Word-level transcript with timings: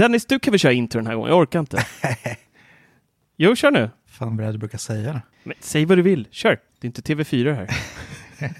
Dennis, 0.00 0.26
du 0.26 0.38
kan 0.38 0.52
väl 0.52 0.60
köra 0.60 0.72
intro 0.72 0.98
den 0.98 1.06
här 1.06 1.14
gången? 1.14 1.30
Jag 1.30 1.38
orkar 1.38 1.60
inte. 1.60 1.86
jo, 3.36 3.56
kör 3.56 3.70
nu. 3.70 3.90
Fan 4.06 4.36
vad 4.36 4.54
du 4.54 4.58
brukar 4.58 4.78
säga? 4.78 5.22
Men, 5.42 5.56
säg 5.60 5.84
vad 5.84 5.98
du 5.98 6.02
vill. 6.02 6.28
Kör. 6.30 6.58
Det 6.80 6.86
är 6.86 6.86
inte 6.86 7.02
TV4 7.02 7.54
här. 7.54 7.70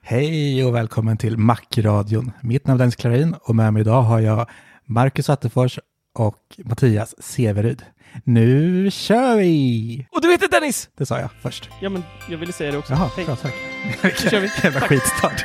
Hej 0.00 0.64
och 0.64 0.74
välkommen 0.74 1.16
till 1.16 1.38
Macradion. 1.38 2.32
Mitt 2.40 2.66
namn 2.66 2.74
är 2.74 2.78
Dennis 2.78 2.96
Klarin 2.96 3.34
och 3.40 3.56
med 3.56 3.72
mig 3.72 3.80
idag 3.80 4.02
har 4.02 4.20
jag 4.20 4.50
Marcus 4.84 5.30
Attefors 5.30 5.78
och 6.12 6.58
Mattias 6.58 7.14
Severud. 7.18 7.82
Nu 8.24 8.90
kör 8.90 9.36
vi! 9.36 10.06
Och 10.10 10.22
du 10.22 10.30
heter 10.30 10.48
Dennis! 10.48 10.88
Det 10.94 11.06
sa 11.06 11.20
jag 11.20 11.30
först. 11.42 11.70
Ja, 11.80 11.88
men 11.88 12.02
jag 12.30 12.38
ville 12.38 12.52
säga 12.52 12.72
det 12.72 12.78
också. 12.78 12.92
Jaha, 12.92 13.10
Hej. 13.16 13.24
bra 13.24 13.36
tack. 13.36 13.54
Nu 14.02 14.10
kör 14.10 14.40
vi. 14.40 14.50
Jävla 14.62 14.80
skitstart. 14.80 15.44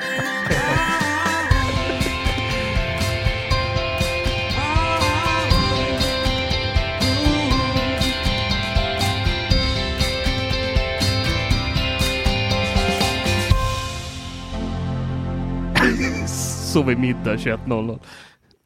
Sov 16.72 16.92
i 16.92 16.96
middag 16.96 17.36
21.00. 17.36 18.00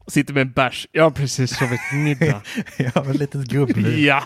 Sitter 0.06 0.34
med 0.34 0.40
en 0.40 0.52
bärs. 0.52 0.88
Jag 0.92 1.04
har 1.04 1.10
precis 1.10 1.56
sovit 1.56 1.80
middag. 1.92 2.42
jag 2.78 2.90
har 2.90 3.10
ett 3.10 3.18
litet 3.18 3.44
gubbliv. 3.44 3.98
ja! 3.98 4.22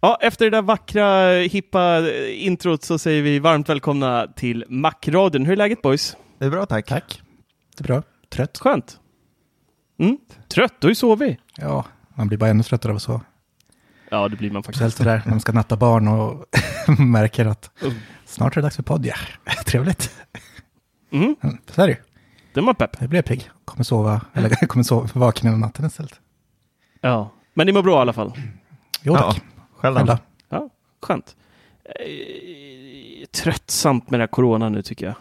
Ja, 0.00 0.18
efter 0.20 0.44
det 0.44 0.50
där 0.50 0.62
vackra, 0.62 1.30
hippa 1.30 2.10
introt 2.28 2.84
så 2.84 2.98
säger 2.98 3.22
vi 3.22 3.38
varmt 3.38 3.68
välkomna 3.68 4.26
till 4.36 4.64
Macradion. 4.68 5.46
Hur 5.46 5.52
är 5.52 5.56
läget 5.56 5.82
boys? 5.82 6.16
Det 6.38 6.44
är 6.44 6.50
bra 6.50 6.66
tack. 6.66 6.86
Tack. 6.86 7.22
Det 7.76 7.84
är 7.84 7.86
bra. 7.86 8.02
Trött. 8.28 8.58
Skönt. 8.58 8.98
Mm. 10.00 10.18
Trött, 10.54 10.74
du 10.78 10.86
har 10.86 10.90
ju 10.90 10.94
sovit. 10.94 11.38
Ja, 11.56 11.84
man 12.14 12.28
blir 12.28 12.38
bara 12.38 12.50
ännu 12.50 12.62
tröttare 12.62 12.92
av 12.92 12.96
att 12.96 13.02
sova. 13.02 13.20
Ja, 14.10 14.28
det 14.28 14.36
blir 14.36 14.50
man 14.50 14.62
faktiskt. 14.62 14.78
Speciellt 14.78 14.96
sådär 14.96 15.22
när 15.24 15.30
man 15.30 15.40
ska 15.40 15.52
natta 15.52 15.76
barn 15.76 16.08
och 16.08 16.46
märker 16.98 17.46
att. 17.46 17.70
Snart 18.32 18.52
är 18.56 18.60
det 18.60 18.66
dags 18.66 18.76
för 18.76 18.82
podd. 18.82 19.06
Ja, 19.06 19.14
trevligt. 19.66 20.10
Mm. 21.10 21.36
Mm, 21.42 21.58
Så 21.70 21.82
är 21.82 21.86
det 21.86 21.92
ju. 21.92 21.98
Det 22.54 22.60
är 22.60 22.64
man 22.64 22.74
pepp. 22.74 22.96
Jag 23.00 23.08
blir 23.10 23.22
pigg. 23.22 23.50
Kommer 23.64 23.84
sova, 23.84 24.20
eller 24.34 24.48
kommer 24.66 24.82
sova 24.84 25.08
vaken 25.14 25.46
hela 25.46 25.58
natten 25.58 25.86
istället. 25.86 26.20
Ja. 27.00 27.30
Men 27.54 27.66
ni 27.66 27.72
mår 27.72 27.82
bra 27.82 27.98
i 27.98 28.00
alla 28.00 28.12
fall? 28.12 28.32
Jo 29.02 29.14
tack. 29.16 29.42
Själv 29.76 29.94
Själv 29.96 30.06
då? 30.06 30.18
Ja, 30.48 30.68
skönt. 31.02 31.36
Eh, 31.84 33.26
tröttsamt 33.32 34.10
med 34.10 34.20
det 34.20 34.22
här 34.22 34.28
corona 34.28 34.68
nu 34.68 34.82
tycker 34.82 35.06
jag. 35.06 35.14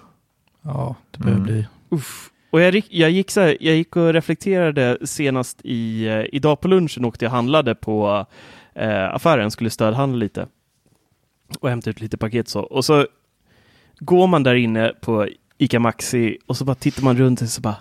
Ja, 0.62 0.96
det 1.12 1.20
börjar 1.20 1.36
Mm. 1.38 1.44
bli... 1.48 1.68
Uff. 1.90 2.28
Och 2.52 2.62
jag, 2.62 2.74
gick- 2.76 2.88
jag, 2.90 3.12
gick 3.12 3.32
så 3.32 3.42
här, 3.42 3.58
jag 3.62 3.76
gick 3.76 3.96
och 3.96 4.14
reflekterade 4.14 4.98
senast 5.08 5.62
i, 5.64 6.08
eh, 6.08 6.24
idag 6.32 6.60
på 6.62 6.68
lunchen 6.68 7.06
åkte 7.06 7.26
jag 7.26 7.30
handlade 7.32 7.76
på 7.76 8.26
eh, 8.76 9.14
affären, 9.16 9.52
skulle 9.52 9.70
stödhandla 9.70 10.18
lite 10.18 10.48
och 11.60 11.70
hämta 11.70 11.90
ut 11.90 12.02
lite 12.02 12.18
paket 12.18 12.48
så. 12.48 12.60
Och 12.62 12.86
så 12.86 13.08
går 14.00 14.28
man 14.28 14.44
där 14.44 14.56
inne 14.56 14.94
på 15.02 15.28
ICA 15.58 15.80
Maxi 15.80 16.38
och 16.48 16.58
så 16.58 16.66
bara 16.66 16.76
tittar 16.76 17.04
man 17.04 17.18
runt 17.18 17.42
och 17.42 17.50
så 17.50 17.62
bara, 17.62 17.76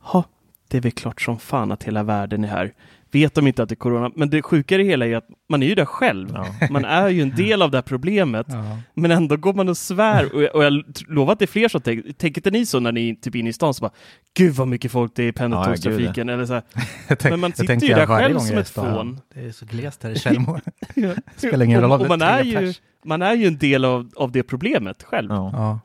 ha, 0.00 0.24
det 0.68 0.76
är 0.76 0.80
väl 0.80 0.92
klart 0.92 1.20
som 1.20 1.38
fan 1.38 1.72
att 1.72 1.82
hela 1.84 2.02
världen 2.02 2.44
är 2.44 2.48
här. 2.48 2.72
Vet 3.12 3.34
de 3.34 3.46
inte 3.46 3.62
att 3.62 3.68
det 3.68 3.72
är 3.72 3.76
corona? 3.76 4.10
Men 4.16 4.30
det 4.30 4.42
sjuka 4.42 4.74
i 4.74 4.78
det 4.78 4.84
hela 4.84 5.06
är 5.06 5.16
att 5.16 5.28
man 5.48 5.62
är 5.62 5.66
ju 5.66 5.74
där 5.74 5.84
själv. 5.84 6.28
Ja. 6.34 6.46
Man 6.70 6.84
är 6.84 7.08
ju 7.08 7.22
en 7.22 7.30
del 7.36 7.62
av 7.62 7.70
det 7.70 7.76
här 7.76 7.82
problemet. 7.82 8.46
Ja. 8.48 8.78
Men 8.94 9.10
ändå 9.10 9.36
går 9.36 9.54
man 9.54 9.68
och 9.68 9.76
svär 9.76 10.34
och 10.34 10.42
jag, 10.42 10.54
och 10.56 10.64
jag 10.64 10.84
lovar 11.08 11.32
att 11.32 11.38
det 11.38 11.44
är 11.44 11.46
fler 11.46 11.68
som 11.68 11.80
tänker, 11.80 12.12
tänker 12.12 12.38
inte 12.40 12.50
ni 12.50 12.66
så 12.66 12.80
när 12.80 12.92
ni 12.92 13.10
är 13.10 13.14
typ 13.14 13.34
inne 13.34 13.50
i 13.50 13.52
stan 13.52 13.74
så 13.74 13.80
bara 13.80 13.90
Gud 14.36 14.54
vad 14.54 14.68
mycket 14.68 14.92
folk 14.92 15.12
det 15.14 15.22
är 15.22 15.28
i 15.28 15.32
pendeltågstrafiken 15.32 16.28
eller 16.28 16.46
så 16.46 16.60
tänk- 17.08 17.22
Men 17.22 17.40
man 17.40 17.52
sitter 17.52 17.74
ju 17.74 17.94
där 17.94 18.06
själv 18.06 18.38
som 18.38 18.58
ett 18.58 18.68
fån. 18.68 19.20
Det 19.34 19.40
är 19.40 19.52
så 19.52 19.66
glest 19.66 20.02
här 20.02 20.10
i 20.10 20.18
Tjällmo. 20.18 20.60
Spelar 21.36 21.64
ingen 21.64 21.80
roll 21.80 21.90
och, 21.90 21.96
om 21.96 22.02
och 22.02 22.08
man 22.08 22.18
det 22.18 22.24
är 22.24 22.42
ju. 22.44 22.74
Man 23.04 23.22
är 23.22 23.34
ju 23.34 23.46
en 23.46 23.58
del 23.58 23.84
av, 23.84 24.10
av 24.16 24.32
det 24.32 24.42
problemet 24.42 25.02
själv. 25.02 25.30
Ja. 25.30 25.50
Ja, 25.52 25.78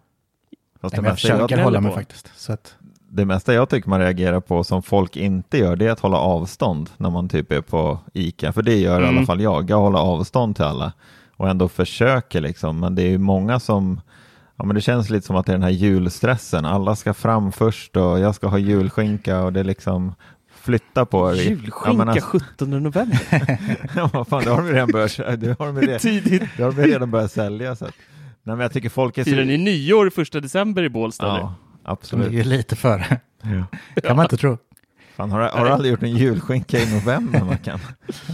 Fast 0.82 0.94
Nej, 0.94 0.98
det, 0.98 1.02
men 1.02 1.06
jag 1.06 1.14
mesta 1.14 1.28
jag, 1.28 1.38
försöker 1.40 1.64
hålla 1.64 1.82
mig 1.82 1.92
på. 1.92 1.98
faktiskt. 1.98 2.32
Så 2.36 2.54
att, 2.54 2.76
det 3.12 3.26
mesta 3.26 3.54
jag 3.54 3.70
tycker 3.70 3.90
man 3.90 4.00
reagerar 4.00 4.40
på 4.40 4.64
som 4.64 4.84
folk 4.84 5.16
inte 5.18 5.58
gör, 5.58 5.76
det 5.76 5.88
är 5.88 5.92
att 5.92 6.00
hålla 6.00 6.18
avstånd 6.18 6.90
när 6.98 7.10
man 7.10 7.30
typ 7.30 7.52
är 7.52 7.62
på 7.62 8.00
ICA. 8.14 8.52
För 8.54 8.62
det 8.62 8.76
gör 8.76 9.02
i 9.02 9.04
Mm. 9.04 9.18
alla 9.18 9.26
fall 9.26 9.42
jag. 9.42 9.70
Jag 9.70 9.80
håller 9.80 10.00
avstånd 10.00 10.56
till 10.56 10.66
alla 10.66 10.94
och 11.36 11.50
ändå 11.50 11.68
försöker 11.68 12.42
liksom. 12.42 12.80
Men 12.80 12.96
det 12.96 13.02
är 13.02 13.08
ju 13.10 13.18
många 13.18 13.60
som, 13.60 14.02
ja 14.56 14.66
men 14.66 14.76
det 14.76 14.82
känns 14.82 15.10
lite 15.10 15.28
som 15.28 15.36
att 15.36 15.46
det 15.46 15.52
är 15.52 15.58
den 15.58 15.64
här 15.64 15.70
julstressen. 15.70 16.66
Alla 16.66 16.96
ska 16.96 17.14
fram 17.14 17.52
först 17.52 17.96
och 17.98 18.20
jag 18.20 18.36
ska 18.36 18.48
ha 18.48 18.58
julskinka 18.58 19.42
och 19.42 19.54
det 19.54 19.60
är 19.60 19.64
liksom 19.64 20.16
flytta 20.62 21.06
på 21.06 21.32
er. 21.32 21.36
Julskinka 21.36 21.82
Ja, 21.86 21.94
men 21.94 22.10
alltså- 22.10 22.30
17 22.40 22.70
november. 22.84 23.20
Ja, 23.96 24.10
vad 24.14 24.28
fan, 24.28 24.44
det 24.44 24.50
har 24.50 24.58
de 24.58 24.68
ju 24.68 24.74
redan 24.74 24.92
börjat, 24.92 25.18
det 25.18 25.60
har 25.60 25.66
de 25.66 25.76
ju 25.76 25.82
redan, 25.88 26.00
Tidigt. 26.00 26.44
det 26.58 26.64
har 26.64 26.72
de 26.72 26.82
redan 26.82 27.12
börjat 27.12 27.32
sälja. 27.32 27.76
Så 27.76 27.86
att, 27.86 27.94
nej, 28.44 28.56
men 28.56 28.60
jag 28.60 28.74
tycker 28.74 28.90
folk 28.90 29.18
är 29.18 29.24
så... 29.24 29.30
Firar 29.30 29.46
ni 29.46 29.58
nyår 29.58 30.10
första 30.10 30.40
december 30.40 30.84
i 30.84 30.90
Bålsta? 30.90 31.26
Ja, 31.28 31.56
absolut. 31.84 32.32
ligger 32.32 32.44
lite 32.44 32.76
före. 32.76 33.20
Ja. 33.42 33.66
kan 34.04 34.16
man 34.16 34.26
inte 34.26 34.38
tro. 34.38 34.58
Fan, 35.16 35.32
har, 35.32 35.40
du- 35.40 35.48
har 35.48 35.66
du 35.66 35.72
aldrig 35.72 35.92
gjort 35.92 36.04
en 36.04 36.12
julskinka 36.12 36.78
i 36.80 36.94
november, 37.00 37.44
Mackan? 37.44 37.80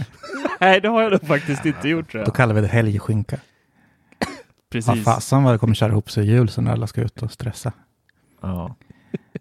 Nej, 0.60 0.80
det 0.80 0.88
har 0.88 1.02
jag 1.02 1.12
nog 1.12 1.22
faktiskt 1.26 1.66
inte 1.66 1.88
gjort 1.88 2.10
tror 2.10 2.24
Då 2.24 2.30
kallar 2.30 2.54
vi 2.54 2.60
det 2.60 2.66
helgskinka. 2.66 3.36
Ja, 4.18 4.26
Precis. 4.72 5.04
fasen 5.04 5.42
vad 5.42 5.54
det 5.54 5.58
kommer 5.58 5.74
köra 5.74 5.90
ihop 5.92 6.10
sig 6.10 6.24
i 6.24 6.30
jul 6.30 6.48
så 6.48 6.60
när 6.60 6.72
alla 6.72 6.86
ska 6.86 7.00
ut 7.00 7.22
och 7.22 7.32
stressa. 7.32 7.72
Ja. 8.42 8.76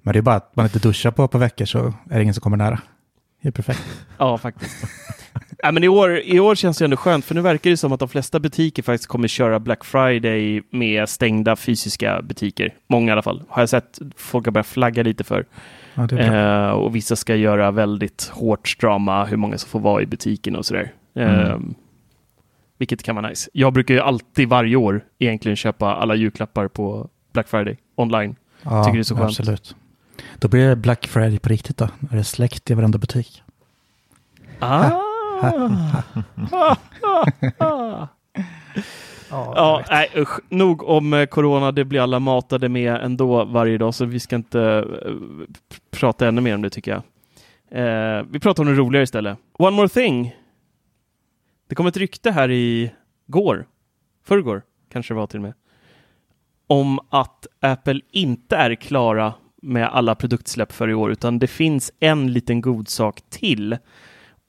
Men 0.03 0.13
det 0.13 0.19
är 0.19 0.21
bara 0.21 0.36
att 0.36 0.56
man 0.56 0.65
inte 0.65 0.80
duschar 0.80 1.12
på 1.12 1.24
ett 1.24 1.31
par 1.31 1.39
veckor 1.39 1.65
så 1.65 1.80
är 2.09 2.15
det 2.15 2.21
ingen 2.21 2.33
som 2.33 2.42
kommer 2.42 2.57
nära. 2.57 2.80
Det 3.42 3.47
är 3.47 3.51
perfekt. 3.51 3.83
Ja, 4.18 4.38
faktiskt. 4.38 4.86
ja, 5.63 5.71
men 5.71 5.83
i, 5.83 5.88
år, 5.88 6.18
I 6.19 6.39
år 6.39 6.56
känns 6.56 6.77
det 6.77 6.86
ändå 6.86 6.97
skönt, 6.97 7.25
för 7.25 7.36
nu 7.36 7.42
verkar 7.42 7.69
det 7.69 7.77
som 7.77 7.92
att 7.92 8.00
de 8.00 8.09
flesta 8.09 8.39
butiker 8.39 8.83
faktiskt 8.83 9.07
kommer 9.09 9.27
köra 9.27 9.59
Black 9.59 9.86
Friday 9.86 10.62
med 10.71 11.09
stängda 11.09 11.56
fysiska 11.56 12.21
butiker. 12.21 12.74
Många 12.88 13.09
i 13.09 13.12
alla 13.12 13.21
fall. 13.21 13.44
Har 13.50 13.62
jag 13.62 13.69
sett 13.69 14.00
folk 14.15 14.45
har 14.45 14.51
börjat 14.51 14.68
flagga 14.68 15.03
lite 15.03 15.24
för. 15.24 15.45
Ja. 15.94 16.18
Eh, 16.18 16.69
och 16.69 16.95
vissa 16.95 17.15
ska 17.15 17.36
göra 17.36 17.71
väldigt 17.71 18.30
hårt 18.33 18.68
strama 18.68 19.25
hur 19.25 19.38
många 19.38 19.57
som 19.57 19.69
får 19.69 19.80
vara 19.80 20.01
i 20.01 20.06
butiken 20.06 20.56
och 20.56 20.65
sådär. 20.65 20.94
Eh, 21.15 21.50
Mm. 21.51 21.75
vilket 22.77 23.03
kan 23.03 23.15
vara 23.15 23.30
nice. 23.30 23.50
Jag 23.53 23.74
brukar 23.74 23.94
ju 23.94 24.00
alltid 24.00 24.50
varje 24.50 24.75
år 24.75 25.01
egentligen 25.19 25.56
köpa 25.56 25.95
alla 25.95 26.15
julklappar 26.15 26.68
på 26.68 27.09
Black 27.33 27.47
Friday 27.47 27.77
online. 27.95 28.36
Ja, 28.62 28.83
Tycker 28.83 28.97
det 28.97 29.01
är 29.01 29.03
så 29.03 29.15
skönt. 29.15 29.30
absolut. 29.30 29.75
Då 30.39 30.47
blir 30.47 30.69
det 30.69 30.75
Black 30.75 31.07
Friday 31.07 31.39
på 31.39 31.50
riktigt 31.50 31.77
då. 31.77 31.85
Är 32.12 32.15
det 32.15 32.23
släkt 32.23 32.71
i 32.71 32.73
varenda 32.73 32.97
butik? 32.97 33.44
Ah. 34.59 34.91
Ja, 39.29 39.83
nej 39.89 40.09
usch. 40.15 40.39
Nog 40.50 40.83
om 40.83 41.13
eh, 41.13 41.25
corona. 41.25 41.71
Det 41.71 41.85
blir 41.85 42.01
alla 42.01 42.19
matade 42.19 42.69
med 42.69 42.95
ändå 42.95 43.45
varje 43.45 43.77
dag, 43.77 43.94
så 43.94 44.06
vi 44.06 44.19
ska 44.19 44.35
inte 44.35 44.62
eh, 45.06 45.13
prata 45.91 46.27
ännu 46.27 46.41
mer 46.41 46.56
om 46.56 46.61
det 46.61 46.69
tycker 46.69 46.91
jag. 46.91 47.03
Eh, 47.71 48.23
vi 48.29 48.39
pratar 48.39 48.63
om 48.63 48.69
det 48.69 48.75
roligare 48.75 49.03
istället. 49.03 49.38
One 49.53 49.75
more 49.75 49.89
thing. 49.89 50.35
Det 51.68 51.75
kom 51.75 51.88
ett 51.88 51.97
rykte 51.97 52.31
här 52.31 52.51
i 52.51 52.91
går, 53.27 53.65
förrgår 54.23 54.61
kanske 54.91 55.13
det 55.13 55.18
var 55.18 55.27
till 55.27 55.39
och 55.39 55.44
med, 55.44 55.53
om 56.68 57.00
att 57.09 57.47
Apple 57.59 58.01
inte 58.11 58.56
är 58.56 58.75
klara 58.75 59.33
med 59.65 59.88
alla 59.88 60.15
produktsläpp 60.15 60.71
för 60.71 60.89
i 60.89 60.94
år, 60.94 61.12
utan 61.12 61.39
det 61.39 61.47
finns 61.47 61.91
en 62.00 62.33
liten 62.33 62.62
god 62.62 62.89
sak 62.89 63.21
till. 63.29 63.77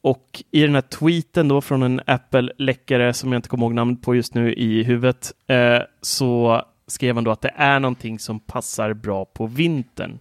Och 0.02 0.42
i 0.50 0.62
den 0.62 0.74
här 0.74 0.82
tweeten 0.82 1.48
då 1.48 1.60
från 1.60 1.82
en 1.82 2.00
Apple-läckare 2.06 3.12
som 3.12 3.32
jag 3.32 3.38
inte 3.38 3.48
kommer 3.48 3.64
ihåg 3.64 3.74
namnet 3.74 4.02
på 4.02 4.14
just 4.14 4.34
nu 4.34 4.54
i 4.54 4.82
huvudet, 4.82 5.32
eh, 5.46 5.78
så 6.00 6.62
skrev 6.86 7.14
han 7.14 7.24
då 7.24 7.30
att 7.30 7.40
det 7.40 7.52
är 7.56 7.80
någonting 7.80 8.18
som 8.18 8.40
passar 8.40 8.92
bra 8.92 9.24
på 9.24 9.46
vintern. 9.46 10.18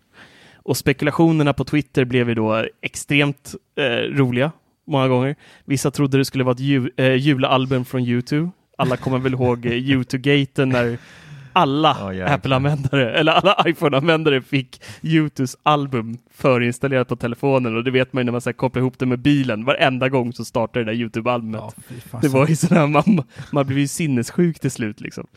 Och 0.56 0.78
spekulationerna 0.78 1.54
på 1.54 1.64
Twitter 1.64 2.06
blev 2.06 2.30
ju 2.30 2.36
då 2.36 2.66
extremt 2.82 3.56
eh, 3.76 4.16
roliga 4.16 4.52
många 4.88 5.08
gånger. 5.08 5.36
Vissa 5.66 5.92
trodde 5.92 6.18
det 6.18 6.26
skulle 6.26 6.44
vara 6.44 6.54
ett 6.54 6.60
ju, 6.60 6.90
eh, 6.98 7.16
julalbum 7.16 7.86
från 7.86 8.02
YouTube. 8.02 8.50
Alla 8.78 8.98
kommer 8.98 9.18
väl 9.18 9.34
ihåg 9.34 9.66
eh, 9.66 9.72
YouTube-gaten 9.72 10.70
när 10.70 10.98
alla 11.56 12.14
jäklar. 12.14 12.36
Apple-användare, 12.36 13.20
eller 13.20 13.32
alla 13.32 13.64
iPhone-användare 13.68 14.42
fick 14.42 14.82
Youtubes 15.02 15.58
album 15.64 16.18
förinstallerat 16.34 17.08
på 17.08 17.16
telefonen 17.16 17.78
och 17.78 17.84
det 17.84 17.92
vet 17.92 18.14
man 18.14 18.22
ju 18.22 18.26
när 18.26 18.32
man 18.32 18.42
så 18.42 18.50
här, 18.50 18.54
kopplar 18.54 18.82
ihop 18.82 19.00
det 19.00 19.06
med 19.06 19.20
bilen. 19.20 19.66
Varenda 19.66 20.10
gång 20.10 20.34
så 20.34 20.46
startar 20.46 20.80
det 20.80 20.86
där 20.86 20.94
Youtube-albumet. 20.94 21.72
Fan. 22.12 22.22
Det 22.22 22.28
var 22.28 22.48
ju 22.48 22.56
sådär, 22.56 22.88
man, 22.88 23.24
man 23.52 23.66
blev 23.66 23.80
ju 23.80 23.88
sinnessjuk 23.88 24.60
till 24.60 24.72
slut 24.72 25.02
liksom. 25.02 25.28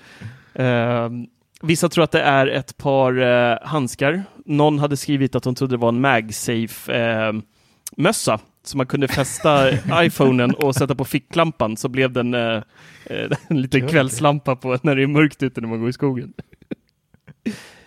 Ehm, 0.55 1.26
vissa 1.62 1.88
tror 1.88 2.05
att 2.05 2.11
det 2.11 2.23
är 2.23 2.47
ett 2.47 2.76
par 2.76 3.21
eh, 3.21 3.59
handskar. 3.62 4.23
Någon 4.44 4.79
hade 4.79 4.97
skrivit 4.97 5.35
att 5.35 5.43
de 5.43 5.55
trodde 5.55 5.75
det 5.75 5.81
var 5.81 5.88
en 5.88 6.00
MagSafe-mössa 6.00 8.38
som 8.64 8.78
man 8.78 8.87
kunde 8.87 9.08
fästa 9.08 9.70
iPhonen 10.05 10.55
och 10.55 10.75
sätta 10.75 10.94
på 10.94 11.05
ficklampan 11.05 11.76
så 11.76 11.88
blev 11.88 12.12
den 12.12 12.34
eh, 12.34 12.62
eh, 13.05 13.31
en 13.49 13.62
liten 13.62 13.88
kvällslampa 13.88 14.56
på 14.56 14.78
när 14.82 14.96
det 14.96 15.02
är 15.02 15.06
mörkt 15.06 15.43
ute 15.43 15.60
när 15.60 15.69
man 15.69 15.81
går 15.81 15.88
i 15.88 15.93
skogen. 15.93 16.32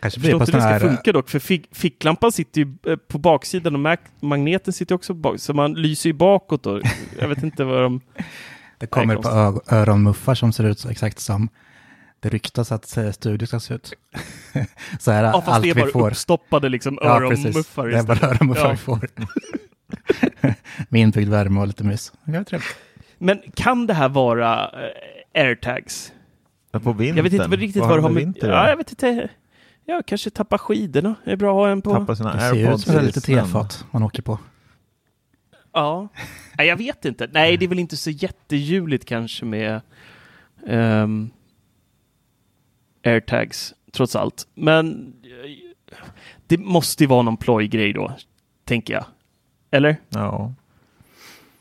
Kanske 0.02 0.20
blir 0.20 0.32
förstår 0.32 0.40
på 0.40 0.44
inte 0.44 0.52
hur 0.52 0.58
det 0.58 0.80
ska 0.80 0.88
här... 0.88 0.96
funka 0.96 1.12
dock, 1.12 1.30
för 1.30 1.40
fick, 1.40 1.76
ficklampan 1.76 2.32
sitter 2.32 2.62
ju 2.62 2.74
eh, 2.88 2.96
på 2.96 3.18
baksidan 3.18 3.74
och 3.74 3.80
mag 3.80 3.98
magneten 4.20 4.74
sitter 4.74 4.96
också 4.96 5.14
bak, 5.14 5.40
så 5.40 5.54
man 5.54 5.74
lyser 5.74 6.10
ju 6.10 6.14
bakåt 6.14 6.64
då. 6.64 6.82
Jag 7.20 7.28
vet 7.28 7.44
inte 7.44 7.64
vad 7.64 7.82
de... 7.82 8.02
Det 8.78 8.88
kommer 8.88 9.16
på 9.16 9.62
öronmuffar 9.76 10.36
som 10.36 10.54
ser 10.54 10.64
ut 10.64 10.80
så 10.80 10.90
exakt 10.90 11.20
som 11.20 11.50
det 12.20 12.30
ryktas 12.30 12.72
att 12.72 12.98
eh, 12.98 13.12
studio 13.12 13.46
ska 13.46 13.60
se 13.60 13.74
ut. 13.74 13.94
så 15.00 15.12
här 15.12 15.24
Ja, 15.24 15.32
fast 15.32 15.48
allt 15.48 15.64
det 15.64 15.70
är 15.70 15.74
vi 15.74 15.82
bara 15.82 15.92
får. 15.92 16.10
uppstoppade 16.12 16.70
liksom 16.70 17.00
Ja, 17.02 17.20
precis. 17.30 17.46
öronmuffar. 17.46 17.88
Det 17.88 17.98
är 17.98 18.04
bara 18.04 18.28
öronmuffar 18.30 18.66
Ja. 18.66 18.72
vi 18.72 18.78
får. 18.78 19.10
Med 20.90 21.02
inbyggd 21.02 21.30
värme 21.30 21.60
och 21.60 21.68
lite 21.68 21.84
mys. 21.84 22.14
Det. 22.26 22.62
Men 23.18 23.42
kan 23.54 23.88
det 23.88 23.94
här 23.94 24.10
vara 24.10 24.70
eh, 25.34 25.42
airtags? 25.42 26.14
Men 26.72 26.82
på 26.82 26.94
vintern? 26.94 27.18
Jag 27.18 27.24
vet 27.24 27.34
inte 27.34 27.48
vad 27.48 27.60
riktigt 27.60 27.80
vad 27.80 27.90
har 27.90 27.96
det 27.98 28.02
har 28.02 28.10
med 28.10 28.24
vinter 28.24 28.50
Ja, 28.50 28.70
jag 28.70 28.78
vet 28.78 28.90
inte. 28.92 29.30
Ja, 29.86 30.02
kanske 30.06 30.30
tappa 30.30 30.58
skidorna. 30.58 31.16
Det 31.26 31.32
är 31.32 31.36
bra 31.36 31.50
att 31.50 31.56
ha 31.56 31.70
en 31.70 31.82
på. 31.82 31.94
Tappa 31.94 32.16
sina 32.16 32.34
Det 32.34 32.40
ser 32.40 32.56
ut 32.56 32.66
airpods 32.66 32.84
som 32.84 33.06
litet 33.06 33.24
snön. 33.24 33.46
tefat 33.46 33.86
man 33.92 34.04
åker 34.04 34.22
på. 34.22 34.40
Ja. 35.74 36.08
Nej, 36.58 36.68
jag 36.68 36.78
vet 36.78 37.06
inte. 37.06 37.30
Nej, 37.32 37.58
det 37.58 37.66
är 37.66 37.70
väl 37.70 37.80
inte 37.80 37.98
så 37.98 38.10
jättejuligt 38.10 39.06
kanske 39.06 39.46
med 39.46 39.82
ehm, 40.68 41.30
airtags, 43.06 43.74
trots 43.92 44.16
allt. 44.16 44.48
Men 44.54 45.14
eh, 45.24 45.98
det 46.48 46.58
måste 46.58 47.04
ju 47.04 47.08
vara 47.08 47.22
någon 47.22 47.38
plojgrej 47.38 47.94
då, 47.94 48.16
tänker 48.66 48.94
jag. 48.94 49.06
Eller? 49.72 49.98
Ja. 50.10 50.54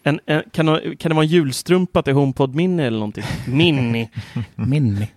En, 0.03 0.21
en, 0.27 0.43
kan, 0.53 0.67
kan 0.99 1.11
det 1.11 1.15
vara 1.15 1.25
en 1.25 1.31
julstrumpa 1.31 2.03
till 2.03 2.13
HomePod 2.15 2.55
Mini 2.55 2.83
eller 2.83 2.99
någonting? 2.99 3.25
Mini. 3.49 4.11
Mini. 4.55 5.11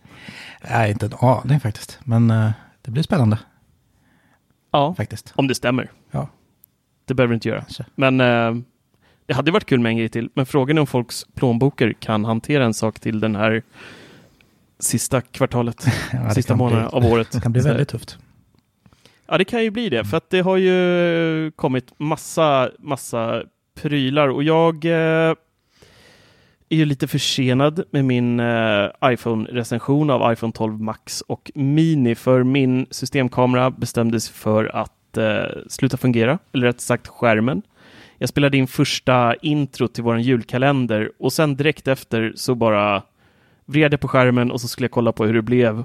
Nej, 0.70 0.92
inte 0.92 1.06
en 1.06 1.14
aning 1.20 1.60
faktiskt. 1.60 2.00
Men 2.04 2.32
eh, 2.32 2.52
det 2.82 2.92
blir 2.92 3.04
spännande 3.04 3.40
Ja, 4.72 4.94
faktiskt. 4.98 5.34
om 5.36 5.48
det 5.48 5.56
stämmer. 5.56 5.92
Ja. 6.12 6.28
Det 7.06 7.14
behöver 7.14 7.32
det 7.32 7.36
inte 7.36 7.50
göra. 7.50 7.60
Kanske. 7.62 7.86
Men 7.96 8.22
eh, 8.22 8.56
det 9.26 9.34
hade 9.34 9.52
varit 9.52 9.66
kul 9.66 9.80
med 9.80 9.90
en 9.90 9.98
grej 9.98 10.10
till. 10.10 10.30
Men 10.34 10.46
frågan 10.46 10.78
är 10.78 10.82
om 10.82 10.88
folks 10.88 11.26
plånböcker 11.36 11.94
kan 12.00 12.26
hantera 12.26 12.66
en 12.66 12.74
sak 12.74 13.00
till 13.00 13.20
den 13.20 13.36
här 13.36 13.64
sista 14.80 15.22
kvartalet, 15.22 15.86
Ja, 16.12 16.30
sista 16.30 16.48
kan 16.54 16.58
bli- 16.58 16.66
månaden 16.66 16.88
av 16.88 17.06
året. 17.06 17.32
Det 17.32 17.42
kan 17.42 17.52
bli 17.52 17.62
väldigt 17.62 17.90
tufft. 17.90 18.18
Ja, 19.34 19.38
det 19.38 19.46
kan 19.46 19.64
ju 19.64 19.72
bli 19.72 19.90
det, 19.90 20.06
för 20.06 20.18
att 20.18 20.30
det 20.30 20.40
har 20.40 20.58
ju 20.58 21.52
kommit 21.52 22.00
massa, 22.00 22.72
massa 22.80 23.44
prylar 23.76 24.28
och 24.28 24.44
jag 24.44 24.86
eh, 24.86 25.36
är 26.70 26.76
ju 26.76 26.86
lite 26.86 27.08
försenad 27.08 27.84
med 27.92 28.06
min 28.06 28.40
eh, 28.40 28.90
iPhone-recension 29.06 30.10
av 30.10 30.34
iPhone 30.34 30.54
12 30.54 30.82
Max 30.82 31.22
och 31.22 31.52
Mini, 31.56 32.16
för 32.16 32.44
min 32.44 32.88
systemkamera 32.92 33.72
bestämdes 33.72 34.30
för 34.30 34.76
att 34.76 35.18
eh, 35.18 35.46
sluta 35.68 35.98
fungera, 35.98 36.40
eller 36.52 36.68
rätt 36.68 36.82
sagt 36.82 37.08
skärmen. 37.08 37.62
Jag 38.18 38.30
spelade 38.30 38.58
in 38.58 38.68
första 38.68 39.36
intro 39.36 39.88
till 39.88 40.04
vår 40.04 40.20
julkalender 40.20 41.12
och 41.20 41.34
sen 41.34 41.56
direkt 41.56 41.88
efter 41.88 42.34
så 42.36 42.56
bara 42.56 43.04
vred 43.66 43.94
jag 43.94 44.00
på 44.00 44.08
skärmen 44.08 44.52
och 44.52 44.62
så 44.62 44.68
skulle 44.68 44.86
jag 44.86 44.92
kolla 44.92 45.12
på 45.12 45.26
hur 45.26 45.34
det 45.34 45.42
blev. 45.42 45.84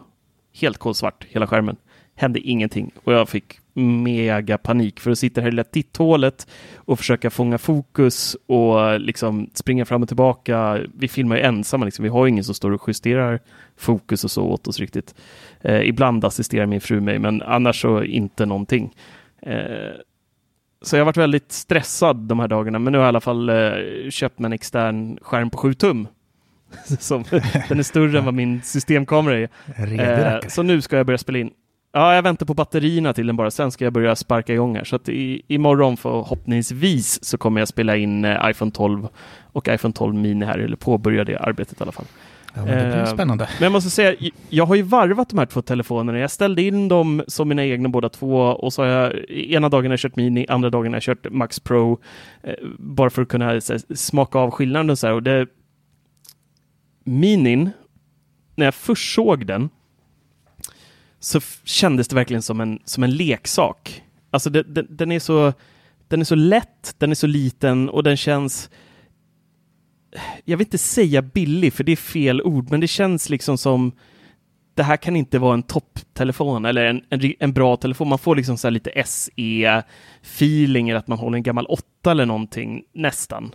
Helt 0.55 0.79
kolsvart, 0.79 1.27
hela 1.29 1.47
skärmen 1.47 1.77
hände 2.19 2.41
ingenting 2.41 2.91
och 3.05 3.13
jag 3.13 3.29
fick 3.29 3.61
mega 3.79 4.59
panik 4.59 5.01
för 5.01 5.11
att 5.11 5.19
sitta 5.19 5.41
här 5.41 5.49
i 5.49 5.51
lilla 5.51 5.65
titthålet 5.65 6.47
och 6.77 6.99
försöka 6.99 7.31
fånga 7.31 7.59
fokus 7.59 8.37
och 8.47 9.01
liksom 9.01 9.51
springa 9.55 9.85
fram 9.85 10.03
och 10.03 10.09
tillbaka. 10.09 10.81
Vi 10.95 11.09
filmar 11.09 11.37
ju 11.37 11.43
ensamma, 11.43 11.85
liksom. 11.85 12.03
vi 12.03 12.09
har 12.09 12.27
ju 12.27 12.31
ingen 12.31 12.45
som 12.45 12.55
står 12.55 12.71
och 12.71 12.89
justerar 12.89 13.41
fokus 13.77 14.25
och 14.25 14.31
så 14.31 14.45
åt 14.45 14.69
oss 14.69 14.81
riktigt. 14.81 15.15
Eh, 15.61 15.89
ibland 15.89 16.25
assisterar 16.25 16.67
min 16.67 16.81
fru 16.81 17.01
mig, 17.01 17.19
men 17.19 17.43
annars 17.43 17.81
så 17.81 18.03
inte 18.03 18.47
någonting. 18.47 18.95
Eh, 19.43 19.93
så 20.83 20.97
jag 20.97 21.01
har 21.01 21.07
varit 21.07 21.17
väldigt 21.17 21.53
stressad 21.53 22.17
de 22.17 22.41
här 22.41 22.49
dagarna, 22.49 22.79
men 22.79 22.93
nu 22.93 22.99
har 22.99 23.05
jag 23.05 23.09
i 23.09 23.15
alla 23.15 23.21
fall 23.21 23.49
eh, 23.49 24.11
köpt 24.11 24.41
en 24.41 24.53
extern 24.53 25.19
skärm 25.23 25.51
på 25.51 25.59
7 25.59 25.75
tum. 25.75 26.09
Som, 27.01 27.25
den 27.69 27.79
är 27.79 27.83
större 27.83 28.19
än 28.19 28.25
vad 28.25 28.35
min 28.35 28.63
systemkamera 28.63 29.39
är. 29.39 29.49
Eh, 29.77 30.49
så 30.49 30.63
nu 30.63 30.81
ska 30.81 30.97
jag 30.97 31.07
börja 31.07 31.19
spela 31.19 31.39
in. 31.39 31.51
Ja, 31.99 32.15
jag 32.15 32.23
väntar 32.23 32.47
på 32.47 32.55
batterierna 32.55 33.13
till 33.13 33.27
den 33.27 33.37
bara, 33.37 33.51
sen 33.51 33.71
ska 33.71 33.85
jag 33.85 33.93
börja 33.93 34.17
sparka 34.17 34.53
igång 34.53 34.77
här. 34.77 34.85
Så 34.85 34.97
att 34.97 35.09
i, 35.09 35.43
imorgon 35.49 35.97
förhoppningsvis 35.97 37.25
så 37.25 37.39
kommer 37.39 37.61
jag 37.61 37.69
spela 37.69 37.97
in 37.97 38.25
eh, 38.25 38.51
iPhone 38.51 38.71
12 38.71 39.09
och 39.53 39.69
iPhone 39.69 39.95
12 39.95 40.15
Mini 40.15 40.45
här, 40.45 40.59
eller 40.59 40.77
påbörja 40.77 41.25
det 41.25 41.39
arbetet 41.39 41.81
i 41.81 41.83
alla 41.83 41.93
fall. 41.93 42.05
Ja, 42.55 42.65
men 42.65 42.79
det 42.79 42.87
blir 42.87 42.99
eh, 42.99 43.07
spännande. 43.07 43.49
Men 43.59 43.63
jag 43.63 43.73
måste 43.73 43.91
säga, 43.91 44.15
jag 44.49 44.67
har 44.67 44.75
ju 44.75 44.83
varvat 44.83 45.29
de 45.29 45.39
här 45.39 45.47
två 45.47 45.63
telefonerna. 45.63 46.19
Jag 46.19 46.31
ställde 46.31 46.63
in 46.63 46.89
dem 46.89 47.23
som 47.27 47.49
mina 47.49 47.65
egna 47.65 47.89
båda 47.89 48.09
två 48.09 48.41
och 48.41 48.73
så 48.73 48.83
har 48.83 48.89
jag 48.89 49.31
ena 49.31 49.69
dagen 49.69 49.87
har 49.87 49.93
jag 49.93 50.01
kört 50.01 50.17
Mini, 50.17 50.47
andra 50.49 50.71
dagen 50.71 50.93
har 50.93 50.97
jag 50.97 51.03
kört 51.03 51.27
Max 51.31 51.61
Pro. 51.61 52.01
Eh, 52.43 52.55
bara 52.79 53.11
för 53.11 53.23
att 53.23 53.29
kunna 53.29 53.45
här, 53.45 53.95
smaka 53.95 54.39
av 54.39 54.51
skillnaden 54.51 54.91
och 54.91 54.99
så 54.99 55.07
här. 55.07 55.15
Och 55.15 55.23
det, 55.23 55.47
Minin, 57.05 57.71
när 58.55 58.65
jag 58.65 58.75
först 58.75 59.15
såg 59.15 59.47
den 59.47 59.69
så 61.21 61.41
kändes 61.65 62.09
det 62.09 62.15
verkligen 62.15 62.43
som 62.43 62.61
en, 62.61 62.79
som 62.85 63.03
en 63.03 63.17
leksak. 63.17 64.03
Alltså 64.31 64.51
det, 64.51 64.63
den, 64.63 64.87
den, 64.91 65.13
är 65.13 65.19
så, 65.19 65.53
den 66.09 66.21
är 66.21 66.25
så 66.25 66.35
lätt, 66.35 66.95
den 66.99 67.11
är 67.11 67.15
så 67.15 67.27
liten 67.27 67.89
och 67.89 68.03
den 68.03 68.17
känns 68.17 68.71
jag 70.45 70.57
vill 70.57 70.67
inte 70.67 70.79
säga 70.79 71.23
billig, 71.23 71.73
för 71.73 71.85
det 71.85 71.93
är 71.93 71.97
fel 71.97 72.43
ord, 72.43 72.71
men 72.71 72.81
det 72.81 72.87
känns 72.87 73.31
liksom 73.31 73.59
som 73.59 73.93
det 74.75 74.83
här 74.83 74.97
kan 74.97 75.17
inte 75.17 75.39
vara 75.39 75.55
en 75.55 75.63
topptelefon 75.63 76.65
eller 76.65 76.85
en, 76.85 77.03
en, 77.11 77.35
en 77.39 77.53
bra 77.53 77.77
telefon. 77.77 78.09
Man 78.09 78.19
får 78.19 78.37
liksom 78.37 78.57
så 78.57 78.67
här 78.67 78.73
lite 78.73 79.03
SE-feeling, 79.05 80.89
eller 80.89 80.99
att 80.99 81.09
man 81.09 81.19
håller 81.19 81.37
en 81.37 81.43
gammal 81.43 81.67
åtta 81.67 82.11
eller 82.11 82.27
någonting, 82.27 82.83
nästan. 82.93 83.55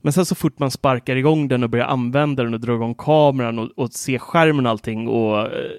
Men 0.00 0.12
sen 0.12 0.26
så 0.26 0.34
fort 0.34 0.58
man 0.58 0.70
sparkar 0.70 1.16
igång 1.16 1.48
den 1.48 1.62
och 1.62 1.70
börjar 1.70 1.86
använda 1.86 2.42
den 2.42 2.54
och 2.54 2.60
drar 2.60 2.74
igång 2.74 2.94
kameran 2.94 3.58
och, 3.58 3.70
och 3.76 3.92
ser 3.92 4.18
skärmen 4.18 4.66
och 4.66 4.70
allting 4.70 5.08
och 5.08 5.40
eh, 5.40 5.70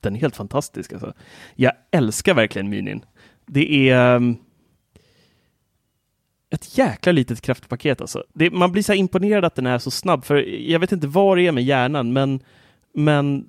den 0.00 0.16
är 0.16 0.20
helt 0.20 0.36
fantastisk. 0.36 0.92
Alltså. 0.92 1.12
Jag 1.54 1.72
älskar 1.90 2.34
verkligen 2.34 2.68
Minin. 2.68 3.04
Det 3.46 3.90
är... 3.90 4.16
ehm, 4.16 4.36
ett 6.50 6.78
jäkla 6.78 7.12
litet 7.12 7.40
kraftpaket 7.40 8.00
alltså. 8.00 8.24
Det, 8.34 8.50
man 8.50 8.72
blir 8.72 8.82
så 8.82 8.92
imponerad 8.92 9.44
att 9.44 9.54
den 9.54 9.66
är 9.66 9.78
så 9.78 9.90
snabb, 9.90 10.24
för 10.24 10.36
jag 10.70 10.78
vet 10.80 10.92
inte 10.92 11.06
vad 11.06 11.38
det 11.38 11.46
är 11.46 11.52
med 11.52 11.64
hjärnan, 11.64 12.12
men, 12.12 12.40
men 12.94 13.48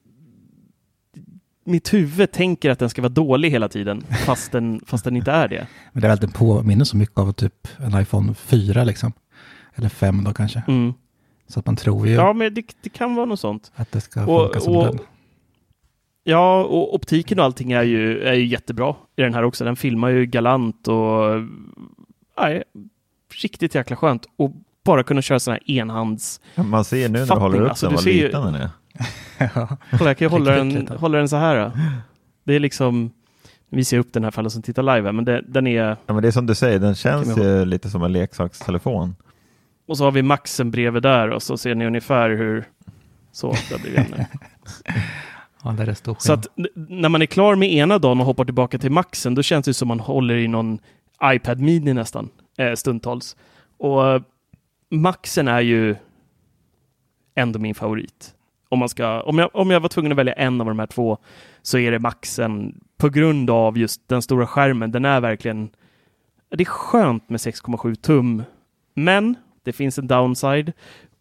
mitt 1.64 1.94
huvud 1.94 2.32
tänker 2.32 2.70
att 2.70 2.80
den 2.80 2.90
ska 2.90 3.02
vara 3.02 3.10
dålig 3.10 3.50
hela 3.52 3.70
tiden, 3.70 4.04
fast 4.26 4.52
den, 4.52 4.82
fast 4.86 5.04
den 5.04 5.16
inte 5.16 5.32
är 5.32 5.48
det. 5.48 5.68
Men 5.92 6.02
det 6.02 6.08
är 6.08 6.10
väl 6.10 6.18
den 6.20 6.32
påminner 6.32 6.86
så 6.86 6.98
mycket 6.98 7.18
av 7.18 7.32
typ 7.32 7.68
en 7.78 8.02
iPhone 8.02 8.34
4 8.34 8.84
liksom. 8.84 9.14
Eller 9.76 9.90
5 9.90 10.24
då 10.24 10.34
kanske. 10.34 10.64
Mm. 10.68 10.94
Så 11.48 11.60
att 11.60 11.66
man 11.66 11.76
tror 11.76 12.08
ju 12.08 12.14
Ja, 12.14 12.34
men 12.34 12.54
det, 12.54 12.64
det 12.82 12.90
kan 12.90 13.16
vara 13.16 13.26
något 13.26 13.40
sånt. 13.40 13.72
att 13.76 13.92
det 13.92 14.02
ska 14.02 14.26
Och- 14.26 14.44
funka 14.46 14.60
som 14.60 14.76
och- 14.76 14.86
den. 14.86 15.00
Ja, 16.30 16.64
och 16.64 16.96
optiken 16.96 17.40
och 17.40 17.46
allting 17.46 17.72
är 17.72 17.84
ju, 17.84 18.22
är 18.22 18.34
ju 18.34 18.46
jättebra 18.46 18.96
i 19.16 19.22
den 19.22 19.34
här 19.34 19.44
också. 19.44 19.66
Den 19.66 19.76
filmar 19.76 20.10
ju 20.10 20.26
galant 20.26 20.88
och 20.88 21.22
nej, 22.42 22.64
riktigt 23.42 23.76
jäkla 23.76 23.96
skönt. 23.96 24.26
Och 24.38 24.52
bara 24.84 25.04
kunna 25.04 25.22
köra 25.22 25.40
sådana 25.40 25.60
här 25.66 25.76
enhands... 25.76 26.42
Man 26.56 26.86
ser 26.86 27.10
nu 27.10 27.20
när 27.20 27.26
du 27.26 27.34
håller 27.34 27.62
upp 27.62 27.70
alltså, 27.70 27.86
den 27.86 27.96
du 27.96 27.96
vad 27.96 28.06
liten 28.06 28.44
den 28.44 28.56
är. 28.56 28.70
ja. 29.38 29.78
Kolla, 29.98 30.10
jag 30.10 30.18
kan 30.18 30.26
ju 30.26 30.30
hålla 30.30 30.52
den, 30.52 30.88
hålla 30.88 31.18
den 31.18 31.30
så 31.30 31.36
här. 31.36 31.66
Då. 31.66 31.72
Det 32.44 32.54
är 32.54 32.60
liksom... 32.60 33.12
Nu 33.70 33.76
visar 33.76 33.98
jag 33.98 34.06
upp 34.06 34.14
den 34.14 34.24
här 34.24 34.32
för 34.32 34.42
alla 34.42 34.50
som 34.50 34.62
tittar 34.62 34.84
live 34.84 35.08
här, 35.08 35.12
men 35.12 35.26
det, 35.26 35.44
den 35.48 35.68
är... 35.68 35.98
Ja, 36.06 36.14
men 36.14 36.22
det 36.22 36.28
är 36.28 36.32
som 36.32 36.46
du 36.46 36.56
säger, 36.56 36.80
den 36.80 36.96
känns 36.96 37.38
vi 37.38 37.44
ju 37.44 37.66
lite 37.66 37.90
som 37.90 38.04
en 38.04 38.12
leksakstelefon. 38.12 39.16
Och 39.88 39.98
så 39.98 40.04
har 40.04 40.12
vi 40.12 40.22
maxen 40.22 40.72
bredvid 40.72 41.04
där 41.04 41.30
och 41.30 41.44
så 41.44 41.58
ser 41.58 41.76
ni 41.76 41.88
ungefär 41.88 42.30
hur... 42.30 42.66
Så, 43.32 43.56
där 43.70 43.80
blir 43.80 43.92
det 43.92 43.98
ännu. 43.98 44.26
ja, 45.64 45.72
där 45.72 45.88
är 45.88 45.94
stor 45.94 46.16
Så 46.20 46.34
att 46.34 46.48
när 46.74 47.10
man 47.10 47.22
är 47.22 47.26
klar 47.26 47.56
med 47.56 47.74
ena 47.74 48.00
dagen 48.00 48.20
och 48.20 48.26
hoppar 48.26 48.46
tillbaka 48.46 48.78
till 48.78 48.92
maxen, 48.92 49.36
då 49.36 49.44
känns 49.44 49.66
det 49.66 49.74
som 49.74 49.88
man 49.88 50.00
håller 50.00 50.36
i 50.36 50.48
någon 50.48 50.80
iPad 51.24 51.60
Mini 51.60 51.94
nästan, 51.94 52.30
eh, 52.58 52.74
stundtals. 52.74 53.36
Och 53.78 54.08
eh, 54.08 54.22
maxen 54.90 55.48
är 55.48 55.62
ju 55.62 55.96
ändå 57.36 57.60
min 57.60 57.76
favorit. 57.76 58.34
Om, 58.70 58.80
man 58.80 58.90
ska, 58.90 59.22
om, 59.22 59.38
jag, 59.38 59.50
om 59.54 59.72
jag 59.72 59.80
var 59.80 59.90
tvungen 59.90 60.12
att 60.12 60.18
välja 60.18 60.34
en 60.34 60.62
av 60.62 60.68
de 60.68 60.80
här 60.80 60.88
två 60.88 61.18
så 61.62 61.78
är 61.78 61.92
det 61.92 62.00
maxen 62.00 62.82
på 62.98 63.10
grund 63.10 63.50
av 63.50 63.78
just 63.78 64.08
den 64.08 64.22
stora 64.22 64.48
skärmen. 64.48 64.92
Den 64.92 65.06
är 65.06 65.22
verkligen... 65.22 65.70
Det 66.50 66.64
är 66.64 66.66
skönt 66.66 67.30
med 67.30 67.38
6,7 67.38 67.96
tum, 67.96 68.44
men 68.94 69.36
det 69.64 69.74
finns 69.74 70.00
en 70.00 70.08
downside 70.08 70.74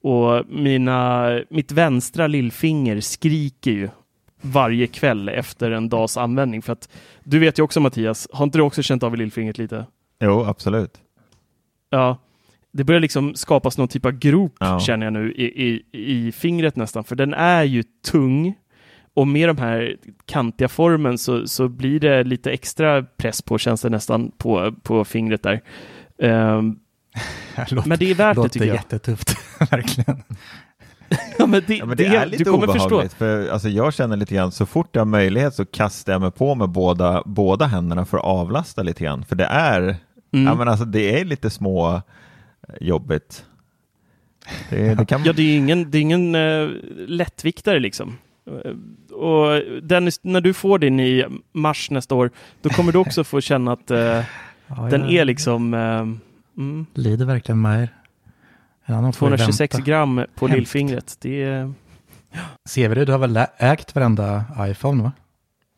och 0.02 0.46
mina, 0.48 1.40
mitt 1.50 1.72
vänstra 1.72 2.26
lillfinger 2.26 3.00
skriker 3.00 3.70
ju 3.70 3.88
varje 4.40 4.86
kväll 4.86 5.28
efter 5.28 5.70
en 5.70 5.88
dags 5.88 6.16
användning. 6.16 6.62
För 6.62 6.72
att 6.72 6.88
du 7.24 7.38
vet 7.38 7.58
ju 7.58 7.62
också 7.62 7.80
Mattias, 7.80 8.28
har 8.32 8.44
inte 8.44 8.58
du 8.58 8.62
också 8.62 8.82
känt 8.82 9.02
av 9.02 9.14
i 9.14 9.16
lillfingret 9.16 9.58
lite? 9.58 9.86
Jo, 10.20 10.44
absolut. 10.44 11.00
Ja, 11.90 12.18
det 12.72 12.84
börjar 12.84 13.00
liksom 13.00 13.34
skapas 13.34 13.78
någon 13.78 13.88
typ 13.88 14.04
av 14.06 14.12
grop 14.12 14.54
Ja. 14.60 14.80
känner 14.80 15.06
jag 15.06 15.12
nu 15.12 15.32
i, 15.32 15.66
i, 15.68 15.82
i 15.92 16.32
fingret 16.32 16.76
nästan, 16.76 17.04
för 17.04 17.16
den 17.16 17.34
är 17.34 17.62
ju 17.64 17.82
tung. 17.82 18.54
Och 19.14 19.28
med 19.28 19.48
de 19.48 19.58
här 19.58 19.96
kantiga 20.26 20.68
formen 20.68 21.18
så, 21.18 21.46
så 21.46 21.68
blir 21.68 22.00
det 22.00 22.24
lite 22.24 22.50
extra 22.50 23.02
press 23.02 23.42
på, 23.42 23.58
känns 23.58 23.80
det 23.82 23.90
nästan, 23.90 24.30
på, 24.38 24.72
på 24.82 25.04
fingret 25.04 25.42
där. 25.42 25.60
Ehm, 26.22 26.78
låter, 27.70 27.88
men 27.88 27.98
det 27.98 28.10
är 28.10 28.14
värt 28.14 28.34
det 28.34 28.40
låter 28.40 28.48
tycker 28.50 28.66
jag. 28.66 28.76
jättetufft, 28.76 29.36
verkligen. 29.70 30.22
Ja, 31.38 31.46
men 31.46 31.62
det, 31.66 31.76
Ja, 31.76 31.86
men 31.86 31.96
det, 31.96 32.06
är 32.06 32.26
lite 32.26 32.44
du 32.44 32.50
kommer 32.50 32.66
förstå. 32.66 32.84
obehagligt, 32.86 33.12
för 33.12 33.48
alltså, 33.48 33.68
jag 33.68 33.94
känner 33.94 34.16
lite 34.16 34.34
grann, 34.34 34.52
så 34.52 34.66
fort 34.66 34.88
jag 34.92 35.00
har 35.00 35.06
möjlighet 35.06 35.54
så 35.54 35.64
kastar 35.64 36.12
jag 36.12 36.20
mig 36.22 36.30
på 36.30 36.54
med 36.54 36.68
båda, 36.68 37.22
båda 37.26 37.66
händerna 37.66 38.04
för 38.04 38.18
att 38.18 38.24
avlasta 38.24 38.82
lite 38.82 39.04
grann. 39.04 39.24
För 39.24 39.36
det 39.36 39.44
är, 39.44 39.96
Mm. 40.32 40.46
ja, 40.46 40.54
men 40.54 40.68
alltså, 40.68 40.84
det 40.84 41.20
är 41.20 41.24
lite 41.24 41.50
små 41.50 41.94
eh, 41.94 42.00
jobbigt. 42.80 43.44
Det, 44.70 44.94
det 44.94 45.04
kan, 45.06 45.24
Ja, 45.24 45.32
det 45.32 45.42
är 45.42 45.56
ingen, 45.56 45.90
det 45.90 45.98
är 45.98 46.02
ingen 46.02 46.34
uh, 46.34 46.70
lättviktare 47.06 47.78
liksom. 47.80 48.16
Eh, 48.46 49.14
och 49.16 49.62
Dennis, 49.82 50.20
när 50.22 50.40
du 50.40 50.54
får 50.54 50.78
din 50.78 51.00
i 51.00 51.24
mars 51.52 51.90
nästa 51.90 52.14
år, 52.14 52.30
då 52.62 52.68
kommer 52.68 52.92
du 52.92 52.98
också 52.98 53.24
få 53.24 53.40
känna 53.40 53.72
att 53.72 53.90
eh, 53.90 53.98
Ja, 54.66 54.88
den 54.90 55.04
är 55.04 55.24
liksom 55.24 55.74
mm, 55.74 56.86
lider 56.94 57.24
verkligen 57.26 57.60
med 57.60 57.82
er. 57.82 57.88
En 57.88 57.88
annan 57.88 57.94
får 57.94 57.96
ju 58.26 58.26
226 58.88 59.74
vänta. 59.74 59.90
gram 59.90 60.24
på 60.34 60.46
Hemskt. 60.46 60.56
lillfingret. 60.56 61.16
Det 61.20 61.42
är, 61.42 61.72
Severud, 62.68 63.08
du 63.08 63.12
har 63.12 63.18
väl 63.18 63.40
ägt 63.58 63.94
varenda 63.94 64.44
iPhone 64.58 65.02
va? 65.02 65.12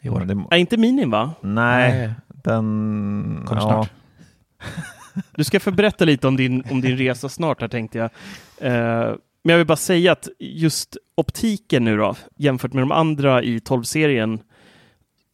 I 0.02 0.08
år? 0.08 0.20
det, 0.20 0.44
är 0.50 0.58
inte 0.58 0.76
minin 0.76 1.10
va? 1.10 1.34
nej, 1.40 2.10
den... 2.28 3.42
Kommer 3.46 3.60
ja, 3.62 3.68
snart. 3.68 3.90
Du 5.36 5.44
ska 5.44 5.60
få 5.60 5.70
berätta 5.70 6.04
lite 6.04 6.28
om 6.28 6.36
din, 6.36 6.62
om 6.70 6.80
din 6.80 6.96
resa 6.96 7.28
snart 7.28 7.60
här 7.60 7.68
tänkte 7.68 7.98
jag. 7.98 8.10
Eh, 8.58 9.14
men 9.42 9.50
jag 9.52 9.58
vill 9.58 9.66
bara 9.66 9.76
säga 9.76 10.12
att 10.12 10.28
just 10.38 10.96
optiken 11.14 11.84
nu 11.84 11.96
då, 11.96 12.14
jämfört 12.36 12.72
med 12.72 12.82
de 12.82 12.92
andra 12.92 13.42
i 13.42 13.58
12-serien, 13.58 14.40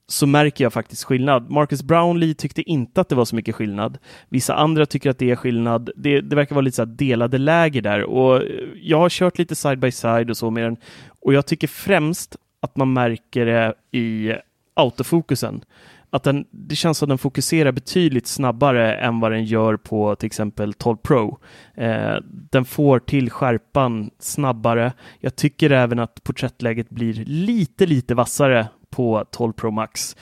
så 0.09 0.27
märker 0.27 0.65
jag 0.65 0.73
faktiskt 0.73 1.05
skillnad. 1.05 1.51
Marcus 1.51 1.83
Brownlee 1.83 2.35
tyckte 2.35 2.63
inte 2.63 3.01
att 3.01 3.09
det 3.09 3.15
var 3.15 3.25
så 3.25 3.37
mycket 3.37 3.55
skillnad. 3.55 3.99
Vissa 4.29 4.55
andra 4.55 4.87
tycker 4.87 5.11
att 5.11 5.19
det 5.19 5.31
är 5.31 5.37
skillnad. 5.37 5.91
Det, 5.97 6.21
det 6.21 6.37
verkar 6.37 6.55
vara 6.55 6.63
lite 6.63 6.77
så 6.77 6.83
här 6.83 6.87
delade 6.87 7.39
läger 7.39 7.83
där 7.83 8.03
och 8.03 8.37
eh, 8.37 8.43
jag 8.83 8.99
har 8.99 9.09
kört 9.09 9.39
lite 9.39 9.55
side 9.55 9.79
by 9.79 9.93
side 9.93 10.31
och 10.31 10.37
så 10.37 10.51
med 10.51 10.65
den 10.65 10.77
och 11.21 11.35
jag 11.35 11.47
tycker 11.47 11.69
främst 11.69 12.37
att 12.61 12.77
man 12.77 12.93
märker 12.93 13.47
det 13.47 13.75
i 13.99 14.33
autofokusen. 14.75 15.65
Att 16.11 16.23
den, 16.23 16.45
det 16.51 16.75
känns 16.75 16.99
som 16.99 17.09
den 17.09 17.19
fokuserar 17.19 17.73
betydligt 17.73 18.27
snabbare 18.27 18.95
än 18.95 19.21
vad 19.21 19.33
den 19.33 19.45
gör 19.45 19.77
på 19.77 20.17
till 20.17 20.27
exempel 20.27 20.73
12 20.73 20.97
Pro. 20.97 21.39
Eh, 21.75 22.17
den 22.51 22.65
får 22.65 22.99
till 22.99 23.31
skärpan 23.31 24.11
snabbare. 24.19 24.93
Jag 25.21 25.37
tycker 25.37 25.71
även 25.71 25.99
att 25.99 26.23
porträttläget 26.25 26.91
blir 26.91 27.25
lite, 27.25 27.87
lite 27.87 28.15
vassare 28.15 28.67
på 28.91 29.25
12 29.31 29.53
Pro 29.53 29.71
Max. 29.71 30.17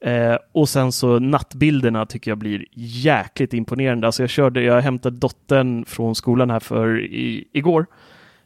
Eh, 0.00 0.36
och 0.52 0.68
sen 0.68 0.92
så 0.92 1.18
nattbilderna 1.18 2.06
tycker 2.06 2.30
jag 2.30 2.38
blir 2.38 2.64
jäkligt 2.74 3.54
imponerande. 3.54 4.06
Alltså 4.06 4.22
jag 4.22 4.30
körde, 4.30 4.62
jag 4.62 4.80
hämtade 4.80 5.16
dottern 5.16 5.84
från 5.84 6.14
skolan 6.14 6.50
här 6.50 6.60
för 6.60 7.00
i, 7.00 7.48
igår. 7.52 7.86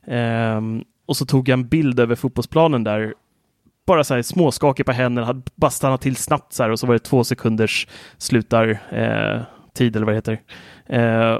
Eh, 0.07 0.61
och 1.07 1.17
så 1.17 1.27
tog 1.27 1.49
jag 1.49 1.59
en 1.59 1.69
bild 1.69 2.01
över 2.01 2.15
fotbollsplanen 2.15 2.85
där. 2.85 3.15
Bara 3.87 4.05
så 4.05 4.15
här 4.15 4.23
småskakig 4.23 4.87
på 4.87 4.93
händerna, 4.93 5.27
hade 5.27 5.43
bara 5.55 5.71
stannat 5.71 6.01
till 6.01 6.17
snabbt 6.17 6.53
så 6.53 6.63
här 6.63 6.71
och 6.71 6.79
så 6.81 6.87
var 6.87 6.95
det 6.95 6.99
två 6.99 7.25
sekunders 7.25 7.89
slutar 8.19 8.69
eh, 8.91 9.43
tid 9.75 9.97
eller 9.97 10.07
vad 10.07 10.15
det 10.15 10.19
heter. 10.19 10.41
Eh, 10.87 11.39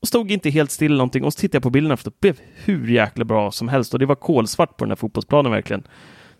och 0.00 0.08
stod 0.08 0.30
inte 0.30 0.50
helt 0.50 0.70
still 0.70 0.92
någonting 0.92 1.24
och 1.24 1.32
så 1.32 1.40
tittade 1.40 1.56
jag 1.56 1.62
på 1.62 1.70
bilderna 1.70 1.96
för 1.96 2.04
det 2.04 2.20
blev 2.20 2.40
hur 2.64 2.88
jäkla 2.88 3.24
bra 3.24 3.50
som 3.50 3.68
helst 3.68 3.92
och 3.92 3.98
det 3.98 4.06
var 4.06 4.14
kolsvart 4.14 4.76
på 4.76 4.84
den 4.84 4.90
här 4.90 4.96
fotbollsplanen 4.96 5.52
verkligen. 5.52 5.82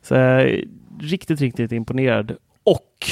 Så 0.03 0.15
eh, 0.15 0.61
riktigt, 1.01 1.41
riktigt 1.41 1.73
imponerad. 1.73 2.37
Och 2.65 3.07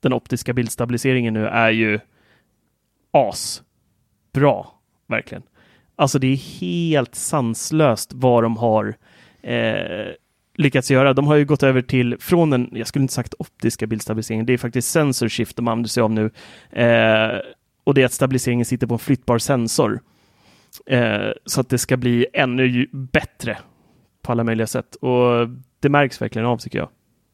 den 0.00 0.12
optiska 0.12 0.52
bildstabiliseringen 0.52 1.34
nu 1.34 1.46
är 1.46 1.70
ju 1.70 2.00
asbra, 3.10 4.66
verkligen. 5.06 5.42
Alltså 5.96 6.18
det 6.18 6.26
är 6.26 6.60
helt 6.60 7.14
sanslöst 7.14 8.12
vad 8.14 8.42
de 8.42 8.56
har 8.56 8.96
eh, 9.42 10.12
lyckats 10.54 10.90
göra. 10.90 11.12
De 11.12 11.26
har 11.26 11.36
ju 11.36 11.44
gått 11.44 11.62
över 11.62 11.82
till, 11.82 12.16
från 12.20 12.50
den, 12.50 12.68
jag 12.72 12.86
skulle 12.86 13.02
inte 13.02 13.14
sagt 13.14 13.34
optiska 13.38 13.86
bildstabiliseringen, 13.86 14.46
det 14.46 14.52
är 14.52 14.58
faktiskt 14.58 14.90
sensor 14.90 15.28
shift 15.28 15.56
de 15.56 15.68
använder 15.68 15.88
sig 15.88 16.02
av 16.02 16.10
nu. 16.10 16.30
Eh, 16.70 17.38
och 17.84 17.94
det 17.94 18.02
är 18.02 18.06
att 18.06 18.12
stabiliseringen 18.12 18.64
sitter 18.64 18.86
på 18.86 18.94
en 18.94 18.98
flyttbar 18.98 19.38
sensor. 19.38 20.00
Eh, 20.86 21.30
så 21.46 21.60
att 21.60 21.68
det 21.68 21.78
ska 21.78 21.96
bli 21.96 22.26
ännu 22.32 22.88
bättre 22.92 23.58
på 24.22 24.32
alla 24.32 24.44
möjliga 24.44 24.66
sätt. 24.66 24.94
Och 24.94 25.48
det 25.84 25.90
märks 25.90 26.22
verkligen 26.22 26.46
av 26.46 26.58
tycker 26.58 26.78
jag. 26.78 26.88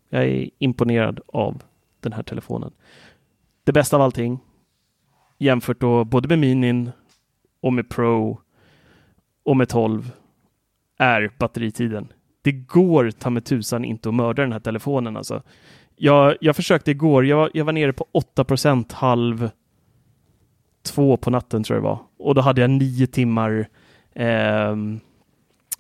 Jag 0.08 0.24
är 0.24 0.50
imponerad 0.58 1.20
av 1.26 1.62
den 2.00 2.12
här 2.12 2.22
telefonen. 2.22 2.72
Det 3.64 3.72
bästa 3.72 3.96
av 3.96 4.02
allting, 4.02 4.38
jämfört 5.38 5.80
då 5.80 6.04
både 6.04 6.28
med 6.28 6.38
Minin 6.38 6.90
och 7.60 7.72
med 7.72 7.88
Pro 7.88 8.40
och 9.44 9.56
med 9.56 9.68
12, 9.68 10.12
är 10.98 11.30
batteritiden. 11.38 12.12
Det 12.42 12.52
går 12.52 13.10
ta 13.10 13.30
med 13.30 13.44
tusan 13.44 13.84
inte 13.84 14.08
att 14.08 14.14
mörda 14.14 14.42
den 14.42 14.52
här 14.52 14.60
telefonen 14.60 15.16
alltså. 15.16 15.42
Jag, 15.96 16.36
jag 16.40 16.56
försökte 16.56 16.90
igår, 16.90 17.26
jag 17.26 17.36
var, 17.36 17.50
jag 17.54 17.64
var 17.64 17.72
nere 17.72 17.92
på 17.92 18.06
8% 18.36 18.94
halv 18.94 19.50
två 20.82 21.16
på 21.16 21.30
natten 21.30 21.62
tror 21.62 21.76
jag 21.76 21.84
det 21.84 21.88
var. 21.88 21.98
Och 22.18 22.34
då 22.34 22.40
hade 22.40 22.60
jag 22.60 22.70
nio 22.70 23.06
timmar 23.06 23.68
eh, 24.12 24.76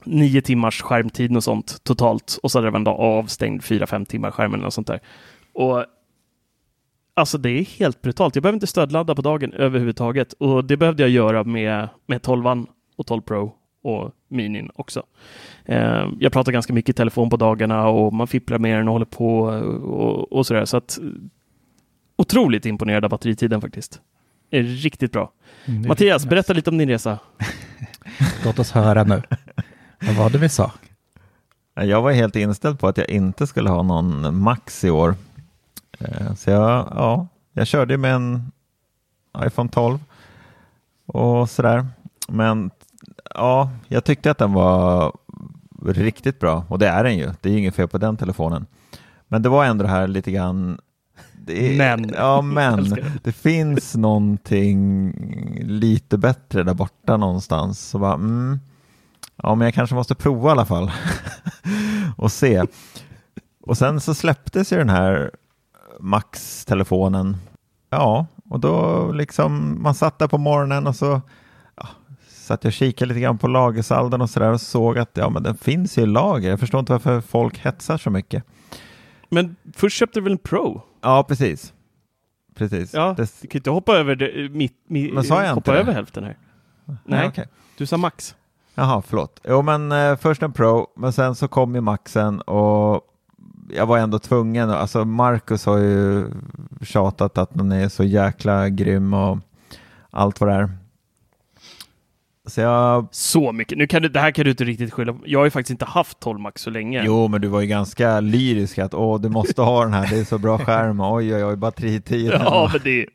nio 0.04 0.42
timmars 0.42 0.82
skärmtid 0.82 1.36
och 1.36 1.44
sånt 1.44 1.84
totalt. 1.84 2.38
Och 2.42 2.50
så 2.50 2.58
hade 2.58 2.70
det 2.70 2.76
en 2.76 2.84
dag 2.84 3.00
avstängd 3.00 3.64
fyra, 3.64 3.86
fem 3.86 4.06
timmar 4.06 4.30
skärmen 4.30 4.64
och 4.64 4.72
sånt 4.72 4.86
där. 4.86 5.00
Och 5.52 5.84
alltså 7.14 7.38
det 7.38 7.50
är 7.50 7.64
helt 7.64 8.02
brutalt. 8.02 8.36
Jag 8.36 8.42
behöver 8.42 8.56
inte 8.56 8.66
stödladda 8.66 9.14
på 9.14 9.22
dagen 9.22 9.52
överhuvudtaget. 9.52 10.32
Och 10.32 10.64
det 10.64 10.76
behövde 10.76 11.02
jag 11.02 11.10
göra 11.10 11.44
med, 11.44 11.88
med 12.06 12.22
12 12.22 12.66
och 12.96 13.06
12 13.06 13.20
Pro 13.20 13.52
och 13.82 14.10
Minin 14.28 14.70
också. 14.74 15.02
Eh, 15.64 16.08
jag 16.18 16.32
pratar 16.32 16.52
ganska 16.52 16.72
mycket 16.72 16.88
i 16.88 16.96
telefon 16.96 17.30
på 17.30 17.36
dagarna 17.36 17.88
och 17.88 18.12
man 18.12 18.26
fipplar 18.26 18.58
med 18.58 18.78
den 18.78 18.88
och 18.88 18.92
håller 18.92 19.06
på 19.06 19.38
och, 19.40 20.32
och 20.32 20.46
sådär. 20.46 20.64
Så 20.64 20.76
att 20.76 20.98
otroligt 22.16 22.66
imponerad 22.66 23.04
av 23.04 23.10
batteritiden 23.10 23.60
faktiskt. 23.60 24.00
är 24.50 24.62
riktigt 24.62 25.12
bra. 25.12 25.32
Mm, 25.64 25.88
Mattias, 25.88 26.26
berätta 26.26 26.52
lite 26.52 26.70
om 26.70 26.78
din 26.78 26.88
resa. 26.88 27.18
Låt 28.44 28.58
oss 28.58 28.72
höra 28.72 29.04
nu. 29.04 29.22
Vad 30.06 30.14
var 30.16 30.30
det 30.30 30.38
vi 30.38 30.48
sa? 30.48 30.72
Jag 31.74 32.02
var 32.02 32.12
helt 32.12 32.36
inställd 32.36 32.78
på 32.78 32.88
att 32.88 32.96
jag 32.96 33.10
inte 33.10 33.46
skulle 33.46 33.70
ha 33.70 33.82
någon 33.82 34.38
Max 34.42 34.84
i 34.84 34.90
år. 34.90 35.14
Eh, 35.98 36.34
Så 36.34 36.50
jag, 36.50 36.88
ja, 36.94 37.26
jag 37.52 37.66
körde 37.66 37.96
med 37.96 38.14
en 38.14 38.52
iPhone 39.38 39.68
12 39.70 39.98
och 41.06 41.50
sådär. 41.50 41.86
Men 42.28 42.70
ja, 43.34 43.70
jag 43.88 44.04
tyckte 44.04 44.30
att 44.30 44.38
den 44.38 44.52
var 44.52 45.12
riktigt 45.86 46.38
bra 46.40 46.64
och 46.68 46.78
det 46.78 46.88
är 46.88 47.04
den 47.04 47.16
ju. 47.18 47.30
Det 47.40 47.48
är 47.48 47.52
ju 47.52 47.58
inget 47.58 47.74
fel 47.74 47.88
på 47.88 47.98
den 47.98 48.16
telefonen. 48.16 48.66
Men 49.28 49.42
det 49.42 49.48
var 49.48 49.64
ändå 49.64 49.82
det 49.84 49.90
här 49.90 50.08
lite 50.08 50.30
grann 50.30 50.80
det 51.32 51.72
är, 51.74 51.78
Men. 51.96 52.14
Ja, 52.16 52.42
men 52.42 52.96
det 53.22 53.32
finns 53.32 53.94
någonting 53.94 55.12
lite 55.62 56.18
bättre 56.18 56.62
där 56.62 56.74
borta 56.74 57.16
någonstans. 57.16 57.88
Så 57.88 57.98
bara, 57.98 58.14
mm, 58.14 58.60
ja, 59.42 59.54
men 59.54 59.64
jag 59.64 59.74
kanske 59.74 59.94
måste 59.94 60.14
prova 60.14 60.48
i 60.48 60.52
alla 60.52 60.66
fall 60.66 60.90
och 62.16 62.32
se. 62.32 62.64
Och 63.62 63.78
sen 63.78 64.00
så 64.00 64.14
släpptes 64.14 64.72
ju 64.72 64.76
den 64.76 64.88
här 64.88 65.30
Max-telefonen. 66.00 67.36
Ja, 67.90 68.26
och 68.50 68.60
då 68.60 69.12
liksom 69.12 69.82
man 69.82 69.94
satt 69.94 70.18
där 70.18 70.28
på 70.28 70.38
morgonen 70.38 70.86
och 70.86 70.96
så 70.96 71.20
ja, 71.76 71.88
satt 72.28 72.64
jag 72.64 72.68
och 72.68 72.74
kikade 72.74 73.08
lite 73.08 73.20
grann 73.20 73.38
på 73.38 73.48
lagersalden 73.48 74.20
och 74.20 74.30
sådär 74.30 74.52
och 74.52 74.60
såg 74.60 74.98
att 74.98 75.10
ja, 75.14 75.30
men 75.30 75.42
den 75.42 75.56
finns 75.56 75.98
ju 75.98 76.02
i 76.02 76.06
lager. 76.06 76.50
Jag 76.50 76.60
förstår 76.60 76.80
inte 76.80 76.92
varför 76.92 77.20
folk 77.20 77.58
hetsar 77.58 77.98
så 77.98 78.10
mycket. 78.10 78.44
Men 79.28 79.56
först 79.74 79.96
köpte 79.98 80.18
du 80.20 80.22
väl 80.24 80.32
en 80.32 80.38
Pro? 80.38 80.82
Ja, 81.00 81.22
precis. 81.28 81.72
Precis. 82.54 82.94
Ja, 82.94 83.14
Det, 83.16 83.40
du 83.42 83.48
kan 83.48 83.58
inte 83.58 83.70
hoppa 83.70 83.96
över, 83.96 84.14
det, 84.16 84.48
mitt, 84.48 84.76
mitt, 84.86 85.14
Men 85.14 85.24
sa 85.24 85.44
jag 85.44 85.54
hoppa 85.54 85.74
över 85.76 85.92
hälften 85.92 86.24
här. 86.24 86.36
nej, 86.84 86.96
Nej, 87.04 87.28
okej. 87.28 87.46
du 87.78 87.86
sa 87.86 87.96
Max. 87.96 88.34
Jaha, 88.74 89.02
förlåt. 89.06 89.40
Jo, 89.48 89.62
men 89.62 89.92
eh, 89.92 90.16
först 90.16 90.42
en 90.42 90.52
Pro, 90.52 90.86
men 90.96 91.12
sen 91.12 91.34
så 91.34 91.48
kom 91.48 91.74
ju 91.74 91.80
Maxen 91.80 92.40
och 92.40 93.00
jag 93.74 93.86
var 93.86 93.98
ändå 93.98 94.18
tvungen. 94.18 94.70
Alltså 94.70 95.04
Marcus 95.04 95.66
har 95.66 95.78
ju 95.78 96.26
tjatat 96.82 97.38
att 97.38 97.50
den 97.52 97.72
är 97.72 97.88
så 97.88 98.04
jäkla 98.04 98.68
grym 98.68 99.14
och 99.14 99.38
allt 100.10 100.40
vad 100.40 100.50
det 100.50 100.54
är. 100.54 100.70
Så 102.46 102.60
jag, 102.60 103.06
Så 103.10 103.52
mycket. 103.52 103.78
Nu 103.78 103.86
kan 103.86 104.02
du, 104.02 104.08
det 104.08 104.20
här 104.20 104.30
kan 104.30 104.44
du 104.44 104.50
inte 104.50 104.64
riktigt 104.64 104.92
skylla 104.92 105.12
på. 105.12 105.18
Jag 105.24 105.38
har 105.38 105.44
ju 105.44 105.50
faktiskt 105.50 105.70
inte 105.70 105.84
haft 105.84 106.20
12 106.20 106.40
Max 106.40 106.62
så 106.62 106.70
länge. 106.70 107.02
jo, 107.06 107.28
men 107.28 107.40
du 107.40 107.48
var 107.48 107.60
ju 107.60 107.66
ganska 107.66 108.20
lyrisk 108.20 108.78
att 108.78 108.94
åh, 108.94 109.20
du 109.20 109.28
måste 109.28 109.62
ha 109.62 109.84
den 109.84 109.92
här, 109.92 110.06
det 110.10 110.18
är 110.20 110.24
så 110.24 110.38
bra 110.38 110.58
skärm, 110.58 111.00
oj, 111.00 111.34
oj, 111.34 111.44
oj, 111.44 111.56
batteritiden. 111.56 112.40
Ja, 112.44 112.70
men 112.72 112.80
det, 112.84 113.06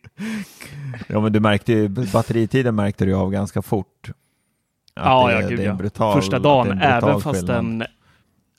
Ja, 1.07 1.19
men 1.19 1.33
du 1.33 1.39
märkte 1.39 1.73
ju, 1.73 1.87
batteritiden 1.87 2.75
märkte 2.75 3.05
du 3.05 3.13
av 3.13 3.31
ganska 3.31 3.61
fort. 3.61 4.09
Ja, 4.95 5.27
det, 5.27 5.33
ja, 5.33 5.39
gud 5.39 5.49
det 5.49 5.53
är 5.53 5.59
en 5.59 5.65
ja. 5.65 5.73
brutal, 5.73 6.21
Första 6.21 6.39
dagen, 6.39 6.71
en 6.71 6.77
brutal 6.77 7.09
även 7.09 7.21
fast 7.21 7.39
skillnad. 7.39 7.63
den... 7.65 7.83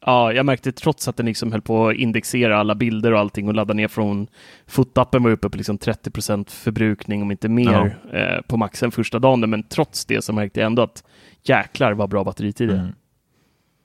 Ja, 0.07 0.33
jag 0.33 0.47
märkte 0.47 0.73
trots 0.73 1.09
att 1.09 1.17
den 1.17 1.27
liksom 1.27 1.53
höll 1.53 1.61
på 1.63 1.89
att 1.89 1.95
indexera 1.95 2.59
alla 2.59 2.75
bilder 2.75 3.13
och 3.13 3.19
allting 3.19 3.49
och 3.49 3.55
ladda 3.55 3.75
ner 3.75 3.89
från 3.89 4.27
fotappen 4.67 5.23
var 5.23 5.31
uppe 5.31 5.51
på 5.51 5.57
liksom 5.57 5.79
30% 5.79 6.51
förbrukning 6.51 7.23
om 7.23 7.31
inte 7.31 7.49
mer 7.49 7.99
eh, 8.13 8.43
på 8.49 8.57
maxen 8.57 8.91
första 8.91 9.19
dagen. 9.19 9.51
Men 9.51 9.63
trots 9.63 10.05
det 10.05 10.25
så 10.25 10.33
märkte 10.33 10.61
jag 10.61 10.67
ändå 10.67 10.83
att 10.83 11.05
jäklar 11.43 11.93
vad 11.93 12.09
bra 12.09 12.25
batteritider. 12.25 12.75
Mm. 12.75 12.93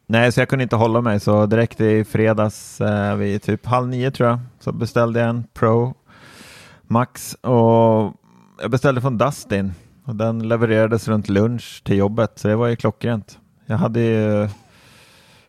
Nej, 0.07 0.31
så 0.31 0.41
jag 0.41 0.49
kunde 0.49 0.63
inte 0.63 0.75
hålla 0.75 1.01
mig, 1.01 1.19
så 1.19 1.45
direkt 1.45 1.81
i 1.81 2.03
fredags 2.03 2.81
eh, 2.81 3.15
vid 3.15 3.41
typ 3.41 3.65
halv 3.65 3.87
nio 3.87 4.11
tror 4.11 4.29
jag, 4.29 4.39
så 4.59 4.71
beställde 4.71 5.19
jag 5.19 5.29
en 5.29 5.43
Pro 5.53 5.93
Max 6.81 7.33
och 7.33 8.13
jag 8.61 8.71
beställde 8.71 9.01
från 9.01 9.17
Dustin 9.17 9.73
och 10.05 10.15
den 10.15 10.47
levererades 10.47 11.07
runt 11.07 11.29
lunch 11.29 11.81
till 11.83 11.97
jobbet, 11.97 12.31
så 12.35 12.47
det 12.47 12.55
var 12.55 12.67
ju 12.67 12.75
klockrent. 12.75 13.39
Jag 13.65 13.77
hade 13.77 13.99
ju, 13.99 14.47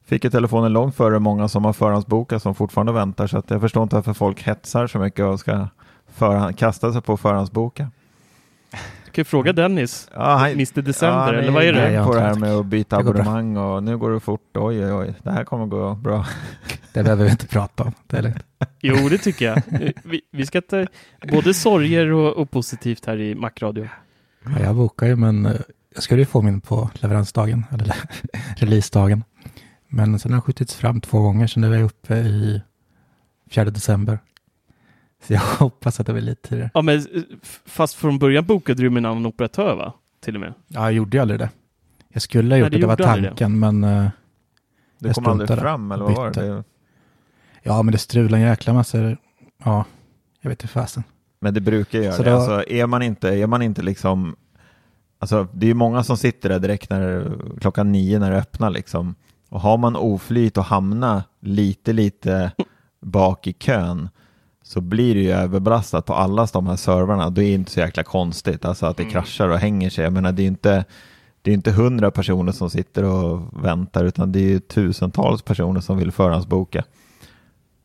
fick 0.05 0.25
ju 0.25 0.31
telefonen 0.31 0.73
långt 0.73 0.97
före 0.97 1.19
många 1.19 1.49
som 1.49 1.65
har 1.65 1.73
förhandsbokat 1.73 2.43
som 2.43 2.55
fortfarande 2.55 2.93
väntar, 2.93 3.27
så 3.27 3.39
att 3.39 3.51
jag 3.51 3.61
förstår 3.61 3.83
inte 3.83 3.97
varför 3.97 4.13
folk 4.13 4.43
hetsar 4.43 4.87
så 4.87 4.99
mycket 4.99 5.25
och 5.25 5.41
ska 5.41 5.69
förhand, 6.15 6.59
kasta 6.59 6.93
sig 6.93 7.03
på 7.03 7.17
förhandsboka. 7.17 7.91
Du 9.05 9.11
kan 9.15 9.21
ju 9.23 9.25
fråga 9.25 9.53
Dennis, 9.53 10.11
Ja, 10.15 10.35
han- 10.37 10.51
Mr 10.51 10.83
December, 10.83 11.19
han 11.19 11.35
eller 11.35 11.53
vad 11.53 11.63
är 11.65 11.73
det? 11.73 11.81
Nej, 11.81 11.93
jag 11.93 12.07
på 12.07 12.15
det 12.15 12.21
här 12.21 12.35
med 12.35 12.53
att 12.57 12.67
byta 12.67 12.97
Det 12.99 13.05
bra. 13.05 13.11
abonnemang 13.13 13.57
och 13.57 13.83
nu 13.83 13.99
går 13.99 14.11
det 14.11 14.21
fort. 14.21 14.57
Oj, 14.57 14.85
oj, 14.85 14.93
oj. 14.93 15.15
Det 15.23 15.31
här 15.31 15.45
kommer 15.45 15.67
gå 15.67 15.95
bra. 15.95 16.27
Det 16.93 17.03
behöver 17.03 17.25
vi 17.25 17.31
inte 17.31 17.47
prata 17.47 17.83
om. 17.83 17.93
Det 18.07 18.17
är 18.17 18.23
lugnt. 18.23 18.45
Jo, 18.81 19.09
det 19.11 19.19
tycker 19.19 19.45
jag. 19.47 19.63
Vi, 20.05 20.21
vi 20.31 20.47
ska 20.47 20.61
ta 20.61 20.87
både 21.33 21.55
sorger 21.55 22.13
och, 22.13 22.33
och 22.37 22.51
positivt 22.51 23.07
här 23.07 23.21
i 23.21 23.35
Macradio. 23.35 23.89
Ja, 24.45 24.61
jag 24.61 24.77
bokar 24.77 25.07
ju, 25.07 25.17
men 25.17 25.47
eh, 25.47 25.53
jag 25.95 26.03
skulle 26.03 26.21
ju 26.23 26.27
få 26.27 26.43
min 26.43 26.61
på 26.61 26.91
leveransdagen, 26.95 27.65
eller 27.71 27.97
releasedagen. 28.57 29.25
Men 29.89 30.19
sen 30.19 30.33
har 30.33 30.37
den 30.37 30.43
skjutits 30.43 30.75
fram 30.75 31.01
två 31.01 31.21
gånger, 31.23 31.47
så 31.47 31.61
nu 31.61 31.75
är 31.75 31.79
jag 31.79 31.85
uppe 31.85 32.15
i 32.15 32.63
4 33.51 33.65
december. 33.65 34.19
Så 35.27 35.33
jag 35.33 35.41
hoppas 35.59 36.01
att 36.01 36.07
det 36.07 36.13
blir 36.13 36.23
lite 36.23 36.49
tidigare. 36.49 36.71
Ja, 36.75 36.83
men 36.83 36.99
eh, 36.99 37.05
fast 37.67 37.95
från 37.95 38.19
början 38.19 38.45
bokade 38.47 38.83
du 38.83 38.91
med 38.91 39.01
en 39.01 39.07
annan 39.07 39.27
operatör, 39.27 39.77
va? 39.77 39.93
Till 40.21 40.35
och 40.35 40.41
med. 40.41 40.55
Ja, 40.69 40.81
jag 40.81 40.93
gjorde 40.93 41.17
ju 41.17 41.21
aldrig 41.21 41.41
det. 41.41 41.51
Jag 42.09 42.23
skulle 42.23 42.45
ha 42.45 42.49
Nej, 42.49 42.61
gjort 42.61 42.71
det 42.71 42.77
det, 42.77 42.81
det 42.81 42.87
var 42.87 43.11
aldrig 43.13 43.25
det. 43.25 43.29
tanken, 43.29 43.59
men 43.59 43.85
eh, 43.85 44.11
Det 44.99 45.09
Jag 45.09 45.15
kom 45.15 45.27
aldrig 45.27 45.59
fram 45.59 45.93
eller 45.93 46.05
vad 46.05 46.15
var 46.17 46.31
det? 46.31 46.65
Ja, 47.63 47.83
men 47.83 47.93
det 47.93 47.99
strular 47.99 48.39
en 48.39 48.45
jäkla 48.45 48.73
massa. 48.73 49.17
Ja, 49.65 49.85
jag 50.41 50.51
vet 50.51 50.63
inte 50.63 50.73
fasen. 50.73 51.03
Men 51.43 51.55
det 51.55 51.61
brukar 51.61 51.99
göra 51.99 52.13
Så 52.13 52.23
det. 52.23 52.31
då- 52.31 52.37
Alltså, 52.37 52.65
är, 52.73 52.87
man 52.87 53.03
inte, 53.03 53.29
är 53.29 53.47
man 53.47 53.63
inte 53.63 53.83
liksom... 53.83 54.37
Alltså, 55.19 55.47
det 55.53 55.67
är 55.67 55.69
ju 55.69 55.75
många 55.75 56.03
som 56.05 56.17
sitter 56.17 56.49
där 56.49 56.59
direkt 56.59 56.91
när, 56.91 57.33
klockan 57.61 57.93
nio 57.93 58.19
när 58.19 58.31
det 58.31 58.37
öppnar 58.37 58.71
liksom. 58.71 59.15
Och 59.49 59.61
har 59.61 59.79
man 59.79 59.97
oflyt 59.97 60.57
och 60.59 60.65
hamnar 60.65 61.23
lite, 61.41 61.93
lite 61.93 62.53
bak 63.01 63.47
i 63.47 63.53
kön 63.53 64.09
så 64.63 64.81
blir 64.81 65.15
det 65.15 65.21
ju 65.21 65.31
överbelastat 65.33 66.07
på 66.07 66.15
allas 66.15 66.53
de 66.53 66.67
här 66.67 66.77
servrarna. 66.77 67.31
Det 67.31 67.45
är 67.45 67.55
inte 67.55 67.71
så 67.71 67.81
jäkla 67.81 68.03
konstigt 68.03 68.65
alltså 68.65 68.87
att 68.87 68.97
det 68.97 69.03
Mm. 69.03 69.13
kraschar 69.13 69.49
och 69.49 69.59
hänger 69.59 69.91
sig. 69.91 70.05
Jag 70.05 70.13
menar, 70.13 70.33
det 70.33 70.43
är 70.43 70.47
inte 70.47 70.85
det 71.43 71.51
är 71.51 71.55
inte 71.55 71.71
hundra 71.73 72.11
personer 72.11 72.53
som 72.53 72.71
sitter 72.71 73.05
och 73.05 73.65
väntar 73.65 74.05
utan 74.05 74.33
det 74.33 74.39
är 74.39 74.49
ju 74.49 74.61
tusentals 74.61 75.43
personer 75.43 75.81
som 75.81 75.97
vill 75.99 76.13
förhandsboka. 76.13 76.85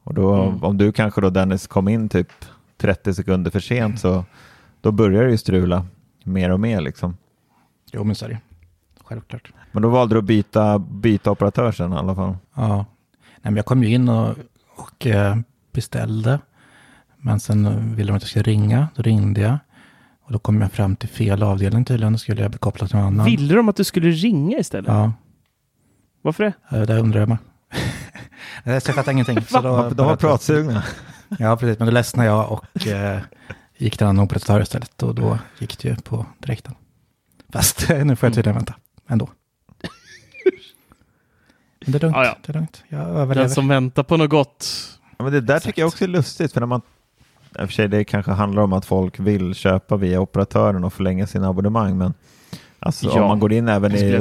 Och 0.03 0.13
då, 0.13 0.33
Mm. 0.33 0.63
om 0.63 0.77
du 0.77 0.91
kanske 0.91 1.21
då 1.21 1.29
Dennis 1.29 1.67
kom 1.67 1.87
in 1.87 2.09
typ 2.09 2.27
30 2.77 3.13
sekunder 3.13 3.51
för 3.51 3.59
sent 3.59 3.99
så 3.99 4.25
då 4.81 4.91
börjar 4.91 5.23
det 5.23 5.31
ju 5.31 5.37
strula 5.37 5.85
mer 6.23 6.49
och 6.51 6.59
mer 6.59 6.81
liksom. 6.81 7.17
Jo, 7.91 8.03
men 8.03 8.15
så 8.15 8.25
är 8.25 8.29
det. 8.29 8.39
Självklart. 9.03 9.51
Men 9.71 9.83
då 9.83 9.89
valde 9.89 10.15
du 10.15 10.19
att 10.19 10.25
byta, 10.25 10.79
byta 10.79 11.31
operatör 11.31 11.71
sen 11.71 11.93
i 11.93 11.95
alla 11.95 12.15
fall. 12.15 12.37
Ja, 12.53 12.75
Nej, 13.47 13.51
men 13.51 13.55
jag 13.55 13.65
kom 13.65 13.83
ju 13.83 13.89
in 13.93 14.09
och, 14.09 14.35
och 14.75 15.07
eh, 15.07 15.37
beställde. 15.71 16.39
Men 17.17 17.39
sen 17.39 17.95
ville 17.95 18.11
de 18.11 18.15
att 18.17 18.21
jag 18.21 18.29
skulle 18.29 18.43
ringa. 18.43 18.87
Då 18.95 19.01
ringde 19.01 19.41
jag. 19.41 19.57
Och 20.23 20.31
då 20.31 20.39
kom 20.39 20.61
jag 20.61 20.71
fram 20.71 20.95
till 20.95 21.09
fel 21.09 21.43
avdelning 21.43 21.85
tydligen. 21.85 22.13
Då 22.13 22.19
skulle 22.19 22.41
jag 22.41 22.51
bli 22.51 22.57
kopplad 22.59 22.89
till 22.89 22.97
någon 22.97 23.07
annan. 23.07 23.25
Ville 23.25 23.55
de 23.55 23.69
att 23.69 23.75
du 23.75 23.83
skulle 23.83 24.09
ringa 24.09 24.57
istället? 24.57 24.87
Ja, 24.87 25.13
Varför 26.21 26.43
det? 26.69 26.85
det 26.85 26.99
undrar 26.99 27.19
jag 27.19 27.29
med. 27.29 27.37
Nej, 28.63 28.81
så 28.81 28.89
jag 28.89 28.95
fattade 28.95 29.11
ingenting. 29.11 29.41
Så 29.41 29.61
då, 29.61 29.89
De 29.89 30.05
var 30.07 30.15
pratsugna. 30.15 30.83
Ja, 31.39 31.57
precis. 31.57 31.79
Men 31.79 31.85
då 31.87 31.91
ledsnade 31.93 32.29
jag 32.29 32.51
och 32.51 32.87
eh, 32.87 33.19
gick 33.77 33.97
till 33.97 34.03
en 34.03 34.09
annan 34.09 34.25
operatör 34.25 34.61
istället. 34.61 35.03
Och 35.03 35.15
då 35.15 35.39
gick 35.59 35.79
det 35.79 35.89
ju 35.89 35.95
på 35.95 36.25
direkten. 36.39 36.73
Fast 37.53 37.89
nu 37.89 38.15
får 38.15 38.27
jag 38.27 38.33
tydligen 38.35 38.55
vänta 38.55 38.73
ändå. 39.07 39.29
Men 41.85 41.91
det 41.91 41.97
är 41.97 42.01
lugnt. 42.01 42.15
Ja, 42.15 42.25
ja. 42.25 42.37
Det 42.45 42.51
är 42.51 42.53
lugnt. 42.53 42.83
Jag 42.89 42.99
Den 42.99 43.15
överlever. 43.15 43.47
som 43.49 43.67
väntar 43.67 44.03
på 44.03 44.17
något 44.17 44.29
gott. 44.29 44.67
Ja, 45.17 45.23
men 45.23 45.33
det 45.33 45.41
där 45.41 45.53
Exakt. 45.55 45.65
tycker 45.65 45.81
jag 45.81 45.87
också 45.87 46.03
är 46.03 46.07
lustigt 46.07 46.53
för 46.53 46.59
när 46.59 46.67
man 46.67 46.81
i 47.59 47.63
och 47.63 47.67
för 47.67 47.73
sig 47.73 47.87
det 47.87 48.03
kanske 48.03 48.31
handlar 48.31 48.61
om 48.63 48.73
att 48.73 48.85
folk 48.85 49.19
vill 49.19 49.55
köpa 49.55 49.97
via 49.97 50.19
operatören 50.19 50.83
och 50.83 50.93
förlänga 50.93 51.27
sina 51.27 51.47
abonnemang 51.49 51.97
men 51.97 52.13
alltså 52.79 53.05
Ja, 53.05 53.21
om 53.21 53.27
man 53.27 53.39
går 53.39 53.53
in 53.53 53.67
även 53.67 53.95
i, 53.95 54.11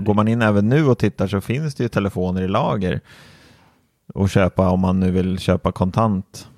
går 0.00 0.14
man 0.14 0.28
in 0.28 0.42
även 0.42 0.68
nu 0.68 0.86
och 0.86 0.98
tittar 0.98 1.26
så 1.26 1.40
finns 1.40 1.74
det 1.74 1.82
ju 1.82 1.88
telefoner 1.88 2.42
i 2.42 2.48
lager 2.48 3.00
och 4.14 4.30
köpa 4.30 4.68
om 4.70 4.80
man 4.80 5.00
nu 5.00 5.10
vill 5.10 5.38
köpa 5.38 5.72
kontant 5.72 6.48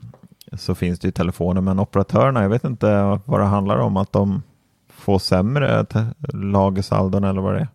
så 0.52 0.74
finns 0.74 0.98
det 0.98 1.08
ju 1.08 1.12
telefoner 1.12 1.60
men 1.60 1.80
operatörerna 1.80 2.42
jag 2.42 2.48
vet 2.48 2.64
inte 2.64 3.20
vad 3.24 3.40
det 3.40 3.46
handlar 3.46 3.76
om 3.78 3.96
att 3.96 4.12
de 4.12 4.42
får 4.88 5.18
sämre 5.18 5.86
lagersaldon 6.32 7.24
eller 7.24 7.40
vad 7.40 7.54
det 7.54 7.60
är. 7.60 7.68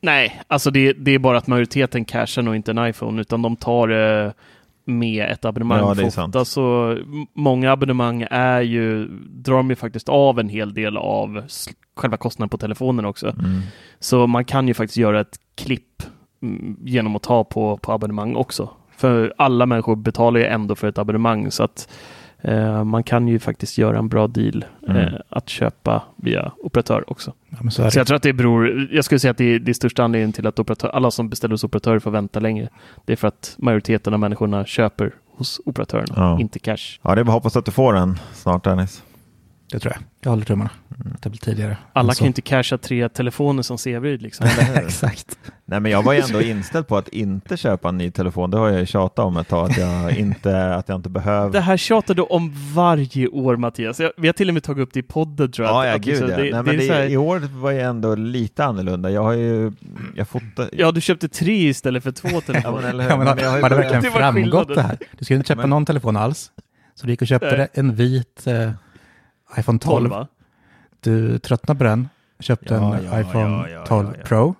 Nej, 0.00 0.42
alltså 0.48 0.70
det, 0.70 0.92
det 0.92 1.10
är 1.10 1.18
bara 1.18 1.38
att 1.38 1.46
majoriteten 1.46 2.04
cashar 2.04 2.42
nog 2.42 2.56
inte 2.56 2.70
en 2.70 2.86
iPhone 2.86 3.20
utan 3.20 3.42
de 3.42 3.56
tar 3.56 3.88
det 3.88 4.32
med 4.84 5.30
ett 5.30 5.44
abonnemang. 5.44 5.78
Ja, 5.78 5.94
det 5.94 6.02
är 6.02 6.10
sant. 6.10 6.34
ofta 6.34 6.44
så 6.44 6.90
m- 6.90 7.26
många 7.34 7.72
abonnemang 7.72 8.26
är 8.30 8.60
ju, 8.60 9.08
drar 9.28 9.56
de 9.56 9.70
ju 9.70 9.76
faktiskt 9.76 10.08
av 10.08 10.38
en 10.40 10.48
hel 10.48 10.74
del 10.74 10.96
av 10.96 11.42
själva 11.96 12.16
kostnaden 12.16 12.48
på 12.48 12.58
telefonen 12.58 13.04
också. 13.04 13.28
Mm. 13.28 13.60
Så 14.00 14.26
man 14.26 14.44
kan 14.44 14.68
ju 14.68 14.74
faktiskt 14.74 14.96
göra 14.96 15.20
ett 15.20 15.36
klipp 15.54 16.02
mm, 16.42 16.76
genom 16.80 17.16
att 17.16 17.22
ta 17.22 17.44
på, 17.44 17.76
på 17.76 17.92
abonnemang 17.92 18.34
också. 18.36 18.70
För 18.96 19.34
alla 19.38 19.66
människor 19.66 19.96
betalar 19.96 20.40
ju 20.40 20.46
ändå 20.46 20.74
för 20.74 20.88
ett 20.88 20.98
abonnemang 20.98 21.50
så 21.50 21.62
att 21.64 21.88
Eh, 22.44 22.84
man 22.84 23.02
kan 23.02 23.28
ju 23.28 23.38
faktiskt 23.38 23.78
göra 23.78 23.98
en 23.98 24.08
bra 24.08 24.26
deal 24.26 24.64
Mm. 24.88 24.96
eh, 24.96 25.12
att 25.28 25.48
köpa 25.48 26.02
via 26.16 26.52
operatör 26.58 27.04
också. 27.10 27.32
Ja, 27.48 27.56
men 27.60 27.70
så 27.70 27.82
är 27.82 27.90
Så 27.90 27.98
jag 27.98 28.06
tror 28.06 28.16
att 28.16 28.22
det 28.22 28.32
beror, 28.32 28.88
jag 28.92 29.04
skulle 29.04 29.18
säga 29.18 29.30
att 29.30 29.36
det 29.38 29.44
är, 29.54 29.58
det 29.58 29.70
är 29.70 29.74
största 29.74 30.04
anledningen 30.04 30.32
till 30.32 30.46
att 30.46 30.58
operatör, 30.58 30.88
alla 30.88 31.10
som 31.10 31.28
beställer 31.28 31.52
hos 31.52 31.64
operatörer 31.64 31.98
får 31.98 32.10
vänta 32.10 32.40
längre. 32.40 32.68
Det 33.04 33.12
är 33.12 33.16
för 33.16 33.28
att 33.28 33.54
majoriteten 33.58 34.14
av 34.14 34.20
människorna 34.20 34.64
köper 34.66 35.14
hos 35.36 35.60
operatörerna, 35.64 36.14
Ja. 36.16 36.40
inte 36.40 36.58
cash. 36.58 36.98
Ja, 37.02 37.14
det 37.14 37.20
är 37.20 37.24
bara 37.24 37.32
hoppas 37.32 37.56
att 37.56 37.64
du 37.64 37.70
får 37.72 37.92
den 37.92 38.18
snart 38.34 38.64
Dennis. 38.64 39.02
Det 39.72 39.78
tror 39.78 39.92
jag. 39.92 40.02
Jag 40.20 40.30
håller 40.30 40.44
tummarna. 40.44 40.70
Mm. 41.04 41.16
Det 41.22 41.28
blir 41.28 41.38
tidigare. 41.40 41.76
Alla 41.92 42.14
kan 42.14 42.24
ju 42.24 42.28
inte 42.28 42.42
casha 42.42 42.78
tre 42.78 43.08
telefoner 43.08 43.62
som 43.62 43.78
Severyd 43.78 44.22
liksom. 44.22 44.46
Exakt. 44.74 45.38
Nej, 45.72 45.80
men 45.80 45.92
jag 45.92 46.02
var 46.02 46.12
ju 46.12 46.20
ändå 46.20 46.42
inställd 46.42 46.86
på 46.88 46.96
att 46.96 47.08
inte 47.08 47.56
köpa 47.56 47.88
en 47.88 47.98
ny 47.98 48.10
telefon. 48.10 48.50
Det 48.50 48.58
har 48.58 48.68
jag 48.68 48.80
ju 48.80 48.86
tjatat 48.86 49.24
om 49.24 49.36
ett 49.36 49.48
tag, 49.48 49.70
att 49.70 49.76
jag 49.78 50.18
inte, 50.18 50.74
att 50.74 50.88
jag 50.88 50.96
inte 50.98 51.08
behöver. 51.08 51.50
Det 51.52 51.60
här 51.60 51.76
tjatar 51.76 52.14
du 52.14 52.22
om 52.22 52.52
varje 52.74 53.28
år 53.28 53.56
Mattias. 53.56 54.00
Jag, 54.00 54.12
vi 54.16 54.28
har 54.28 54.32
till 54.32 54.48
och 54.48 54.54
med 54.54 54.62
tagit 54.62 54.82
upp 54.82 54.92
det 54.92 55.00
i 55.00 55.02
podden 55.02 55.52
tror 55.52 55.68
jag. 55.68 55.74
Ja, 55.76 55.86
ja, 55.86 55.92
gud 55.96 56.06
liksom, 56.06 56.28
ja. 56.30 56.36
det- 56.36 56.42
Nej, 56.42 56.50
det 56.52 56.62
men 56.62 56.74
är 56.74 56.78
det, 56.78 56.86
så 56.86 56.92
här- 56.92 57.10
I 57.10 57.16
år 57.16 57.38
var 57.60 57.70
jag 57.72 57.88
ändå 57.90 58.14
lite 58.14 58.64
annorlunda. 58.64 59.10
Jag 59.10 59.22
har 59.22 59.32
ju, 59.32 59.72
jag 60.14 60.28
fotar... 60.28 60.68
Ja, 60.72 60.92
du 60.92 61.00
köpte 61.00 61.28
tre 61.28 61.68
istället 61.68 62.02
för 62.02 62.12
två 62.12 62.40
telefoner. 62.40 62.80
men, 62.80 62.90
eller 62.90 63.04
hur? 63.04 63.10
Ja, 63.10 63.16
men, 63.16 63.26
Men 63.36 63.62
har 63.62 63.68
det 63.70 63.76
verkligen 63.76 64.02
Det 64.02 64.10
framgått 64.10 64.74
det 64.74 64.82
här? 64.82 64.98
Du 65.18 65.24
skulle 65.24 65.36
inte 65.36 65.48
köpa 65.48 65.60
Men- 65.60 65.70
någon 65.70 65.86
telefon 65.86 66.16
alls. 66.16 66.50
Så 66.94 67.06
du 67.06 67.12
gick 67.12 67.20
och 67.22 67.28
köpte 67.28 67.56
Nej. 67.56 67.68
en 67.74 67.94
vit 67.94 68.46
eh, 68.46 68.70
iPhone 69.58 69.78
12. 69.78 69.78
12 69.78 70.10
va? 70.10 70.26
Du 71.00 71.38
tröttnade 71.38 71.78
på 71.78 71.84
den, 71.84 72.08
köpte 72.40 72.74
Ja, 72.74 72.96
en 72.96 73.04
ja, 73.04 73.20
iPhone 73.20 73.50
ja, 73.50 73.68
ja, 73.68 73.86
12 73.86 74.08
ja, 74.08 74.14
ja. 74.18 74.24
Pro. 74.26 74.54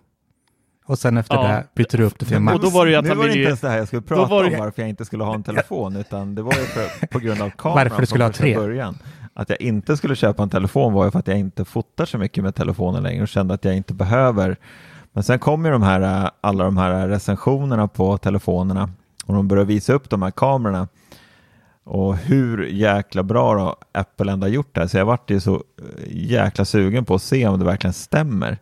Och 0.93 0.99
sen 0.99 1.17
efter 1.17 1.35
Ja. 1.35 1.43
det 1.43 1.65
bytte 1.75 1.97
du 1.97 2.05
upp 2.05 2.19
det 2.19 2.27
till 2.27 2.37
en 2.37 2.43
Max. 2.45 2.55
Och 2.55 2.61
då 2.63 2.71
var 2.71 2.85
det 2.87 2.91
ju 2.91 2.97
att 2.97 3.05
nu 3.05 3.09
han 3.11 3.19
var 3.19 3.25
det 3.25 3.33
inte 3.33 3.47
ens 3.49 3.61
det 3.61 3.69
här 3.69 3.79
jag 3.79 3.87
skulle 3.87 4.03
prata 4.03 4.27
var 4.31 4.45
om 4.45 4.59
varför 4.59 4.83
jag 4.83 4.89
inte 4.89 5.05
skulle 5.05 5.25
ha 5.25 5.35
en 5.35 5.43
telefon, 5.43 5.97
utan 5.97 6.35
det 6.35 6.43
var 6.43 6.53
ju 6.53 6.59
för, 6.65 7.07
på 7.07 7.19
grund 7.19 7.43
av 7.43 7.51
kameran 7.59 7.85
Varför 7.85 8.01
du 8.01 8.07
skulle 8.07 8.25
från 8.25 8.29
ha 8.33 8.33
tre? 8.33 8.57
början. 8.57 8.99
Att 9.35 9.49
jag 9.51 9.61
inte 9.61 9.97
skulle 9.97 10.17
köpa 10.17 10.43
en 10.43 10.51
telefon 10.51 10.93
var 10.93 11.05
ju 11.05 11.11
för 11.11 11.19
att 11.19 11.27
jag 11.29 11.39
inte 11.39 11.65
fotar 11.65 12.05
så 12.05 12.19
mycket 12.19 12.45
med 12.45 12.55
telefonen 12.55 13.03
längre 13.03 13.23
och 13.23 13.29
kände 13.29 13.55
att 13.55 13.65
jag 13.65 13.77
inte 13.77 13.95
behöver. 13.95 14.57
Men 15.13 15.25
sen 15.25 15.39
kom 15.39 15.65
ju 15.65 15.71
de 15.71 15.83
här, 15.83 16.25
äh, 16.25 16.31
alla 16.41 16.65
de 16.65 16.77
här 16.77 17.09
recensionerna 17.09 17.89
på 17.89 18.19
telefonerna 18.19 18.91
och 19.27 19.35
de 19.35 19.49
började 19.49 19.69
visa 19.69 19.93
upp 19.93 20.11
de 20.11 20.23
här 20.23 20.31
kamerorna 20.31 20.89
och 21.85 22.17
hur 22.17 22.67
jäkla 22.67 23.23
bra 23.23 23.55
då 23.55 23.77
Apple 23.93 24.33
ändå 24.33 24.45
har 24.45 24.51
gjort 24.53 24.75
det 24.75 24.81
här. 24.81 24.89
Så 24.89 24.97
jag 24.99 25.05
vart 25.05 25.31
ju 25.31 25.41
så 25.41 25.55
äh, 25.55 25.61
jäkla 26.11 26.65
sugen 26.65 27.05
på 27.05 27.15
att 27.15 27.23
se 27.23 27.47
om 27.49 27.59
det 27.59 27.65
verkligen 27.65 27.95
stämmer. 27.95 28.59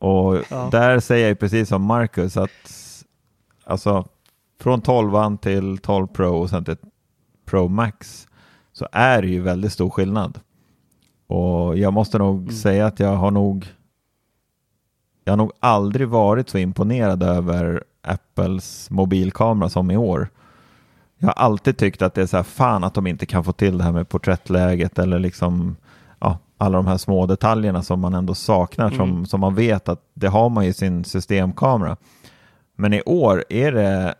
Och 0.00 0.36
Ja. 0.50 0.68
där 0.72 1.00
säger 1.00 1.28
jag 1.28 1.38
precis 1.38 1.68
som 1.68 1.82
Marcus 1.82 2.36
att 2.36 2.50
alltså 3.64 4.08
från 4.60 4.80
12 4.80 5.36
till 5.36 5.78
12 5.78 6.06
Pro 6.06 6.28
och 6.36 6.50
sen 6.50 6.64
till 6.64 6.76
Pro 7.46 7.68
Max 7.68 8.26
så 8.72 8.88
är 8.92 9.22
det 9.22 9.28
ju 9.28 9.40
väldigt 9.40 9.72
stor 9.72 9.90
skillnad. 9.90 10.40
Och 11.26 11.78
jag 11.78 11.92
måste 11.92 12.18
nog 12.18 12.40
Mm. 12.42 12.52
säga 12.54 12.86
att 12.86 13.00
jag 13.00 13.16
har 13.16 13.30
nog 13.30 13.66
jag 15.24 15.32
har 15.32 15.36
nog 15.36 15.52
aldrig 15.60 16.08
varit 16.08 16.48
så 16.48 16.58
imponerad 16.58 17.22
över 17.22 17.84
Apples 18.02 18.90
mobilkamera 18.90 19.68
som 19.68 19.90
i 19.90 19.96
år. 19.96 20.28
Jag 21.18 21.26
har 21.28 21.32
alltid 21.34 21.76
tyckt 21.78 22.02
att 22.02 22.14
det 22.14 22.22
är 22.22 22.26
så 22.26 22.36
här 22.36 22.44
fan 22.44 22.84
att 22.84 22.94
de 22.94 23.06
inte 23.06 23.26
kan 23.26 23.44
få 23.44 23.52
till 23.52 23.78
det 23.78 23.84
här 23.84 23.92
med 23.92 24.08
porträttläget 24.08 24.98
eller 24.98 25.18
liksom 25.18 25.76
alla 26.60 26.76
de 26.78 26.86
här 26.86 26.96
små 26.96 27.26
detaljerna 27.26 27.82
som 27.82 28.00
man 28.00 28.14
ändå 28.14 28.34
saknar 28.34 28.90
som, 28.90 29.10
Mm. 29.10 29.26
som 29.26 29.40
man 29.40 29.54
vet 29.54 29.88
att 29.88 30.02
det 30.14 30.26
har 30.28 30.48
man 30.48 30.64
i 30.64 30.72
sin 30.72 31.04
systemkamera. 31.04 31.96
Men 32.76 32.92
i 32.92 33.02
år 33.06 33.44
är 33.48 33.72
det 33.72 34.14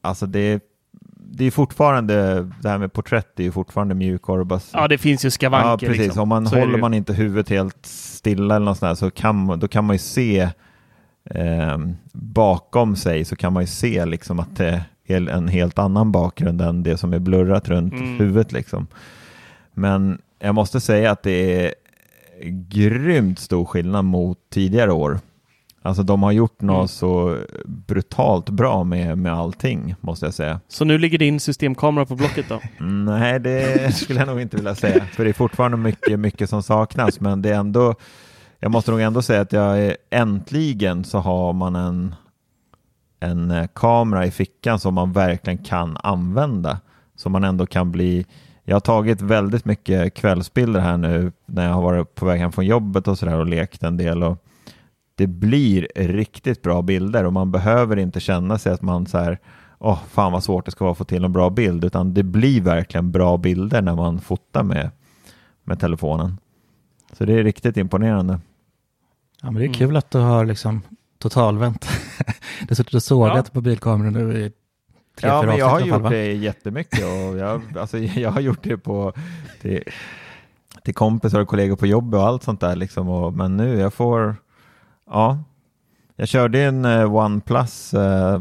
alltså 0.00 0.26
det 0.26 0.62
det 1.34 1.44
är 1.44 1.50
fortfarande 1.50 2.42
det 2.62 2.68
här 2.68 2.78
med 2.78 2.92
porträtt 2.92 3.40
är 3.40 3.44
ju 3.44 3.52
fortfarande 3.52 3.94
mjukvarubaserat. 3.94 4.82
Ja, 4.82 4.88
det 4.88 4.98
finns 4.98 5.24
ju 5.24 5.30
skavanker. 5.30 5.68
Ja, 5.86 5.90
precis. 5.90 5.98
Liksom. 6.06 6.22
Om 6.22 6.28
man 6.28 6.46
Så 6.46 6.60
håller 6.60 6.78
man 6.78 6.94
inte 6.94 7.12
huvudet 7.12 7.48
helt 7.48 7.86
stilla 7.86 8.56
eller 8.56 8.66
något 8.66 8.78
sånt 8.78 8.90
där, 8.90 8.94
så 8.94 9.10
kan 9.10 9.58
då 9.58 9.68
kan 9.68 9.84
man 9.84 9.94
ju 9.94 9.98
se 9.98 10.40
eh, 11.24 11.78
bakom 12.12 12.96
sig 12.96 13.24
så 13.24 13.36
kan 13.36 13.52
man 13.52 13.62
ju 13.62 13.66
se 13.66 14.06
liksom 14.06 14.40
att 14.40 14.56
det 14.56 14.84
är 15.06 15.28
en 15.28 15.48
helt 15.48 15.78
annan 15.78 16.12
bakgrund 16.12 16.60
än 16.60 16.82
det 16.82 16.96
som 16.96 17.12
är 17.12 17.18
blurrat 17.18 17.68
runt 17.68 17.92
Mm. 17.94 18.18
huvudet 18.18 18.52
liksom. 18.52 18.86
Men 19.74 20.18
jag 20.42 20.54
måste 20.54 20.80
säga 20.80 21.10
att 21.10 21.22
det 21.22 21.66
är 21.66 21.74
grymt 22.50 23.38
stor 23.38 23.64
skillnad 23.64 24.04
mot 24.04 24.38
tidigare 24.50 24.92
år. 24.92 25.20
Alltså 25.84 26.02
de 26.02 26.22
har 26.22 26.32
gjort 26.32 26.60
något 26.60 26.76
Mm. 26.76 26.88
så 26.88 27.38
brutalt 27.64 28.50
bra 28.50 28.84
med, 28.84 29.18
med 29.18 29.32
allting, 29.34 29.94
måste 30.00 30.26
jag 30.26 30.34
säga. 30.34 30.60
Så 30.68 30.84
nu 30.84 30.98
ligger 30.98 31.18
din 31.18 31.40
systemkamera 31.40 32.06
på 32.06 32.14
Blocket 32.16 32.48
då? 32.48 32.60
Nej, 32.84 33.40
det 33.40 33.94
skulle 33.96 34.18
jag 34.18 34.28
nog 34.28 34.40
inte 34.40 34.56
vilja 34.56 34.74
säga. 34.74 35.04
För 35.04 35.24
det 35.24 35.30
är 35.30 35.34
fortfarande 35.34 35.76
mycket, 35.76 36.18
mycket 36.20 36.50
som 36.50 36.62
saknas. 36.62 37.20
Men 37.20 37.42
det 37.42 37.50
är 37.50 37.54
ändå, 37.54 37.94
jag 38.58 38.70
måste 38.70 38.90
nog 38.90 39.00
ändå 39.00 39.22
säga 39.22 39.40
att 39.40 39.52
jag 39.52 39.78
är, 39.80 39.96
äntligen 40.10 41.04
så 41.04 41.18
har 41.18 41.52
man 41.52 41.76
en, 41.76 42.14
en 43.20 43.50
eh, 43.50 43.66
kamera 43.74 44.26
i 44.26 44.30
fickan 44.30 44.78
som 44.78 44.94
man 44.94 45.12
verkligen 45.12 45.58
kan 45.58 45.96
använda. 46.02 46.80
Som 47.16 47.32
man 47.32 47.44
ändå 47.44 47.66
kan 47.66 47.92
bli, 47.92 48.26
jag 48.64 48.74
har 48.74 48.80
tagit 48.80 49.20
väldigt 49.20 49.64
mycket 49.64 50.14
kvällsbilder 50.14 50.80
här 50.80 50.96
nu 50.96 51.32
när 51.46 51.66
jag 51.66 51.74
har 51.74 51.82
varit 51.82 52.14
på 52.14 52.26
väg 52.26 52.40
hem 52.40 52.52
från 52.52 52.66
jobbet 52.66 53.08
och 53.08 53.18
sådär 53.18 53.38
och 53.38 53.46
lekt 53.46 53.82
en 53.82 53.96
del. 53.96 54.22
Och 54.22 54.44
det 55.14 55.26
blir 55.26 55.88
riktigt 55.96 56.62
bra 56.62 56.82
bilder 56.82 57.24
och 57.24 57.32
man 57.32 57.52
behöver 57.52 57.96
inte 57.96 58.20
känna 58.20 58.58
sig 58.58 58.72
att 58.72 58.82
man 58.82 59.06
så 59.06 59.18
här 59.18 59.38
åh 59.78 59.98
fan 60.08 60.32
vad 60.32 60.44
svårt 60.44 60.64
det 60.64 60.70
ska 60.70 60.84
vara 60.84 60.92
att 60.92 60.98
få 60.98 61.04
till 61.04 61.24
en 61.24 61.32
bra 61.32 61.50
bild, 61.50 61.84
utan 61.84 62.14
det 62.14 62.22
blir 62.22 62.60
verkligen 62.60 63.10
bra 63.12 63.36
bilder 63.36 63.82
när 63.82 63.94
man 63.94 64.20
fotar 64.20 64.62
med, 64.62 64.90
med 65.64 65.80
telefonen. 65.80 66.38
Så 67.12 67.24
det 67.24 67.32
är 67.38 67.44
riktigt 67.44 67.76
imponerande. 67.76 68.40
Ja, 69.42 69.50
men 69.50 69.54
det 69.54 69.60
är 69.60 69.66
Mm. 69.66 69.74
kul 69.74 69.96
att 69.96 70.10
du 70.10 70.18
har 70.18 70.44
liksom 70.44 70.82
totalvänt. 71.18 71.88
du 72.60 72.66
har 72.68 72.74
suttit 72.74 72.94
och 72.94 73.02
sågat 73.02 73.46
Ja. 73.46 73.52
på 73.52 73.60
bilkameran 73.60 74.12
nu 74.12 74.38
i 74.38 74.52
tre, 75.16 75.28
Ja, 75.28 75.42
men 75.42 75.56
jag 75.56 75.68
har 75.68 75.80
gjort 75.80 76.02
fall, 76.02 76.12
det 76.12 76.32
jättemycket 76.32 77.04
och 77.04 77.38
jag, 77.38 77.62
alltså, 77.78 77.98
jag 77.98 78.30
har 78.30 78.40
gjort 78.40 78.62
det 78.62 78.76
på 78.76 79.12
till, 79.60 79.82
till 80.84 80.94
kompisar 80.94 81.40
och 81.40 81.48
kollegor 81.48 81.76
på 81.76 81.86
jobbet 81.86 82.18
och 82.18 82.26
allt 82.26 82.42
sånt 82.42 82.60
där 82.60 82.76
liksom. 82.76 83.08
Och, 83.08 83.32
men 83.32 83.56
nu, 83.56 83.78
jag 83.78 83.94
får, 83.94 84.36
ja, 85.10 85.38
jag 86.16 86.28
körde 86.28 86.60
en 86.60 86.84
eh, 86.84 87.14
OnePlus 87.14 87.94
eh, 87.94 88.40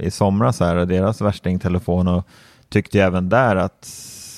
i 0.00 0.10
somras 0.10 0.60
här, 0.60 0.86
deras 0.86 1.20
värstingtelefon 1.20 2.08
och 2.08 2.26
tyckte 2.68 3.02
även 3.02 3.28
där 3.28 3.56
att 3.56 3.88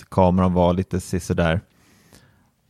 kameran 0.09 0.53
var 0.53 0.73
lite 0.73 1.01
sisådär. 1.01 1.61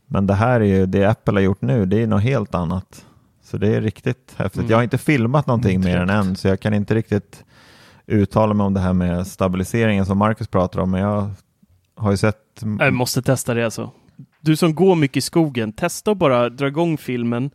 Men 0.07 0.27
det 0.27 0.35
här 0.35 0.61
är 0.61 0.65
ju, 0.65 0.87
det 0.87 1.05
Apple 1.05 1.35
har 1.35 1.41
gjort 1.41 1.63
nu, 1.63 1.87
det 1.87 2.03
är 2.03 2.07
något 2.07 2.23
helt 2.23 2.55
annat. 2.55 3.05
Så 3.43 3.57
det 3.57 3.69
är 3.77 3.81
riktigt 3.81 4.35
häftigt. 4.37 4.59
Mm. 4.59 4.71
Jag 4.71 4.79
har 4.79 4.83
inte 4.83 4.99
filmat 4.99 5.47
någonting 5.47 5.77
Mm, 5.77 5.85
mer 5.91 5.97
än 5.99 6.11
än, 6.11 6.37
så 6.37 6.49
jag 6.49 6.61
kan 6.61 6.75
inte 6.75 6.95
riktigt 6.95 7.45
uttala 8.11 8.55
mig 8.55 8.65
om 8.65 8.75
det 8.75 8.81
här 8.81 8.93
med 8.93 9.27
stabiliseringen 9.27 10.07
som 10.07 10.19
Marcus 10.19 10.49
pratar 10.49 10.81
om, 10.81 10.91
men 10.91 11.01
jag 11.01 11.31
har 11.97 12.11
ju 12.11 12.17
sett... 12.17 12.37
Jag 12.79 12.95
måste 12.95 13.23
testa 13.23 13.55
det 13.55 13.65
alltså. 13.65 13.91
Du 14.41 14.57
som 14.57 14.75
går 14.75 14.95
mycket 14.95 15.17
i 15.17 15.21
skogen, 15.21 15.73
testa 15.73 16.11
att 16.11 16.19
bara 16.19 16.49
dra 16.49 16.67
igång 16.67 16.99
filmen 16.99 17.51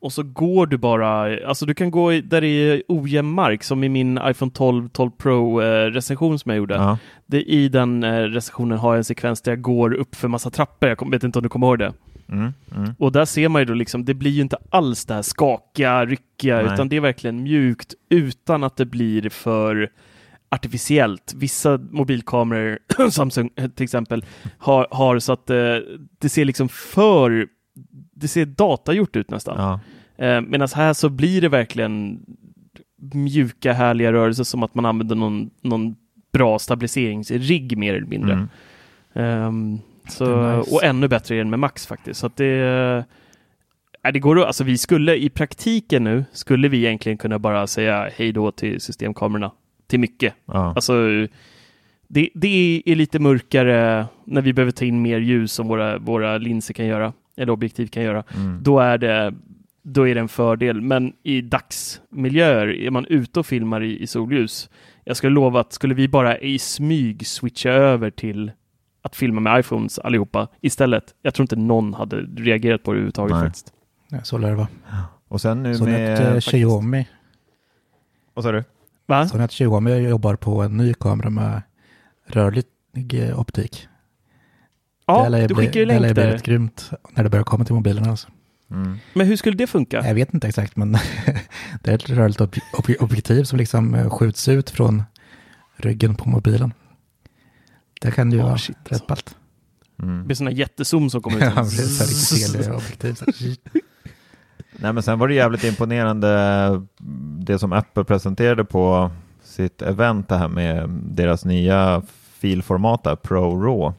och 0.00 0.12
så 0.12 0.22
går 0.22 0.66
du 0.66 0.78
bara, 0.78 1.38
alltså 1.46 1.66
du 1.66 1.74
kan 1.74 1.90
gå 1.90 2.10
där 2.10 2.40
det 2.40 2.46
är 2.46 2.82
ojämn 2.88 3.30
mark 3.30 3.62
som 3.62 3.84
i 3.84 3.88
min 3.88 4.20
iPhone 4.24 4.50
12 4.54 4.88
12 4.88 5.10
Pro 5.10 5.62
eh, 5.62 5.90
recension 5.90 6.38
som 6.38 6.50
jag 6.50 6.56
gjorde. 6.56 6.74
Ja, 6.74 6.98
Det, 7.26 7.42
I 7.42 7.68
den 7.68 8.04
eh, 8.04 8.22
recensionen 8.22 8.78
har 8.78 8.92
jag 8.92 8.98
en 8.98 9.04
sekvens 9.04 9.42
där 9.42 9.52
jag 9.52 9.62
går 9.62 9.94
upp 9.94 10.14
för 10.14 10.28
massa 10.28 10.50
trappor, 10.50 10.88
jag 10.88 10.98
kom, 10.98 11.10
vet 11.10 11.24
inte 11.24 11.38
om 11.38 11.42
du 11.42 11.48
kommer 11.48 11.66
ihåg 11.66 11.78
det. 11.78 11.92
Mm, 12.30 12.52
mm. 12.76 12.94
Och 12.98 13.12
där 13.12 13.24
ser 13.24 13.48
man 13.48 13.62
ju 13.62 13.66
då 13.66 13.74
liksom, 13.74 14.04
det 14.04 14.14
blir 14.14 14.30
ju 14.30 14.42
inte 14.42 14.56
alls 14.70 15.06
det 15.06 15.14
här 15.14 15.22
skakiga, 15.22 16.06
ryckiga, 16.06 16.62
Nej. 16.62 16.74
utan 16.74 16.88
det 16.88 16.96
är 16.96 17.00
verkligen 17.00 17.42
mjukt 17.42 17.94
utan 18.08 18.64
att 18.64 18.76
det 18.76 18.86
blir 18.86 19.28
för 19.28 19.90
artificiellt. 20.48 21.34
Vissa 21.36 21.80
mobilkameror, 21.90 22.78
Samsung 23.10 23.50
eh, 23.56 23.68
till 23.68 23.84
exempel, 23.84 24.24
har, 24.58 24.86
har 24.90 25.18
så 25.18 25.32
att 25.32 25.50
eh, 25.50 25.76
det 26.18 26.28
ser 26.28 26.44
liksom 26.44 26.68
för, 26.68 27.46
det 28.14 28.28
ser 28.28 28.46
datagjort 28.46 29.16
ut 29.16 29.30
nästan. 29.30 29.56
Ja. 29.58 29.80
Eh, 30.26 30.40
Medan 30.40 30.68
här 30.74 30.92
så 30.92 31.08
blir 31.08 31.40
det 31.40 31.48
verkligen 31.48 32.20
mjuka, 33.12 33.72
härliga 33.72 34.12
rörelser 34.12 34.44
som 34.44 34.62
att 34.62 34.74
man 34.74 34.86
använder 34.86 35.16
någon, 35.16 35.50
någon 35.60 35.96
bra 36.32 36.58
stabiliseringsrigg 36.58 37.78
mer 37.78 37.94
eller 37.94 38.06
mindre. 38.06 38.32
Mm. 38.32 38.48
Ehm, 39.14 39.78
så, 40.10 40.42
är 40.42 40.58
nice. 40.58 40.74
Och 40.74 40.84
ännu 40.84 41.08
bättre 41.08 41.40
än 41.40 41.50
med 41.50 41.58
Max 41.58 41.86
faktiskt. 41.86 42.20
Så 42.20 42.26
att 42.26 42.36
det, 42.36 43.04
äh, 44.02 44.12
det 44.12 44.18
går 44.18 44.44
alltså 44.44 44.64
vi 44.64 44.78
skulle 44.78 45.16
i 45.16 45.30
praktiken 45.30 46.04
nu, 46.04 46.24
skulle 46.32 46.68
vi 46.68 46.78
egentligen 46.78 47.18
kunna 47.18 47.38
bara 47.38 47.66
säga 47.66 48.10
hej 48.16 48.32
då 48.32 48.52
till 48.52 48.80
systemkamerorna. 48.80 49.50
Till 49.86 50.00
mycket. 50.00 50.34
Ja. 50.44 50.72
Alltså, 50.74 50.92
det, 52.08 52.28
det 52.34 52.82
är 52.86 52.94
lite 52.94 53.18
mörkare 53.18 54.06
när 54.24 54.42
vi 54.42 54.52
behöver 54.52 54.72
ta 54.72 54.84
in 54.84 55.02
mer 55.02 55.18
ljus 55.18 55.52
som 55.52 55.68
våra, 55.68 55.98
våra 55.98 56.38
linser 56.38 56.74
kan 56.74 56.86
göra, 56.86 57.12
eller 57.36 57.52
objektiv 57.52 57.86
kan 57.86 58.02
göra. 58.02 58.24
Mm. 58.34 58.58
Då 58.62 58.80
är 58.80 58.98
det 58.98 59.34
då 59.82 60.08
är 60.08 60.14
det 60.14 60.20
en 60.20 60.28
fördel. 60.28 60.80
Men 60.80 61.12
i 61.22 61.40
dagsmiljöer, 61.40 62.66
är 62.66 62.90
man 62.90 63.06
ute 63.06 63.40
och 63.40 63.46
filmar 63.46 63.82
i, 63.82 64.02
i 64.02 64.06
solljus, 64.06 64.70
jag 65.04 65.16
skulle 65.16 65.34
lova 65.34 65.60
att 65.60 65.72
skulle 65.72 65.94
vi 65.94 66.08
bara 66.08 66.38
i 66.38 66.58
smyg 66.58 67.26
switcha 67.26 67.70
över 67.70 68.10
till 68.10 68.52
att 69.02 69.16
filma 69.16 69.40
med 69.40 69.60
iPhones 69.60 69.98
allihopa 69.98 70.48
istället. 70.60 71.04
Jag 71.22 71.34
tror 71.34 71.44
inte 71.44 71.56
någon 71.56 71.94
hade 71.94 72.16
reagerat 72.16 72.82
på 72.82 72.90
det 72.92 72.96
överhuvudtaget 72.96 73.36
Nej. 73.36 73.44
faktiskt. 73.44 73.72
Ja, 74.08 74.18
så 74.22 74.38
lär 74.38 74.48
det 74.48 74.54
vara. 74.56 74.68
Och 75.28 75.40
sen 75.40 75.62
nu 75.62 75.74
Så 75.74 75.84
med... 75.84 76.14
att 76.14 76.20
eh, 76.20 76.24
faktiskt- 76.26 76.48
Xiaomi, 76.48 77.08
Vad 78.34 78.44
sa 78.44 78.52
du? 78.52 78.64
Va? 79.06 79.28
så 79.28 79.36
nu 79.38 79.42
att 79.44 79.50
Xiaomi 79.50 80.08
jobbar 80.08 80.36
på 80.36 80.62
en 80.62 80.76
ny 80.76 80.94
kamera 80.94 81.30
med 81.30 81.62
rörlig 82.26 82.64
eh, 83.12 83.40
optik. 83.40 83.88
Ja, 85.06 85.28
det 85.30 85.46
du 85.46 85.54
skickar 85.54 85.80
ju 85.80 85.86
Det 85.86 85.98
länk 85.98 86.14
där. 86.16 86.26
rätt 86.26 86.42
grymt 86.42 86.90
när 87.10 87.24
det 87.24 87.30
börjar 87.30 87.44
komma 87.44 87.64
till 87.64 87.74
mobilerna. 87.74 88.10
Alltså. 88.10 88.28
Mm. 88.70 88.98
Men 89.14 89.26
hur 89.26 89.36
skulle 89.36 89.56
det 89.56 89.66
funka? 89.66 90.06
Jag 90.06 90.14
vet 90.14 90.34
inte 90.34 90.48
exakt, 90.48 90.76
men 90.76 90.92
det 91.82 91.90
är 91.90 91.94
ett 91.94 92.10
rörligt 92.10 92.40
ob- 92.40 92.60
ob- 92.72 92.96
objektiv 93.02 93.44
som 93.44 93.58
liksom 93.58 93.94
eh, 93.94 94.10
skjuts 94.10 94.48
ut 94.48 94.70
från 94.70 95.02
ryggen 95.76 96.14
på 96.14 96.28
mobilen. 96.28 96.72
Det 98.00 98.10
kan 98.10 98.32
ju 98.32 98.38
Oh, 98.38 98.44
vara 98.44 98.58
shit, 98.58 98.76
rätt 98.84 98.92
alltså. 98.92 99.06
ballt. 99.08 99.36
Mm. 100.02 100.22
Med 100.22 100.36
sådana 100.36 100.50
jättezoom 100.56 101.10
som 101.10 101.22
kommer 101.22 101.36
ut. 101.36 101.42
Ja, 101.56 101.62
precis. 103.00 103.60
Nej, 104.76 104.92
men 104.92 105.02
sen 105.02 105.18
var 105.18 105.28
det 105.28 105.34
jävligt 105.34 105.64
imponerande 105.64 106.28
det 107.38 107.58
som 107.58 107.72
Apple 107.72 108.04
presenterade 108.04 108.64
på 108.64 109.10
sitt 109.44 109.82
event, 109.82 110.28
det 110.28 110.36
här 110.36 110.48
med 110.48 110.88
deras 110.90 111.44
nya 111.44 112.02
filformat, 112.38 113.04
där, 113.04 113.16
Pro 113.16 113.62
RAW. 113.62 113.92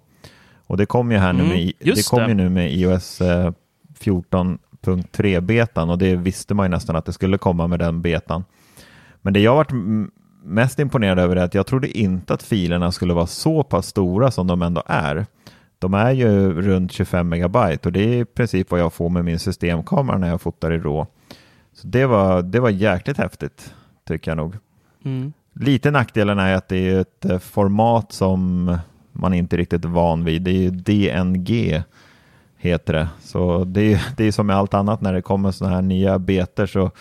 Och 0.67 0.77
det 0.77 0.85
kom 0.85 1.11
ju 1.11 1.17
här 1.17 1.33
nu 1.33 1.43
Mm, 1.43 1.53
med, 1.53 1.73
det 1.79 2.07
kom 2.09 2.19
det. 2.21 2.27
ju 2.27 2.33
nu 2.33 2.49
med 2.49 2.73
iOS 2.73 3.21
eh, 3.21 3.51
14.3-betan 3.99 5.89
och 5.89 5.97
det 5.97 6.15
visste 6.15 6.53
man 6.53 6.65
ju 6.65 6.69
nästan 6.69 6.95
att 6.95 7.05
det 7.05 7.13
skulle 7.13 7.37
komma 7.37 7.67
med 7.67 7.79
den 7.79 8.01
betan. 8.01 8.43
Men 9.21 9.33
det 9.33 9.39
jag 9.39 9.55
varit 9.55 9.71
m- 9.71 10.11
mest 10.43 10.79
imponerad 10.79 11.19
över 11.19 11.35
är 11.35 11.43
att 11.43 11.53
jag 11.53 11.67
trodde 11.67 11.97
inte 11.97 12.33
att 12.33 12.43
filerna 12.43 12.91
skulle 12.91 13.13
vara 13.13 13.27
så 13.27 13.63
pass 13.63 13.87
stora 13.87 14.31
som 14.31 14.47
de 14.47 14.61
ändå 14.61 14.83
är. 14.85 15.25
De 15.79 15.93
är 15.93 16.11
ju 16.11 16.61
runt 16.61 16.91
25 16.91 17.29
megabyte 17.29 17.89
och 17.89 17.91
det 17.91 17.99
är 17.99 18.21
i 18.21 18.25
princip 18.25 18.71
vad 18.71 18.79
jag 18.79 18.93
får 18.93 19.09
med 19.09 19.25
min 19.25 19.39
systemkamera 19.39 20.17
när 20.17 20.27
jag 20.29 20.41
fotar 20.41 20.71
i 20.71 20.77
RAW. 20.77 21.05
Så 21.73 21.87
det 21.87 22.05
var, 22.05 22.41
det 22.41 22.59
var 22.59 22.69
jäkligt 22.69 23.17
häftigt, 23.17 23.73
tycker 24.07 24.31
jag 24.31 24.37
nog. 24.37 24.55
Mm. 25.05 25.33
Lite 25.53 25.91
nackdelen 25.91 26.39
är 26.39 26.55
att 26.55 26.67
det 26.67 26.89
är 26.89 26.99
ett 26.99 27.25
eh, 27.25 27.39
format 27.39 28.11
som 28.11 28.65
man 29.11 29.33
inte 29.33 29.57
riktigt 29.57 29.85
är 29.85 29.89
van 29.89 30.23
vid. 30.23 30.41
Det 30.41 30.51
är 30.51 30.61
ju 30.61 30.69
DNG 30.69 31.83
heter 32.57 32.93
det. 32.93 33.09
Så 33.21 33.63
det 33.63 33.93
är, 33.93 34.01
det 34.17 34.23
är 34.23 34.31
som 34.31 34.47
med 34.47 34.55
allt 34.55 34.73
annat 34.73 35.01
när 35.01 35.13
det 35.13 35.21
kommer 35.21 35.51
sådana 35.51 35.75
här 35.75 35.81
nya 35.81 36.19
beter 36.19 36.65
så 36.65 36.91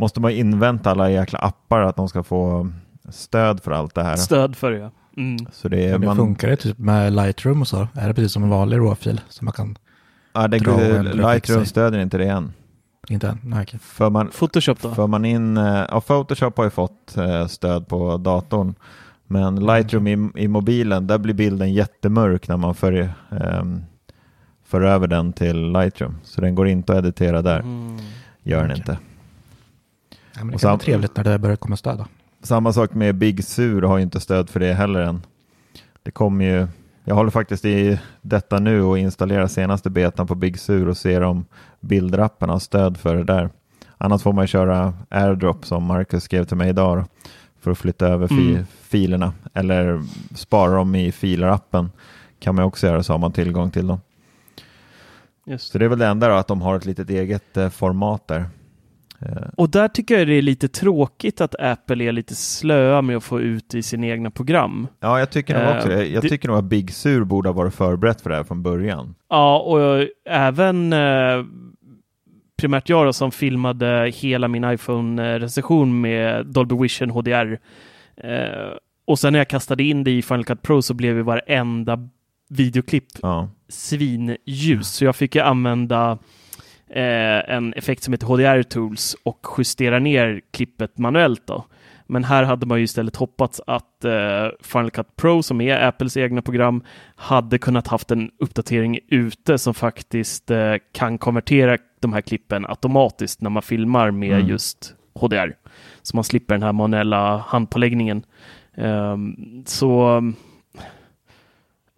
måste 0.00 0.20
man 0.20 0.30
invänta 0.30 0.90
alla 0.90 1.10
jäkla 1.10 1.38
appar 1.38 1.80
att 1.80 1.96
de 1.96 2.08
ska 2.08 2.22
få 2.22 2.70
stöd 3.08 3.62
för 3.62 3.70
allt 3.70 3.94
det 3.94 4.02
här. 4.02 4.16
Stöd 4.16 4.56
för 4.56 4.70
det, 4.70 4.78
ja. 4.78 4.90
Mm. 5.16 5.36
Så 5.52 5.68
det 5.68 5.84
är, 5.88 5.98
Men 5.98 6.06
man, 6.06 6.16
funkar 6.16 6.48
det 6.48 6.56
typ 6.56 6.78
med 6.78 7.12
Lightroom 7.12 7.60
och 7.60 7.68
så? 7.68 7.88
Är 7.94 8.08
det 8.08 8.14
precis 8.14 8.32
som 8.32 8.42
en 8.42 8.48
vanlig 8.50 8.78
RAW-fil 8.78 9.20
som 9.28 9.44
man 9.44 9.52
kan, 9.52 9.76
ja, 10.32 10.48
det, 10.48 10.58
dra 10.58 10.80
ändra 10.80 11.32
Lightroom 11.32 11.64
stödjer 11.66 12.00
inte 12.00 12.18
det 12.18 12.28
än. 12.28 12.52
inte 13.08 13.28
än? 13.28 13.38
Nej, 13.44 13.62
okej. 13.62 13.80
För 13.82 14.10
man, 14.10 14.28
Photoshop 14.28 14.82
då? 14.82 14.94
För 14.94 15.06
man 15.06 15.24
in, 15.24 15.56
eh, 15.56 15.84
ja, 15.90 16.00
Photoshop 16.00 16.56
har 16.56 16.64
ju 16.64 16.70
fått 16.70 17.16
eh, 17.16 17.46
stöd 17.46 17.88
på 17.88 18.16
datorn. 18.16 18.74
Men 19.26 19.66
Lightroom 19.66 20.06
i, 20.06 20.42
i 20.42 20.48
mobilen, 20.48 21.06
där 21.06 21.18
blir 21.18 21.34
bilden 21.34 21.72
jättemörk 21.72 22.48
när 22.48 22.56
man 22.56 22.74
för, 22.74 23.12
ehm, 23.30 23.82
för 24.66 24.80
över 24.80 25.06
den 25.06 25.32
till 25.32 25.72
Lightroom. 25.72 26.16
Så 26.22 26.40
den 26.40 26.54
går 26.54 26.68
inte 26.68 26.92
att 26.92 26.98
editera 26.98 27.42
där, 27.42 27.60
Mm. 27.60 27.98
gör 28.42 28.60
den 28.62 28.70
Okej. 28.70 28.78
inte. 28.78 28.98
Ja, 30.32 30.38
men 30.38 30.48
det 30.48 30.54
Och 30.54 30.60
sam- 30.60 30.78
trevligt 30.78 31.16
när 31.16 31.24
det 31.24 31.38
börjar 31.38 31.56
komma 31.56 31.76
stöd. 31.76 31.98
Då. 31.98 32.06
Samma 32.42 32.72
sak 32.72 32.94
med 32.94 33.14
Big 33.14 33.44
Sur 33.44 33.82
har 33.82 33.96
ju 33.96 34.02
inte 34.02 34.20
stöd 34.20 34.50
för 34.50 34.60
det 34.60 34.72
heller 34.74 35.00
än. 35.00 35.22
Det 36.02 36.10
kommer 36.10 36.44
ju, 36.44 36.66
jag 37.04 37.14
håller 37.14 37.30
faktiskt 37.30 37.64
i 37.64 38.00
detta 38.22 38.58
nu 38.58 38.82
och 38.82 38.98
installerar 38.98 39.46
senaste 39.46 39.90
betan 39.90 40.26
på 40.26 40.34
Big 40.34 40.58
Sur 40.58 40.88
och 40.88 40.96
ser 40.96 41.20
om 41.22 41.44
bildrappen 41.80 42.48
har 42.48 42.58
stöd 42.58 42.96
för 42.96 43.16
det 43.16 43.24
där. 43.24 43.50
Annars 43.98 44.22
får 44.22 44.32
man 44.32 44.46
köra 44.46 44.94
AirDrop 45.08 45.66
som 45.66 45.84
Marcus 45.84 46.24
skrev 46.24 46.44
till 46.44 46.56
mig 46.56 46.68
idag 46.68 46.98
då, 46.98 47.04
för 47.60 47.70
att 47.70 47.78
flytta 47.78 48.06
över 48.06 48.26
fi- 48.28 48.50
Mm. 48.52 48.66
filerna 48.82 49.32
eller 49.54 50.02
spara 50.34 50.74
dem 50.74 50.94
i 50.94 51.10
filer-appen 51.10 51.90
kan 52.38 52.54
man 52.54 52.64
också 52.64 52.86
göra 52.86 53.02
så 53.02 53.12
har 53.12 53.18
man 53.18 53.32
tillgång 53.32 53.70
till 53.70 53.86
dem. 53.86 54.00
Just. 55.46 55.72
Så 55.72 55.78
det 55.78 55.84
är 55.84 55.88
väl 55.88 55.98
det 55.98 56.06
enda 56.06 56.28
då 56.28 56.34
att 56.34 56.46
de 56.48 56.62
har 56.62 56.76
ett 56.76 56.86
litet 56.86 57.10
eget 57.10 57.56
eh, 57.56 57.68
format 57.68 58.28
där. 58.28 58.44
Eh, 59.22 59.48
Och 59.56 59.70
där 59.70 59.88
tycker 59.88 60.18
jag 60.18 60.26
det 60.28 60.34
är 60.34 60.42
lite 60.42 60.68
tråkigt 60.68 61.40
att 61.40 61.54
Apple 61.60 62.04
är 62.04 62.12
lite 62.12 62.34
slöa 62.34 63.02
med 63.02 63.16
att 63.16 63.24
få 63.24 63.40
ut 63.40 63.74
i 63.74 63.82
sina 63.82 64.06
egna 64.06 64.30
program. 64.30 64.86
Ja, 65.00 65.18
jag 65.18 65.30
tycker 65.30 65.64
nog 65.64 65.76
också 65.76 65.90
Eh, 65.92 65.96
det. 65.98 66.06
Jag 66.06 66.22
det- 66.22 66.28
tycker 66.28 66.48
nog 66.48 66.56
att 66.58 66.64
Big 66.64 66.90
Sur 66.94 67.24
borde 67.24 67.48
ha 67.48 67.54
varit 67.54 67.74
förberett 67.74 68.20
för 68.20 68.30
det 68.30 68.36
här 68.36 68.44
från 68.44 68.62
början. 68.62 69.14
Ja, 69.28 69.58
och 69.60 69.80
jag, 69.80 70.08
även 70.28 70.92
eh, 70.92 71.44
primärt 72.58 72.88
jag 72.88 73.06
då, 73.06 73.12
som 73.12 73.30
filmade 73.30 74.12
hela 74.14 74.48
min 74.48 74.64
iPhone-recension 74.64 76.00
med 76.00 76.46
Dolby 76.46 76.74
Vision 76.82 77.10
HDR. 77.10 77.58
Eh, 78.16 78.72
och 79.04 79.18
sen 79.18 79.32
när 79.32 79.40
jag 79.40 79.48
kastade 79.48 79.82
in 79.82 80.04
det 80.04 80.10
i 80.10 80.22
Final 80.22 80.44
Cut 80.44 80.62
Pro 80.62 80.82
så 80.82 80.94
blev 80.94 81.16
ju 81.16 81.22
varenda 81.22 82.08
videoklipp 82.48 83.06
Ja. 83.22 83.48
svinljus. 83.68 84.88
Så 84.88 85.04
jag 85.04 85.16
fick 85.16 85.34
ju 85.34 85.40
använda 85.40 86.18
eh, 86.90 87.54
en 87.54 87.74
effekt 87.74 88.02
som 88.02 88.12
heter 88.12 88.26
HDR 88.26 88.62
Tools 88.62 89.16
och 89.22 89.46
justera 89.58 89.98
ner 89.98 90.40
klippet 90.50 90.98
manuellt. 90.98 91.46
Då. 91.46 91.64
Men 92.06 92.24
här 92.24 92.42
hade 92.42 92.66
man 92.66 92.78
ju 92.78 92.84
istället 92.84 93.16
hoppats 93.16 93.60
att 93.66 94.04
eh, 94.04 94.46
Final 94.62 94.90
Cut 94.90 95.16
Pro, 95.16 95.42
som 95.42 95.60
är 95.60 95.80
Apples 95.88 96.16
egna 96.16 96.42
program, 96.42 96.82
hade 97.16 97.58
kunnat 97.58 97.86
haft 97.88 98.10
en 98.10 98.30
uppdatering 98.38 98.98
ute 99.08 99.58
som 99.58 99.74
faktiskt 99.74 100.50
eh, 100.50 100.74
kan 100.92 101.18
konvertera 101.18 101.78
de 102.00 102.12
här 102.12 102.20
klippen 102.20 102.66
automatiskt 102.66 103.40
när 103.40 103.50
man 103.50 103.62
filmar 103.62 104.10
med 104.10 104.32
Mm. 104.36 104.48
just 104.48 104.94
HDR. 105.14 105.54
Så 106.02 106.16
man 106.16 106.24
slipper 106.24 106.54
den 106.54 106.62
här 106.62 106.72
manuella 106.72 107.36
handpåläggningen. 107.36 108.22
Ehm, 108.76 109.36
så 109.66 110.22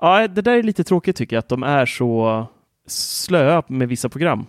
Ja, 0.00 0.28
det 0.28 0.42
där 0.42 0.52
är 0.58 0.62
lite 0.62 0.84
tråkigt 0.84 1.16
tycker 1.16 1.36
jag, 1.36 1.38
att 1.38 1.48
de 1.48 1.62
är 1.62 1.86
så 1.86 2.46
slöa 2.86 3.62
med 3.66 3.88
vissa 3.88 4.08
program 4.08 4.46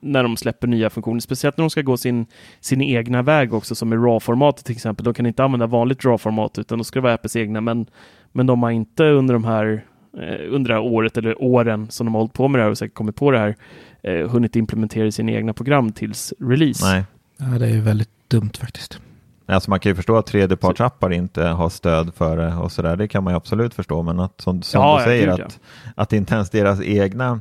när 0.00 0.22
de 0.22 0.36
släpper 0.36 0.66
nya 0.66 0.90
funktioner, 0.90 1.20
speciellt 1.20 1.56
när 1.56 1.64
de 1.64 1.70
ska 1.70 1.82
gå 1.82 1.96
sin, 1.96 2.26
sin 2.60 2.82
egna 2.82 3.22
väg 3.22 3.54
också, 3.54 3.74
som 3.74 3.92
i 3.92 3.96
RAW-formatet 3.96 4.64
till 4.64 4.74
exempel. 4.74 5.04
De 5.04 5.14
kan 5.14 5.26
inte 5.26 5.44
använda 5.44 5.66
vanligt 5.66 6.04
RAW-format, 6.04 6.58
utan 6.58 6.78
då 6.78 6.84
ska 6.84 6.98
det 6.98 7.02
vara 7.02 7.14
Apples 7.14 7.36
egna, 7.36 7.60
men, 7.60 7.86
men 8.32 8.46
de 8.46 8.62
har 8.62 8.70
inte 8.70 9.04
under 9.04 9.34
de 9.34 9.44
här 9.44 9.84
eh, 10.18 10.54
under 10.54 10.68
det 10.68 10.74
här 10.74 10.82
året 10.82 11.16
eller 11.16 11.42
åren 11.42 11.90
som 11.90 12.06
de 12.06 12.14
har 12.14 12.20
hållit 12.20 12.32
på 12.32 12.48
med 12.48 12.58
det 12.58 12.62
här 12.62 12.70
och 12.70 12.78
säkert 12.78 12.94
kommit 12.94 13.16
på 13.16 13.30
det 13.30 13.38
här, 13.38 13.56
eh, 14.02 14.28
hunnit 14.28 14.56
implementera 14.56 15.06
i 15.06 15.12
sina 15.12 15.32
egna 15.32 15.52
program 15.52 15.92
tills 15.92 16.34
release. 16.38 16.84
Nej. 16.84 17.04
Ja, 17.38 17.58
det 17.58 17.66
är 17.66 17.70
ju 17.70 17.80
väldigt 17.80 18.10
dumt 18.28 18.52
faktiskt. 18.60 19.00
Alltså 19.48 19.70
man 19.70 19.80
kan 19.80 19.90
ju 19.90 19.96
förstå 19.96 20.16
att 20.16 20.26
tredjepartsappar 20.26 21.12
inte 21.12 21.44
har 21.44 21.68
stöd 21.68 22.14
för 22.14 22.36
det 22.36 22.54
och 22.54 22.72
sådär. 22.72 22.96
Det 22.96 23.08
kan 23.08 23.24
man 23.24 23.32
ju 23.32 23.36
absolut 23.36 23.74
förstå. 23.74 24.02
Men 24.02 24.20
att 24.20 24.40
som, 24.40 24.62
som 24.62 24.80
Ja, 24.80 24.98
du 24.98 25.04
säger, 25.04 25.28
att, 25.28 25.60
att 25.94 26.12
inte 26.12 26.34
ens 26.34 26.50
deras 26.50 26.80
egna 26.80 27.40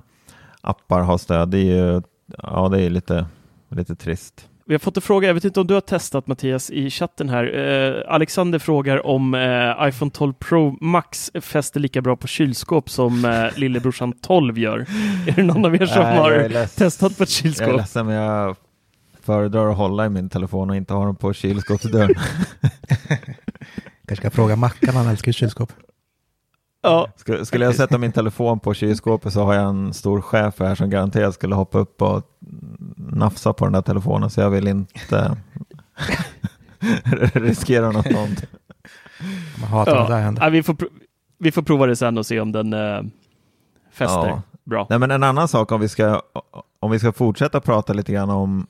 appar 0.61 1.01
har 1.01 1.17
stöd, 1.17 1.49
det 1.49 1.57
är 1.57 1.63
ju 1.63 2.01
ja, 2.43 2.69
det 2.69 2.81
är 2.81 2.89
lite, 2.89 3.25
lite 3.69 3.95
trist. 3.95 4.49
Vi 4.67 4.73
har 4.73 4.79
fått 4.79 4.97
en 4.97 5.01
fråga, 5.01 5.27
jag 5.27 5.33
vet 5.33 5.45
inte 5.45 5.59
om 5.59 5.67
du 5.67 5.73
har 5.73 5.81
testat 5.81 6.27
Mattias 6.27 6.69
i 6.69 6.89
chatten 6.89 7.29
här. 7.29 7.57
Eh, 7.57 8.13
Alexander 8.13 8.59
frågar 8.59 9.05
om 9.05 9.33
eh, 9.33 9.87
iPhone 9.87 10.11
12 10.11 10.33
Pro 10.33 10.77
Max 10.81 11.31
fäster 11.41 11.79
lika 11.79 12.01
bra 12.01 12.15
på 12.15 12.27
kylskåp 12.27 12.89
som 12.89 13.25
eh, 13.25 13.59
lillebrorsan 13.59 14.13
12 14.21 14.59
gör. 14.59 14.79
Är 15.27 15.31
det 15.35 15.43
någon 15.43 15.65
av 15.65 15.75
er 15.75 15.85
som 15.85 16.03
Nej, 16.03 16.17
har 16.17 16.65
testat 16.77 17.17
på 17.17 17.23
ett 17.23 17.29
Jag 17.43 17.45
är 17.45 17.53
kylskåp? 17.53 17.77
ledsen 17.77 18.05
men 18.05 18.15
jag 18.15 18.55
föredrar 19.21 19.69
att 19.71 19.77
hålla 19.77 20.05
i 20.05 20.09
min 20.09 20.29
telefon 20.29 20.69
och 20.69 20.75
inte 20.75 20.93
ha 20.93 21.05
den 21.05 21.15
på 21.15 21.33
kylskåpsdörren. 21.33 22.15
Kanske 24.07 24.15
ska 24.15 24.29
fråga 24.29 24.55
Mackan, 24.55 24.95
han 24.95 25.07
älskar 25.07 25.31
kylskåp. 25.31 25.71
Ja, 26.85 27.07
Skulle, 27.15 27.45
skulle 27.45 27.65
jag 27.65 27.75
sätta 27.75 27.97
min 27.97 28.11
telefon 28.11 28.59
på 28.59 28.73
kylskåpet 28.73 29.33
så 29.33 29.43
har 29.43 29.53
jag 29.53 29.69
en 29.69 29.93
stor 29.93 30.21
chef 30.21 30.59
här 30.59 30.75
som 30.75 30.89
garanterat 30.89 31.33
skulle 31.33 31.55
hoppa 31.55 31.77
upp 31.77 32.01
och 32.01 32.21
nafsa 32.97 33.53
på 33.53 33.65
den 33.65 33.73
där 33.73 33.81
telefonen 33.81 34.29
så 34.29 34.41
jag 34.41 34.49
vill 34.49 34.67
inte 34.67 35.37
riskera 37.33 37.91
något 37.91 38.11
sånt. 38.11 38.43
Man 39.61 39.69
hatar 39.69 39.95
det 39.95 40.07
där 40.07 40.09
ja. 40.09 40.17
händer. 40.17 40.43
ja 40.43 40.49
vi, 40.49 40.63
får 40.63 40.75
vi 41.37 41.51
får 41.51 41.61
prova 41.61 41.85
det 41.85 41.95
sen 41.95 42.17
och 42.17 42.25
se 42.25 42.39
om 42.39 42.51
den 42.51 42.73
eh, 42.73 43.01
fäster 43.91 44.27
Ja. 44.27 44.41
bra. 44.63 44.87
Nej, 44.89 44.99
men 44.99 45.11
en 45.11 45.23
annan 45.23 45.47
sak 45.47 45.71
om 45.71 45.81
vi 45.81 45.89
ska, 45.89 46.21
om 46.79 46.91
vi 46.91 46.99
ska 46.99 47.11
fortsätta 47.11 47.61
prata 47.61 47.93
lite 47.93 48.13
grann 48.13 48.29
om, 48.29 48.67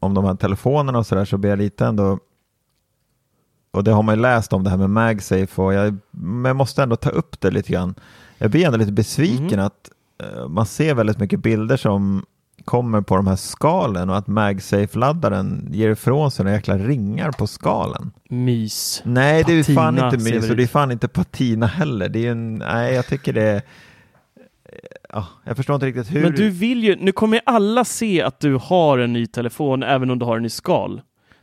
om 0.00 0.14
de 0.14 0.24
här 0.24 0.34
telefonerna 0.34 0.98
och 0.98 1.06
sådär 1.06 1.24
så 1.24 1.38
blir 1.38 1.50
jag 1.50 1.58
lite 1.58 1.86
ändå 1.86 2.18
och 3.72 3.84
det 3.84 3.90
har 3.92 4.02
man 4.02 4.14
ju 4.14 4.20
läst 4.20 4.52
om 4.52 4.64
det 4.64 4.70
här 4.70 4.76
med 4.76 4.90
MagSafe 4.90 5.62
och 5.62 5.74
jag, 5.74 5.96
men 6.10 6.44
jag 6.44 6.56
måste 6.56 6.82
ändå 6.82 6.96
ta 6.96 7.10
upp 7.10 7.40
det 7.40 7.50
lite 7.50 7.72
grann. 7.72 7.94
Jag 8.38 8.50
blir 8.50 8.66
ändå 8.66 8.78
lite 8.78 8.92
besviken 8.92 9.46
Mhm. 9.46 9.60
att 9.60 9.90
eh, 10.22 10.48
man 10.48 10.66
ser 10.66 10.94
väldigt 10.94 11.18
mycket 11.18 11.40
bilder 11.40 11.76
som 11.76 12.24
kommer 12.64 13.00
på 13.00 13.16
de 13.16 13.26
här 13.26 13.36
skalen 13.36 14.10
och 14.10 14.16
att 14.16 14.26
MagSafe-laddaren 14.26 15.68
ger 15.70 15.90
ifrån 15.90 16.30
sig 16.30 16.44
några 16.44 16.56
jäkla 16.56 16.78
ringar 16.78 17.32
på 17.32 17.46
skalen. 17.46 18.10
Mys. 18.28 19.02
Nej, 19.04 19.44
det 19.46 19.52
är 19.52 19.62
fan 19.74 19.96
Patina 19.96 20.06
inte 20.14 20.32
mys 20.34 20.50
och 20.50 20.56
det 20.56 20.62
är 20.62 20.66
fan 20.66 20.90
inte 20.92 21.08
patina 21.08 21.66
heller. 21.66 22.08
Det 22.08 22.26
är 22.26 22.30
en, 22.30 22.54
nej, 22.54 22.94
jag 22.94 23.06
tycker 23.06 23.32
det 23.32 23.42
är... 23.42 23.62
Ja, 25.12 25.26
jag 25.44 25.56
förstår 25.56 25.74
inte 25.74 25.86
riktigt 25.86 26.14
hur... 26.14 26.22
Men 26.22 26.32
du 26.34 26.50
vill 26.50 26.84
ju, 26.84 26.96
nu 26.96 27.12
kommer 27.12 27.36
ju 27.36 27.40
alla 27.46 27.84
se 27.84 28.22
att 28.22 28.40
du 28.40 28.54
har 28.62 28.98
en 28.98 29.12
ny 29.12 29.26
telefon 29.26 29.82
även 29.82 30.10
om 30.10 30.18
du 30.18 30.24
har 30.24 30.36
den 30.36 30.44
i 30.44 30.50
skal. 30.50 31.00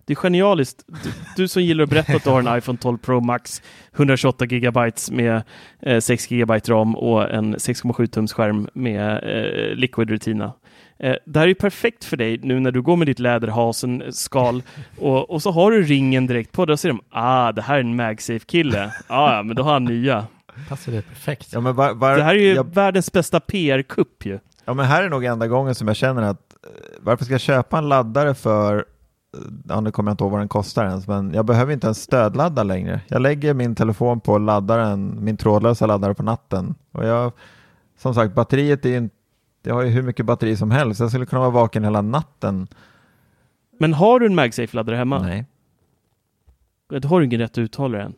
Det 0.07 0.13
är 0.13 0.15
genialiskt. 0.15 0.83
Du, 0.87 1.11
du 1.35 1.47
som 1.47 1.63
gillar 1.63 1.83
att 1.83 1.89
berätta 1.89 2.13
att 2.13 2.23
du 2.23 2.29
har 2.29 2.39
en 2.41 2.57
iPhone 2.57 2.77
12 2.77 2.97
Pro 2.97 3.19
Max 3.19 3.61
128 3.95 4.45
GB 4.45 4.79
med 5.11 5.43
eh, 5.81 5.99
6 5.99 6.27
GB 6.27 6.53
ram 6.67 6.95
och 6.95 7.31
en 7.31 7.55
6,7 7.55 8.07
tums 8.07 8.33
skärm 8.33 8.69
med 8.73 9.13
eh, 9.13 9.75
Liquid 9.75 10.09
Retina. 10.09 10.53
Eh, 10.99 11.15
det 11.25 11.39
här 11.39 11.45
är 11.45 11.49
ju 11.49 11.55
perfekt 11.55 12.05
för 12.05 12.17
dig 12.17 12.39
nu 12.43 12.59
när 12.59 12.71
du 12.71 12.81
går 12.81 12.95
med 12.95 13.07
ditt 13.07 13.19
läderhasen-skal 13.19 14.63
och, 14.97 15.29
och 15.29 15.41
så 15.41 15.51
har 15.51 15.71
du 15.71 15.83
ringen 15.83 16.27
direkt 16.27 16.51
på. 16.51 16.65
Då 16.65 16.77
ser 16.77 16.89
de, 16.89 17.01
ah, 17.09 17.51
det 17.51 17.61
här 17.61 17.75
är 17.75 17.79
en 17.79 17.95
MagSafe-kille. 17.95 18.91
Ah, 19.07 19.35
ja, 19.35 19.43
men 19.43 19.55
då 19.55 19.63
har 19.63 19.73
han 19.73 19.83
nya. 19.85 20.27
Passar 20.69 20.91
det 20.91 21.01
perfekt. 21.01 21.47
Ja, 21.53 21.59
men 21.59 21.75
var, 21.75 21.93
var, 21.93 22.17
Det 22.17 22.23
här 22.23 22.35
är 22.35 22.39
ju 22.39 22.53
jag, 22.53 22.73
världens 22.75 23.11
bästa 23.11 23.39
PR-kupp 23.39 24.25
ju. 24.25 24.39
ja, 24.65 24.73
men 24.73 24.85
här 24.85 25.03
är 25.03 25.09
nog 25.09 25.25
enda 25.25 25.47
gången 25.47 25.75
som 25.75 25.87
jag 25.87 25.97
känner 25.97 26.21
att 26.21 26.53
eh, 26.63 26.69
varför 26.99 27.25
ska 27.25 27.33
jag 27.33 27.41
köpa 27.41 27.77
en 27.77 27.89
laddare 27.89 28.35
för 28.35 28.85
Ja, 29.67 29.81
nu 29.81 29.91
kommer 29.91 30.09
jag 30.09 30.13
inte 30.13 30.23
ihåg 30.23 30.31
vad 30.31 30.41
den 30.41 30.47
kostar 30.47 30.85
ens, 30.85 31.07
men 31.07 31.33
jag 31.33 31.45
behöver 31.45 31.73
inte 31.73 31.87
en 31.87 31.95
stödladda 31.95 32.63
längre. 32.63 33.01
Jag 33.07 33.21
lägger 33.21 33.53
min 33.53 33.75
telefon 33.75 34.19
på 34.19 34.37
laddaren, 34.37 35.17
min 35.23 35.37
trådlösa 35.37 35.85
laddare 35.85 36.13
på 36.13 36.23
natten. 36.23 36.75
Och 36.91 37.05
jag, 37.05 37.31
som 37.97 38.13
sagt, 38.13 38.35
batteriet 38.35 38.85
är 38.85 38.97
inte, 38.97 39.15
jag 39.63 39.73
har 39.73 39.81
ju 39.81 39.89
hur 39.89 40.03
mycket 40.03 40.25
batteri 40.25 40.57
som 40.57 40.71
helst. 40.71 40.99
Jag 40.99 41.09
skulle 41.09 41.25
kunna 41.25 41.39
vara 41.39 41.49
vaken 41.49 41.83
hela 41.83 42.01
natten. 42.01 42.67
Men 43.79 43.93
har 43.93 44.19
du 44.19 44.25
en 44.25 44.39
MagSafe-laddare 44.39 44.95
hemma? 44.95 45.19
Nej. 45.19 45.45
Då 46.89 47.07
har 47.07 47.19
du 47.19 47.25
ingen 47.25 47.39
rätt 47.39 47.51
att 47.51 47.57
uttala 47.57 47.97
den. 47.97 48.13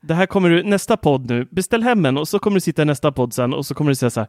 Det 0.00 0.14
här 0.14 0.26
kommer 0.26 0.50
du, 0.50 0.62
nästa 0.62 0.96
podd 0.96 1.30
nu, 1.30 1.48
beställ 1.50 1.82
hem 1.82 2.06
en 2.06 2.16
och 2.18 2.28
så 2.28 2.38
kommer 2.38 2.54
du 2.54 2.60
sitta 2.60 2.82
i 2.82 2.84
nästa 2.84 3.12
podd 3.12 3.32
sen 3.32 3.54
och 3.54 3.66
så 3.66 3.74
kommer 3.74 3.90
du 3.90 3.94
säga 3.94 4.10
så 4.10 4.20
här. 4.20 4.28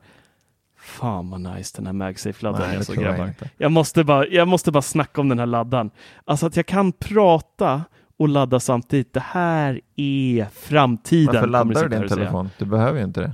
Fan 0.89 1.29
vad 1.29 1.41
nice 1.41 1.77
den 1.77 1.85
här 1.85 1.93
MagSafe-laddaren 1.93 2.79
är 2.79 2.81
så 2.81 2.93
jag 2.93 3.03
grabbar. 3.03 3.27
inte. 3.27 3.49
Jag 3.57 3.71
måste, 3.71 4.03
bara, 4.03 4.27
jag 4.27 4.47
måste 4.47 4.71
bara 4.71 4.81
snacka 4.81 5.21
om 5.21 5.29
den 5.29 5.39
här 5.39 5.45
laddaren. 5.45 5.91
Alltså 6.25 6.45
att 6.45 6.55
jag 6.55 6.65
kan 6.65 6.91
prata 6.91 7.83
och 8.17 8.29
ladda 8.29 8.59
samtidigt. 8.59 9.13
Det 9.13 9.23
här 9.25 9.81
är 9.95 10.47
framtiden. 10.53 11.33
Varför 11.33 11.47
laddar 11.47 11.89
du 11.89 11.99
din 11.99 12.09
telefon? 12.09 12.49
Du 12.57 12.65
behöver 12.65 12.99
ju 12.99 13.05
inte 13.05 13.21
det. 13.21 13.31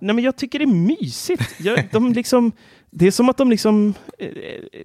Nej 0.00 0.14
men 0.14 0.24
jag 0.24 0.36
tycker 0.36 0.58
det 0.58 0.64
är 0.64 0.96
mysigt. 0.98 1.60
Jag, 1.60 1.88
de 1.92 2.12
liksom, 2.12 2.52
det 2.90 3.06
är 3.06 3.10
som 3.10 3.28
att 3.28 3.36
de 3.36 3.50
liksom 3.50 3.94
eh, 4.18 4.28
eh, 4.28 4.84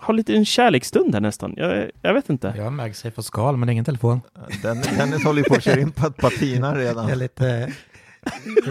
har 0.00 0.14
lite 0.14 0.34
en 0.34 0.44
kärleksstund 0.44 1.14
här 1.14 1.20
nästan. 1.20 1.54
Jag, 1.56 1.90
jag 2.02 2.14
vet 2.14 2.30
inte. 2.30 2.54
Jag 2.56 2.64
har 2.64 2.70
MagSafe 2.70 3.16
och 3.16 3.24
skal, 3.24 3.56
men 3.56 3.68
ingen 3.68 3.84
telefon. 3.84 4.20
Den, 4.62 4.82
Dennis 4.98 5.24
håller 5.24 5.42
ju 5.42 5.48
på 5.48 5.54
att 5.54 5.64
köra 5.64 5.80
in 5.80 5.92
på 5.92 6.06
ett 6.06 6.16
patina 6.16 6.74
redan. 6.74 7.04
Jag 7.04 7.12
är 7.12 7.16
lite 7.16 7.72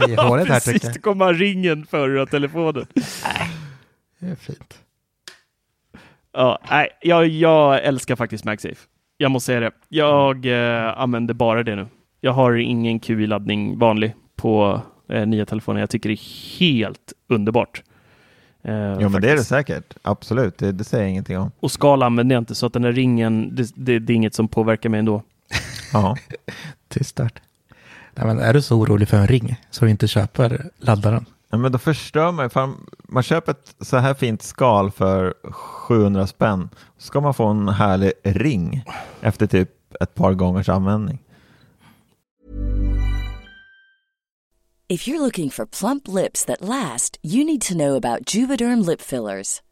i 0.09 0.15
hålet 0.17 0.47
här 0.47 0.59
tycker 0.59 0.71
Precis, 0.71 0.83
jag. 0.83 0.93
det 0.93 0.99
kommer 0.99 1.33
ringen 1.33 1.85
har 1.85 2.25
telefonen. 2.25 2.85
Det 4.19 4.27
är 4.27 4.35
fint. 4.35 4.79
Ja, 6.33 6.59
nej, 6.69 6.89
jag, 7.01 7.27
jag 7.27 7.83
älskar 7.83 8.15
faktiskt 8.15 8.45
MagSafe. 8.45 8.75
Jag 9.17 9.31
måste 9.31 9.45
säga 9.45 9.59
det. 9.59 9.71
Jag 9.89 10.45
eh, 10.45 10.99
använder 10.99 11.33
bara 11.33 11.63
det 11.63 11.75
nu. 11.75 11.87
Jag 12.21 12.31
har 12.31 12.53
ingen 12.53 12.99
QI-laddning 12.99 13.77
vanlig 13.79 14.13
på 14.35 14.81
eh, 15.09 15.25
nya 15.27 15.45
telefoner. 15.45 15.79
Jag 15.79 15.89
tycker 15.89 16.09
det 16.09 16.13
är 16.15 16.59
helt 16.59 17.13
underbart. 17.29 17.83
Eh, 18.63 18.73
Jo, 18.99 19.09
men 19.09 19.11
det 19.11 19.17
är 19.17 19.21
det 19.21 19.27
faktiskt. 19.29 19.49
säkert. 19.49 19.93
Absolut, 20.01 20.57
det, 20.57 20.71
det 20.71 20.83
säger 20.83 21.03
jag 21.03 21.11
ingenting 21.11 21.37
om. 21.37 21.51
Och 21.59 21.71
skal 21.71 22.03
använder 22.03 22.35
jag 22.35 22.41
inte, 22.41 22.55
så 22.55 22.65
att 22.65 22.73
den 22.73 22.83
här 22.83 22.91
ringen, 22.91 23.55
det, 23.55 23.71
det, 23.75 23.99
det 23.99 24.13
är 24.13 24.15
inget 24.15 24.33
som 24.35 24.47
påverkar 24.47 24.89
mig 24.89 24.99
ändå. 24.99 25.23
Ja. 25.93 26.17
Tyst 26.89 27.09
start. 27.09 27.41
Nej, 28.15 28.25
men 28.25 28.39
är 28.39 28.53
du 28.53 28.61
så 28.61 28.77
orolig 28.77 29.07
för 29.07 29.17
en 29.17 29.27
ring 29.27 29.61
så 29.71 29.85
du 29.85 29.91
inte 29.91 30.07
köper 30.07 30.69
laddaren? 30.77 31.25
Ja, 31.49 31.57
men 31.57 31.71
då 31.71 31.77
förstör 31.77 32.31
man 32.31 32.49
ju. 32.55 32.73
Man 33.07 33.23
köper 33.23 33.51
ett 33.51 33.75
så 33.81 33.97
här 33.97 34.13
fint 34.13 34.41
skal 34.41 34.91
för 34.91 35.33
700 35.51 36.27
spänn. 36.27 36.69
Så 36.97 37.07
ska 37.07 37.21
man 37.21 37.33
få 37.33 37.47
en 37.47 37.69
härlig 37.69 38.11
ring 38.23 38.83
efter 39.21 39.47
typ 39.47 39.69
ett 39.99 40.15
par 40.15 40.33
gångers 40.33 40.69
användning. 40.69 41.19
If 44.87 45.07
you're 45.07 45.19
looking 45.19 45.49
for 45.49 45.65
plump 45.65 46.07
lips 46.07 46.45
that 46.45 46.61
last, 46.61 47.17
you 47.23 47.43
need 47.45 47.61
to 47.61 47.73
know 47.73 47.95
about 47.95 48.35
Juvederm 48.35 48.81
lip 48.89 49.01
fillers. 49.01 49.61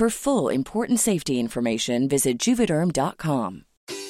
For 0.00 0.08
full 0.08 0.48
important 0.48 0.98
safety 0.98 1.38
information, 1.38 2.08
visit 2.08 2.38
juvederm.com. 2.38 3.64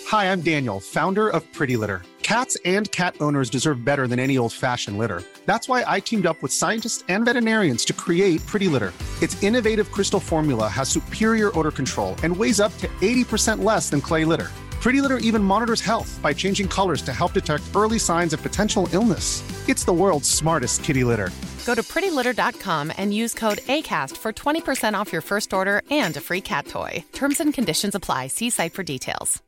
Hi, 0.06 0.30
I'm 0.30 0.40
Daniel, 0.40 0.78
founder 0.78 1.28
of 1.28 1.42
Pretty 1.52 1.76
Litter. 1.76 2.02
Cats 2.22 2.56
and 2.64 2.88
cat 2.92 3.16
owners 3.18 3.50
deserve 3.50 3.84
better 3.84 4.06
than 4.06 4.20
any 4.20 4.38
old 4.38 4.52
fashioned 4.52 4.98
litter. 4.98 5.20
That's 5.46 5.68
why 5.68 5.82
I 5.84 5.98
teamed 5.98 6.26
up 6.26 6.40
with 6.44 6.52
scientists 6.52 7.02
and 7.08 7.24
veterinarians 7.24 7.84
to 7.86 7.92
create 7.92 8.46
Pretty 8.46 8.68
Litter. 8.68 8.92
Its 9.20 9.42
innovative 9.42 9.90
crystal 9.90 10.20
formula 10.20 10.68
has 10.68 10.88
superior 10.88 11.50
odor 11.58 11.72
control 11.72 12.14
and 12.22 12.36
weighs 12.36 12.60
up 12.60 12.72
to 12.78 12.86
80% 13.00 13.64
less 13.64 13.90
than 13.90 14.00
clay 14.00 14.24
litter. 14.24 14.52
Pretty 14.82 15.00
Litter 15.02 15.18
even 15.18 15.42
monitors 15.44 15.80
health 15.82 16.18
by 16.22 16.32
changing 16.34 16.68
colors 16.68 17.02
to 17.02 17.12
help 17.12 17.32
detect 17.34 17.62
early 17.76 17.98
signs 17.98 18.32
of 18.32 18.42
potential 18.42 18.88
illness. 18.92 19.42
It's 19.68 19.84
the 19.84 19.92
world's 19.92 20.28
smartest 20.28 20.82
kitty 20.84 21.04
litter. 21.04 21.30
Go 21.66 21.74
to 21.74 21.82
prettylitter.com 21.82 22.92
and 22.96 23.12
use 23.14 23.34
code 23.38 23.58
ACAST 23.68 24.16
for 24.16 24.32
20% 24.32 24.94
off 25.00 25.12
your 25.12 25.22
first 25.22 25.52
order 25.52 25.82
and 25.90 26.16
a 26.16 26.20
free 26.20 26.40
cat 26.40 26.66
toy. 26.66 27.04
Terms 27.12 27.40
and 27.40 27.54
conditions 27.54 27.94
apply. 27.94 28.28
See 28.28 28.50
site 28.50 28.72
for 28.74 28.82
details. 28.84 29.42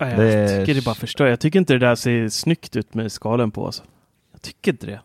Nej, 0.00 0.12
äh, 0.12 0.20
Jag 0.20 0.48
Det- 0.48 0.58
tycker 0.60 0.74
det 0.74 0.84
bara 0.84 0.94
förstör. 0.94 1.26
Jag 1.26 1.40
tycker 1.40 1.58
inte 1.58 1.72
det 1.72 1.78
där 1.78 1.94
ser 1.94 2.28
snyggt 2.28 2.76
ut 2.76 2.94
med 2.94 3.12
skalen 3.12 3.50
på. 3.50 3.66
Alltså. 3.66 3.82
Jag 4.32 4.42
tycker 4.42 4.72
inte 4.72 4.86
det. 4.86 5.00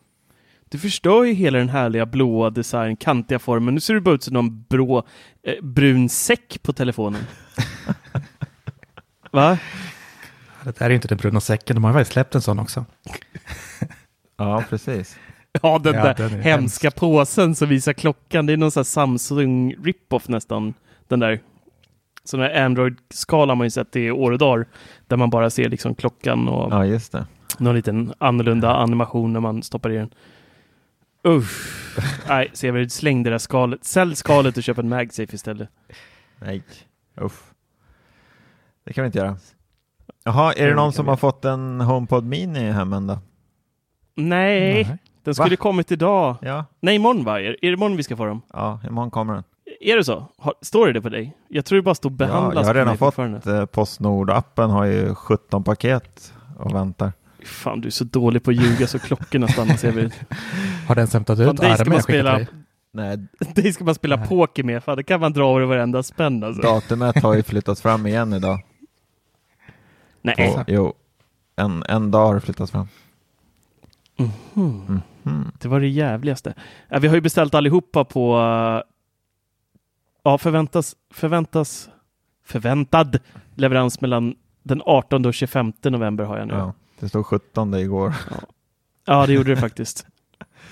Du 0.69 0.77
förstör 0.79 1.23
ju 1.23 1.33
hela 1.33 1.57
den 1.57 1.69
härliga 1.69 2.05
blåa 2.05 2.49
design, 2.49 2.95
kantiga 2.95 3.39
formen. 3.39 3.73
Nu 3.73 3.79
ser 3.79 3.93
det 3.93 4.01
bara 4.01 4.15
ut 4.15 4.23
som 4.23 4.33
någon 4.33 4.61
brå, 4.69 5.03
eh, 5.43 5.53
brun 5.63 6.09
säck 6.09 6.57
på 6.63 6.73
telefonen. 6.73 7.21
Va? 9.31 9.57
Det 10.63 10.79
där 10.79 10.85
är 10.85 10.89
ju 10.89 10.95
inte 10.95 11.07
den 11.07 11.17
bruna 11.17 11.39
säcken, 11.41 11.75
de 11.75 11.83
har 11.83 11.93
väl 11.93 12.05
släppt 12.05 12.35
en 12.35 12.41
sån 12.41 12.59
också. 12.59 12.85
Ja, 14.37 14.63
precis. 14.69 15.17
Ja, 15.61 15.79
den 15.83 15.95
Ja, 15.95 16.03
där 16.03 16.13
den 16.29 16.29
hemska 16.41 16.49
hemsk. 16.87 16.95
påsen 16.95 17.55
som 17.55 17.69
visar 17.69 17.93
klockan. 17.93 18.45
Det 18.45 18.53
är 18.53 18.57
någon 18.57 18.71
sån 18.71 18.79
här 18.81 18.85
Samsung 18.85 19.73
rip-off 19.83 20.27
nästan. 20.27 20.73
Den 21.07 21.19
där. 21.19 21.39
Sån 22.23 22.39
här 22.39 22.63
Android-skala 22.65 23.55
man 23.55 23.65
ju 23.67 23.71
sett 23.71 23.95
i 23.95 24.11
år 24.11 24.31
och 24.31 24.37
dagar. 24.37 24.65
Där 25.07 25.17
man 25.17 25.29
bara 25.29 25.49
ser 25.49 25.69
liksom 25.69 25.95
klockan 25.95 26.47
och 26.47 26.71
Ja, 26.73 26.85
just 26.85 27.11
det. 27.11 27.25
någon 27.57 27.75
liten 27.75 28.13
annorlunda 28.17 28.75
animation 28.75 29.33
när 29.33 29.39
man 29.39 29.63
stoppar 29.63 29.91
i 29.91 29.95
den. 29.95 30.09
Usch. 31.27 31.75
Nej, 32.27 32.51
Severud, 32.53 32.91
släng 32.91 33.23
det 33.23 33.29
där 33.29 33.37
skalet. 33.37 33.83
Sälj 33.85 34.15
skalet 34.15 34.57
och 34.57 34.63
köp 34.63 34.77
en 34.77 34.89
MagSafe 34.89 35.35
istället. 35.35 35.69
Nej, 36.39 36.63
uff. 37.21 37.51
Det 38.85 38.93
kan 38.93 39.01
vi 39.03 39.05
inte 39.05 39.19
göra. 39.19 39.37
Jaha, 40.23 40.53
är 40.53 40.67
det 40.67 40.75
någon 40.75 40.93
som 40.93 41.07
har 41.07 41.15
fått 41.17 41.45
en 41.45 41.81
HomePod 41.81 42.25
Mini 42.25 42.71
hemma 42.71 42.99
då? 42.99 43.19
Nej, 44.15 44.83
Nej. 44.83 44.97
Den 45.23 45.35
skulle 45.35 45.49
Va? 45.49 45.55
kommit 45.55 45.91
idag. 45.91 46.35
Ja, 46.41 46.65
Nej, 46.79 46.95
imorgon 46.95 47.23
va? 47.23 47.41
Är, 47.41 47.55
det 47.61 47.67
imorgon 47.67 47.97
vi 47.97 48.03
ska 48.03 48.15
få 48.17 48.25
dem? 48.25 48.41
ja 48.53 48.79
imorgon 48.87 49.11
kommer 49.11 49.33
den. 49.33 49.43
Är 49.81 49.97
det 49.97 50.03
så? 50.03 50.25
Har, 50.37 50.53
står 50.61 50.87
det 50.87 50.93
det 50.93 51.01
på 51.01 51.09
dig? 51.09 51.37
Jag 51.47 51.65
tror 51.65 51.75
det 51.75 51.83
bara 51.83 51.95
står 51.95 52.11
Ja, 52.11 52.15
behandlas 52.15 52.61
jag 52.61 52.69
har 52.69 52.73
redan 52.73 52.97
fått 52.97 53.17
eh, 53.17 53.65
Postnord-appen 53.65 54.69
har 54.69 54.85
ju 54.85 55.15
17 55.15 55.63
paket 55.63 56.33
och 56.57 56.75
väntar. 56.75 57.11
Fan, 57.45 57.81
du 57.81 57.87
är 57.87 57.91
så 57.91 58.03
dålig 58.03 58.43
på 58.43 58.51
att 58.51 58.57
ljuga 58.57 58.87
så 58.87 58.99
klockorna 58.99 59.47
stannar 59.47 59.75
Severin. 59.75 60.11
Har 60.87 60.95
den 60.95 61.07
hämtat 61.07 61.39
ut 61.39 61.59
armen 61.59 61.93
jag 61.93 62.03
spela? 62.03 62.39
Nej, 62.91 63.17
dig 63.55 63.73
ska 63.73 63.83
man 63.83 63.95
spela 63.95 64.15
Nej. 64.15 64.27
poker 64.27 64.63
med, 64.63 64.83
fan 64.83 64.97
det 64.97 65.03
kan 65.03 65.19
man 65.19 65.33
dra 65.33 65.45
av 65.45 65.61
varenda 65.61 66.03
spänn 66.03 66.43
alltså. 66.43 66.61
datumet 66.61 67.23
har 67.23 67.33
ju 67.35 67.43
flyttats 67.43 67.81
fram 67.81 68.07
igen 68.07 68.33
idag. 68.33 68.63
Nej. 70.21 70.35
På, 70.35 70.63
jo, 70.67 70.93
en, 71.55 71.83
en 71.87 72.11
dag 72.11 72.25
har 72.25 72.35
det 72.35 72.41
flyttats 72.41 72.71
fram. 72.71 72.87
Mhm. 74.53 75.01
Mhm. 75.23 75.51
Det 75.59 75.67
var 75.67 75.79
det 75.79 75.87
jävligaste. 75.87 76.53
Ja, 76.89 76.99
vi 76.99 77.07
har 77.07 77.15
ju 77.15 77.21
beställt 77.21 77.55
allihopa 77.55 78.05
på 78.05 78.35
ja, 80.23 80.37
förväntas, 80.37 80.95
förväntas 81.13 81.89
förväntad 82.45 83.19
leverans 83.55 84.01
mellan 84.01 84.35
den 84.63 84.81
18 84.85 85.25
och 85.25 85.33
25 85.33 85.73
november 85.83 86.23
har 86.23 86.37
jag 86.37 86.47
nu. 86.47 86.53
Ja, 86.53 86.73
det 86.99 87.09
stod 87.09 87.25
17 87.25 87.73
igår. 87.73 88.13
det 89.05 89.33
gjorde 89.33 89.55
det 89.55 89.61
faktiskt. 89.61 90.05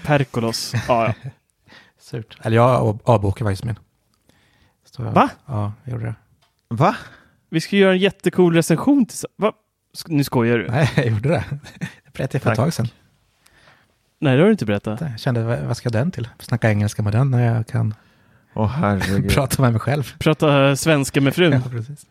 Perkolos. 0.05 0.73
Ja, 0.87 1.13
ja. 1.23 1.29
Surt. 1.99 2.37
Eller 2.41 2.55
jag 2.57 2.69
av- 2.69 2.99
avbokade 3.03 3.49
faktiskt 3.49 3.63
min. 3.63 3.75
Så 4.85 5.03
jag, 5.03 5.11
Va? 5.11 5.29
Ja, 5.45 5.73
jag 5.83 5.91
gjorde 5.93 6.05
det. 6.05 6.15
Va? 6.69 6.95
Vi 7.49 7.61
ska 7.61 7.75
göra 7.75 7.91
en 7.91 7.99
jättecool 7.99 8.53
recension 8.55 9.05
tillsammans. 9.05 9.35
Va? 9.35 9.51
Sk- 9.97 10.05
Nu 10.07 10.23
skojar 10.23 10.57
du? 10.57 10.67
Nej, 10.67 10.91
jag 10.95 11.07
gjorde 11.07 11.29
det. 11.29 11.43
Det 11.79 12.13
berättade 12.13 12.29
jag 12.35 12.41
för 12.41 12.51
ett 12.51 12.55
tag 12.57 12.73
sedan. 12.73 12.87
Nej, 14.19 14.35
det 14.35 14.41
har 14.41 14.45
du 14.45 14.51
inte 14.51 14.65
berättat. 14.65 15.01
Jag 15.01 15.19
kände, 15.19 15.61
vad 15.67 15.77
ska 15.77 15.89
den 15.89 16.11
till? 16.11 16.29
Snacka 16.39 16.69
engelska 16.69 17.01
med 17.01 17.13
den 17.13 17.31
när 17.31 17.55
jag 17.55 17.67
kan 17.67 17.93
herregud. 18.53 19.31
prata 19.35 19.61
med 19.61 19.71
mig 19.71 19.79
själv. 19.81 20.13
Prata 20.19 20.75
svenska 20.75 21.21
med 21.21 21.35
frun. 21.35 21.51
Ja, 21.51 21.61
precis. 21.69 22.05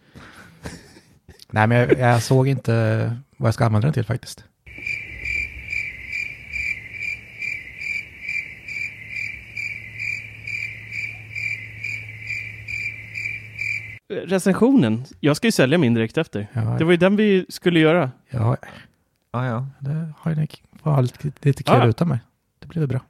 Nej, 1.56 1.66
men 1.66 1.78
jag, 1.78 1.98
jag 1.98 2.22
såg 2.22 2.48
inte 2.48 2.72
vad 3.36 3.46
jag 3.46 3.54
ska 3.54 3.64
använda 3.66 3.86
den 3.86 3.92
till 3.92 4.04
faktiskt. 4.04 4.44
Recensionen. 14.08 15.04
Jag 15.20 15.36
ska 15.36 15.46
ju 15.46 15.52
sälja 15.52 15.78
min 15.78 15.94
direkt 15.94 16.18
efter. 16.18 16.46
Ja, 16.52 16.60
Det 16.60 16.84
var 16.84 16.90
ju 16.90 16.96
den 16.96 17.16
vi 17.16 17.46
skulle 17.48 17.80
göra. 17.80 18.10
ja 18.30 18.56
Ja, 19.32 19.46
ja. 19.46 19.66
det 19.78 20.08
har 20.18 20.30
ju 20.30 20.36
ni 20.36 20.48
får 20.82 20.90
ha 20.90 21.00
lite, 21.00 21.30
lite 21.40 21.62
kul 21.62 21.76
Ja. 21.78 21.86
utan 21.86 22.08
mig. 22.08 22.18
Det 22.58 22.66
blir 22.66 22.80
väl 22.80 22.88
bra. 22.88 23.00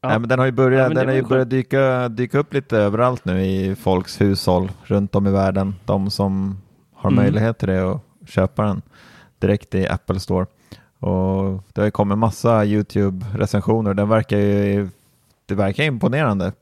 Ja. 0.00 0.08
Nej, 0.08 0.18
men 0.18 0.28
den 0.28 0.38
har 0.38 0.46
ju 0.46 0.50
Ja, 0.50 0.56
börjat, 0.56 0.94
den 0.94 1.08
har 1.08 1.14
ju 1.14 1.22
börjat 1.22 1.50
dyka, 1.50 2.08
dyka 2.08 2.38
upp 2.38 2.54
lite 2.54 2.78
överallt 2.78 3.24
nu 3.24 3.44
i 3.44 3.76
folks 3.76 4.20
hushåll 4.20 4.70
runt 4.84 5.14
om 5.14 5.26
i 5.26 5.30
världen. 5.30 5.74
De 5.84 6.10
som 6.10 6.58
har 6.98 7.10
Mm. 7.10 7.24
möjlighet 7.24 7.58
till 7.58 7.68
det 7.68 7.82
och 7.82 8.00
köpa 8.26 8.62
den 8.62 8.82
direkt 9.38 9.74
i 9.74 9.88
Apple 9.88 10.20
Store. 10.20 10.46
Och 10.98 11.62
det 11.72 11.80
har 11.80 11.84
ju 11.84 11.90
kommit 11.90 12.18
massa 12.18 12.64
YouTube-recensioner. 12.64 13.94
Den 13.94 14.08
verkar 14.08 14.36
ju, 14.38 14.88
det 15.46 15.54
verkar 15.54 15.84
imponerande. 15.84 16.52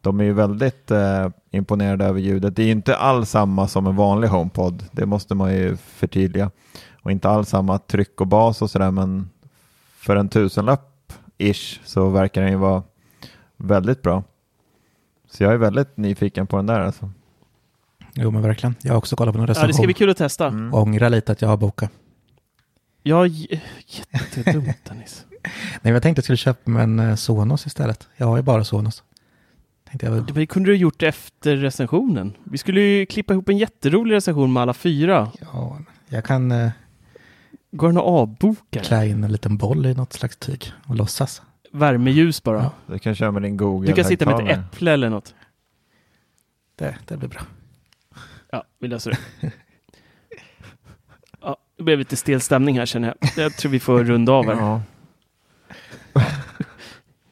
De 0.00 0.20
är 0.20 0.24
ju 0.24 0.32
väldigt 0.32 0.90
eh, 0.90 1.28
imponerade 1.50 2.04
över 2.04 2.20
ljudet. 2.20 2.56
Det 2.56 2.62
är 2.62 2.66
ju 2.66 2.72
inte 2.72 2.96
alls 2.96 3.30
samma 3.30 3.68
som 3.68 3.86
en 3.86 3.96
vanlig 3.96 4.28
HomePod. 4.28 4.84
Det 4.92 5.06
måste 5.06 5.34
man 5.34 5.54
ju 5.54 5.76
förtydliga. 5.76 6.50
Och 7.02 7.10
inte 7.10 7.28
alls 7.28 7.48
samma 7.48 7.78
tryck 7.78 8.20
och 8.20 8.26
bas 8.26 8.62
och 8.62 8.70
sådär 8.70 8.90
men 8.90 9.30
för 9.96 10.16
en 10.16 10.28
tusenlapp 10.28 11.12
ish 11.38 11.80
så 11.84 12.08
verkar 12.08 12.42
den 12.42 12.50
ju 12.50 12.56
vara 12.56 12.82
väldigt 13.56 14.02
bra. 14.02 14.22
Så 15.30 15.42
jag 15.44 15.52
är 15.52 15.56
väldigt 15.56 15.96
nyfiken 15.96 16.46
på 16.46 16.56
den 16.56 16.66
där 16.66 16.80
alltså. 16.80 17.10
Jo, 18.20 18.30
men 18.30 18.42
verkligen. 18.42 18.74
Jag 18.82 18.92
har 18.92 18.98
också 18.98 19.16
kollat 19.16 19.34
på 19.34 19.38
någon 19.38 19.42
Ja, 19.44 19.46
det 19.48 19.54
ska 19.54 19.66
recension. 19.68 19.86
bli 19.86 19.94
kul 19.94 20.10
att 20.10 20.16
testa. 20.16 20.46
Mm. 20.46 20.74
Ångrar 20.74 21.10
lite 21.10 21.32
att 21.32 21.42
jag 21.42 21.48
har 21.48 21.56
bokat. 21.56 21.90
Ja, 23.02 23.26
jättedumt 23.26 24.84
Dennis. 24.84 25.26
Nej, 25.42 25.52
men 25.82 25.92
jag 25.92 26.02
tänkte 26.02 26.10
att 26.10 26.16
jag 26.16 26.24
skulle 26.24 26.36
köpa 26.36 26.70
mig 26.70 26.82
en 26.82 26.98
eh, 26.98 27.14
Sonos 27.14 27.66
istället. 27.66 28.08
Jag 28.16 28.26
har 28.26 28.36
ju 28.36 28.42
bara 28.42 28.64
Sonos. 28.64 29.02
Tänkte 29.90 30.06
jag 30.06 30.12
väl. 30.12 30.26
Det 30.34 30.46
kunde 30.46 30.68
du 30.68 30.72
ha 30.74 30.78
gjort 30.78 31.02
efter 31.02 31.56
recensionen. 31.56 32.32
Vi 32.44 32.58
skulle 32.58 32.80
ju 32.80 33.06
klippa 33.06 33.32
ihop 33.32 33.48
en 33.48 33.58
jätterolig 33.58 34.14
recension 34.14 34.52
med 34.52 34.60
alla 34.62 34.74
fyra. 34.74 35.30
Ja, 35.40 35.78
jag 36.08 36.24
kan 36.24 36.52
eh, 36.52 36.70
Går 37.70 37.88
den 37.88 37.96
att 37.96 38.04
avboka? 38.04 38.80
klä 38.80 39.06
in 39.06 39.24
en 39.24 39.32
liten 39.32 39.56
boll 39.56 39.86
i 39.86 39.94
något 39.94 40.12
slags 40.12 40.36
tyg 40.36 40.72
och 40.86 40.96
låtsas. 40.96 41.42
Värmeljus 41.72 42.42
bara. 42.42 42.62
Ja. 42.62 42.72
Du 42.92 42.98
kan 42.98 43.14
köra 43.14 43.30
med 43.30 43.42
din 43.42 43.56
Google 43.56 43.86
Du 43.86 43.92
kan 43.92 44.04
sitta 44.04 44.26
med 44.26 44.50
ett 44.50 44.58
äpple 44.58 44.92
eller 44.92 45.10
något. 45.10 45.34
Det, 46.76 46.96
det 47.06 47.16
blir 47.16 47.28
bra. 47.28 47.40
Ja, 48.50 48.64
vi 48.78 48.88
löser 48.88 49.10
det. 49.10 49.50
Ja, 51.40 51.56
det 51.76 51.82
blev 51.82 51.98
lite 51.98 52.16
stel 52.16 52.40
stämning 52.40 52.78
här 52.78 52.86
känner 52.86 53.08
jag. 53.08 53.44
Jag 53.44 53.56
tror 53.56 53.72
vi 53.72 53.80
får 53.80 54.04
runda 54.04 54.32
av 54.32 54.44
här. 54.44 54.54
Ja. 54.54 54.82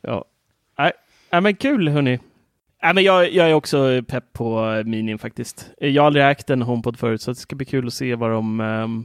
Ja. 0.00 0.24
Nej, 1.30 1.40
men 1.42 1.56
kul 1.56 1.88
hörni. 1.88 2.18
Nej, 2.82 2.94
men 2.94 3.04
jag, 3.04 3.32
jag 3.32 3.50
är 3.50 3.54
också 3.54 4.02
pepp 4.08 4.32
på 4.32 4.82
Minin 4.86 5.18
faktiskt. 5.18 5.70
Jag 5.78 6.02
har 6.02 6.06
aldrig 6.06 6.24
ägt 6.30 6.50
en 6.50 6.62
HomePod 6.62 6.98
förut 6.98 7.22
så 7.22 7.30
det 7.30 7.34
ska 7.34 7.56
bli 7.56 7.66
kul 7.66 7.86
att 7.86 7.94
se 7.94 8.14
vad 8.14 8.30
de... 8.30 8.60
ehm, 8.60 9.04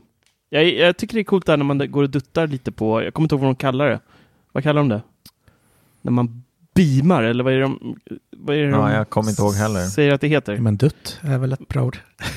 jag, 0.50 0.66
jag 0.74 0.98
tycker 0.98 1.14
det 1.14 1.22
är 1.22 1.24
coolt 1.24 1.46
där 1.46 1.58
när 1.58 1.66
man 1.66 1.92
går 1.92 2.04
och 2.04 2.10
duttar 2.10 2.48
lite 2.48 2.72
på, 2.72 3.04
jag 3.04 3.14
kommer 3.14 3.26
inte 3.26 3.36
ihåg 3.36 3.42
vad 3.42 3.50
de 3.50 3.56
kallar 3.56 3.90
det. 3.90 4.00
Vad 4.52 4.64
kallar 4.64 4.82
de 4.82 4.90
det? 4.90 5.02
När 6.02 6.12
man 6.12 6.44
beamar 6.82 7.24
eller 7.24 7.44
vad 7.44 7.54
är 7.54 7.58
det 7.58 7.64
de... 7.64 7.96
Vad 8.38 8.56
är 8.56 8.62
det 8.62 8.70
Ja, 8.70 8.88
de 8.88 8.92
jag 8.92 9.10
kommer 9.10 9.30
inte 9.30 9.42
ihåg 9.42 9.54
heller. 9.54 9.86
Säger 9.86 10.14
att 10.14 10.22
det 10.22 10.28
heter. 10.28 10.58
Men 10.58 10.78
dutt 10.78 11.20
är 11.22 11.38
väl 11.38 11.54
ett 11.54 11.68
bra 11.68 11.84
ord. 11.84 11.98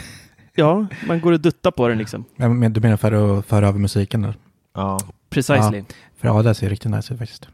Ja, 0.57 0.87
man 1.07 1.21
går 1.21 1.33
och 1.33 1.41
duttar 1.41 1.71
på 1.71 1.89
den 1.89 1.99
liksom. 1.99 2.25
Men, 2.37 2.59
men 2.59 2.73
du 2.73 2.81
menar 2.81 2.97
för 2.97 3.13
att 3.13 3.47
föra 3.47 3.69
över 3.69 3.79
musiken 3.79 4.23
då? 4.23 4.35
Ja. 4.75 5.01
Precisely. 5.31 5.85
För 6.17 6.29
ja, 6.29 6.43
det 6.43 6.55
ser 6.55 6.71
riktigt 6.71 6.91
nice 6.91 7.15
ut 7.15 7.19
faktiskt. 7.19 7.49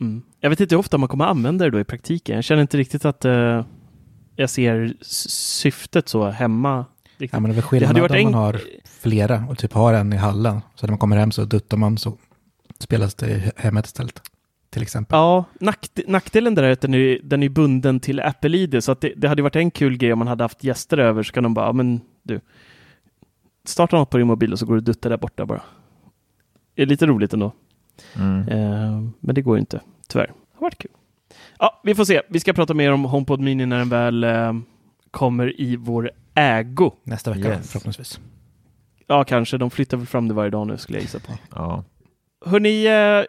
Mm. 0.00 0.22
Jag 0.40 0.50
vet 0.50 0.60
inte 0.60 0.74
hur 0.74 0.80
ofta 0.80 0.98
man 0.98 1.08
kommer 1.08 1.24
använda 1.24 1.64
det 1.64 1.70
då 1.70 1.80
i 1.80 1.84
praktiken. 1.84 2.34
Jag 2.34 2.44
känner 2.44 2.62
inte 2.62 2.76
riktigt 2.76 3.04
att 3.04 3.24
eh, 3.24 3.64
jag 4.36 4.50
ser 4.50 4.94
syftet 5.00 6.08
så 6.08 6.30
hemma. 6.30 6.84
Riktigt. 7.18 7.32
Ja, 7.32 7.40
men 7.40 7.50
det 7.50 7.52
är 7.52 7.54
väl 7.54 7.62
Det 7.62 7.68
skillnad 7.68 7.88
hade 7.88 8.00
ju 8.00 8.08
varit 8.08 8.26
om 8.26 8.32
man 8.32 8.42
har 8.42 8.60
flera 8.84 9.44
och 9.50 9.58
typ 9.58 9.72
har 9.72 9.92
en 9.92 10.12
i 10.12 10.16
hallen. 10.16 10.60
Så 10.74 10.86
när 10.86 10.92
man 10.92 10.98
kommer 10.98 11.16
hem 11.16 11.32
så 11.32 11.44
duttar 11.44 11.76
man 11.76 11.98
så 11.98 12.18
spelas 12.78 13.14
det 13.14 13.30
i 13.30 13.50
hemmet 13.56 13.86
istället. 13.86 14.22
Till 14.74 14.82
exempel. 14.82 15.16
Ja, 15.16 15.44
nakt 15.60 16.00
nackdelen 16.08 16.54
där 16.54 16.62
är 16.62 16.70
att 16.72 16.80
den 16.80 16.94
är, 16.94 17.18
den 17.22 17.42
är 17.42 17.48
bunden 17.48 18.00
till 18.00 18.20
Apple 18.20 18.56
ID, 18.56 18.84
så 18.84 18.92
att 18.92 19.00
det, 19.00 19.12
det 19.16 19.28
hade 19.28 19.42
varit 19.42 19.56
en 19.56 19.70
kul 19.70 19.96
grej 19.96 20.12
om 20.12 20.18
man 20.18 20.28
hade 20.28 20.44
haft 20.44 20.64
gäster 20.64 20.98
över, 20.98 21.22
så 21.22 21.32
kan 21.32 21.42
de 21.42 21.54
bara, 21.54 21.72
men 21.72 22.00
du, 22.22 22.40
starta 23.64 23.96
något 23.96 24.10
på 24.10 24.18
din 24.18 24.26
mobil 24.26 24.52
och 24.52 24.58
så 24.58 24.66
går 24.66 24.74
du 24.74 24.78
och 24.78 24.84
duttar 24.84 25.10
där 25.10 25.16
borta 25.16 25.46
bara. 25.46 25.62
Det 26.74 26.82
är 26.82 26.86
lite 26.86 27.06
roligt 27.06 27.32
ändå, 27.32 27.52
Mm. 28.16 28.48
eh, 28.48 29.00
men 29.20 29.34
det 29.34 29.42
går 29.42 29.56
ju 29.56 29.60
inte, 29.60 29.80
tyvärr. 30.08 30.26
Det 30.26 30.32
har 30.54 30.60
varit 30.60 30.78
kul. 30.78 30.90
Ja, 31.58 31.80
vi 31.84 31.94
får 31.94 32.04
se. 32.04 32.22
Vi 32.28 32.40
ska 32.40 32.52
prata 32.52 32.74
mer 32.74 32.92
om 32.92 33.04
HomePod 33.04 33.40
Mini 33.40 33.66
när 33.66 33.78
den 33.78 33.88
väl 33.88 34.24
eh, 34.24 34.52
kommer 35.10 35.60
i 35.60 35.76
vår 35.76 36.10
ägo. 36.34 36.92
Nästa 37.04 37.30
vecka 37.32 37.48
Yes. 37.48 37.70
förhoppningsvis. 37.72 38.20
Ja, 39.06 39.24
kanske. 39.24 39.58
De 39.58 39.70
flyttar 39.70 39.96
väl 39.96 40.06
fram 40.06 40.28
det 40.28 40.34
varje 40.34 40.50
dag 40.50 40.66
nu, 40.66 40.76
skulle 40.76 40.98
jag 40.98 41.02
gissa 41.02 41.18
på. 41.18 41.32
Ja. 41.54 41.84
Hörni, 42.46 42.86
eh, 42.86 43.24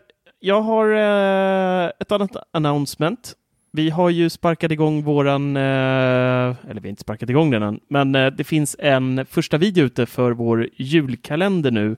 jag 0.45 0.61
har 0.61 0.89
eh, 0.89 1.91
ett 1.99 2.11
annat 2.11 2.35
announcement. 2.51 3.33
Vi 3.71 3.89
har 3.89 4.09
ju 4.09 4.29
sparkat 4.29 4.71
igång 4.71 5.03
våran, 5.03 5.57
eh, 5.57 5.61
eller 5.61 6.73
vi 6.73 6.79
har 6.81 6.89
inte 6.89 7.01
sparkat 7.01 7.29
igång 7.29 7.51
den 7.51 7.63
än, 7.63 7.79
men 7.87 8.15
eh, 8.15 8.27
det 8.27 8.43
finns 8.43 8.75
en 8.79 9.25
första 9.25 9.57
video 9.57 9.85
ute 9.85 10.05
för 10.05 10.31
vår 10.31 10.69
julkalender 10.75 11.71
nu 11.71 11.95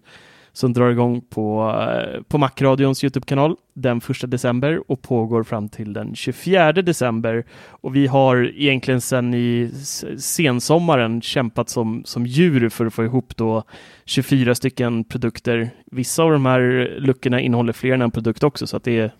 som 0.58 0.74
drar 0.74 0.90
igång 0.90 1.22
på, 1.22 1.74
eh, 1.90 2.22
på 2.22 2.38
Macradions 2.38 3.04
Youtube-kanal 3.04 3.56
den 3.74 3.98
1 3.98 4.32
december 4.32 4.92
och 4.92 5.02
pågår 5.02 5.44
fram 5.44 5.70
till 5.70 5.94
den 5.94 6.16
24 6.16 6.72
december. 6.72 7.46
Och 7.70 7.96
vi 7.96 8.08
har 8.08 8.52
egentligen 8.56 9.02
sedan 9.02 9.34
i 9.34 9.72
sensommaren 10.18 11.22
kämpat 11.22 11.70
som, 11.70 12.02
som 12.06 12.26
djur 12.26 12.70
för 12.70 12.86
att 12.86 12.94
få 12.94 13.04
ihop 13.04 13.38
då 13.38 13.64
24 14.06 14.56
stycken 14.56 15.04
produkter. 15.04 15.70
Vissa 15.86 16.24
av 16.24 16.32
de 16.32 16.46
här 16.46 16.96
luckorna 17.00 17.42
innehåller 17.42 17.74
fler 17.74 17.94
än 17.94 18.02
en 18.02 18.12
produkt 18.12 18.44
också, 18.44 18.68
så 18.68 18.78
att 18.78 18.84
det 18.84 19.00
är 19.00 19.12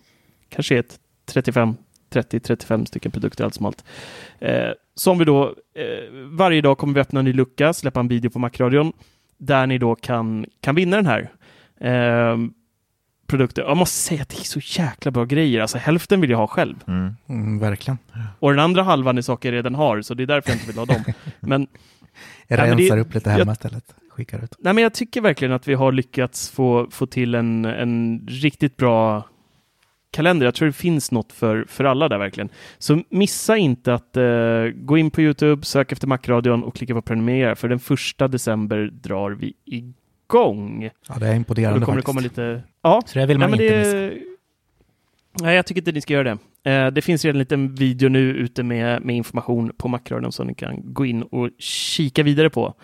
kanske 0.48 0.74
är 0.74 0.80
ett 0.80 0.98
35 1.26 1.74
30-35 2.10 2.84
stycken 2.84 3.12
produkter 3.12 3.44
allt 3.44 3.54
som 3.54 3.66
allt. 3.66 3.84
Eh, 4.38 4.70
som 4.94 5.18
vi 5.18 5.24
då 5.24 5.54
eh, 5.74 6.12
varje 6.30 6.60
dag 6.60 6.78
kommer 6.78 6.94
vi 6.94 7.00
öppna 7.00 7.20
en 7.20 7.24
ny 7.24 7.32
lucka, 7.32 7.72
släppa 7.72 8.00
en 8.00 8.08
video 8.08 8.30
på 8.30 8.38
Macradion 8.38 8.92
där 9.38 9.66
ni 9.66 9.78
då 9.78 9.94
kan, 9.94 10.46
kan 10.60 10.74
vinna 10.74 10.96
den 10.96 11.06
här 11.06 11.30
eh, 11.80 12.36
produkten. 13.26 13.64
Jag 13.66 13.76
måste 13.76 13.96
säga 13.96 14.22
att 14.22 14.28
det 14.28 14.36
är 14.40 14.60
så 14.60 14.60
jäkla 14.82 15.10
bra 15.10 15.24
grejer. 15.24 15.60
Alltså 15.60 15.78
hälften 15.78 16.20
vill 16.20 16.30
jag 16.30 16.38
ha 16.38 16.46
själv. 16.46 16.76
Mm. 16.86 17.14
Mm, 17.28 17.58
verkligen. 17.58 17.98
Och 18.38 18.50
den 18.50 18.58
andra 18.58 18.82
halvan 18.82 19.18
är 19.18 19.22
saker 19.22 19.48
jag 19.52 19.58
redan 19.58 19.74
har, 19.74 20.02
så 20.02 20.14
det 20.14 20.22
är 20.22 20.26
därför 20.26 20.50
jag 20.50 20.56
inte 20.56 20.66
vill 20.66 20.78
ha 20.78 20.84
dem. 20.84 21.04
Men 21.40 21.66
Jag 22.48 22.58
rensar 22.58 22.96
det- 22.96 23.02
upp 23.02 23.14
lite 23.14 23.30
hemma 23.30 23.44
jag- 23.44 23.52
istället. 23.52 23.94
skickar 24.10 24.44
ut. 24.44 24.54
Nej, 24.58 24.74
men 24.74 24.82
jag 24.82 24.94
tycker 24.94 25.20
verkligen 25.20 25.54
att 25.54 25.68
vi 25.68 25.74
har 25.74 25.92
lyckats 25.92 26.50
få, 26.50 26.88
få 26.90 27.06
till 27.06 27.34
en, 27.34 27.64
en 27.64 28.26
riktigt 28.28 28.76
bra 28.76 29.24
kalender. 30.10 30.46
Jag 30.46 30.54
tror 30.54 30.66
det 30.66 30.72
finns 30.72 31.10
något 31.12 31.32
för, 31.32 31.64
för 31.68 31.84
alla 31.84 32.08
där 32.08 32.18
verkligen. 32.18 32.48
Så 32.78 33.02
missa 33.08 33.56
inte 33.56 33.94
att 33.94 34.16
eh, 34.16 34.64
gå 34.74 34.98
in 34.98 35.10
på 35.10 35.20
Youtube, 35.22 35.64
sök 35.66 35.92
efter 35.92 36.06
Macradion 36.06 36.64
och 36.64 36.74
klicka 36.74 36.94
på 36.94 37.02
prenumerera. 37.02 37.56
För 37.56 37.68
den 37.68 37.78
första 37.78 38.28
december 38.28 38.90
drar 38.92 39.30
vi 39.30 39.52
igång. 39.64 40.90
Ja, 41.08 41.14
det 41.20 41.26
är 41.26 41.30
Och 41.30 41.36
imponerande 41.36 41.80
då 41.80 41.86
kommer 41.86 41.96
det 41.96 42.02
faktiskt. 42.02 42.06
komma 42.36 42.50
lite... 42.54 42.62
Ja, 42.82 43.02
Så 43.06 43.18
det 43.18 43.26
vill 43.26 43.38
man 43.38 43.50
Nej, 43.50 43.62
inte 43.66 43.76
det... 43.90 44.10
missa. 44.10 44.24
Nej, 45.42 45.56
jag 45.56 45.66
tycker 45.66 45.80
inte 45.80 45.92
ni 45.92 46.00
ska 46.00 46.12
göra 46.14 46.36
det. 46.64 46.70
Eh, 46.70 46.86
det 46.90 47.02
finns 47.02 47.24
redan 47.24 47.36
en 47.36 47.38
liten 47.38 47.74
video 47.74 48.08
nu 48.08 48.20
ute 48.30 48.62
med, 48.62 49.02
med 49.04 49.16
information 49.16 49.72
på 49.78 49.88
Macradion 49.88 50.32
som 50.32 50.46
ni 50.46 50.54
kan 50.54 50.94
gå 50.94 51.06
in 51.06 51.22
och 51.22 51.50
kika 51.58 52.22
vidare 52.22 52.50
på. 52.50 52.74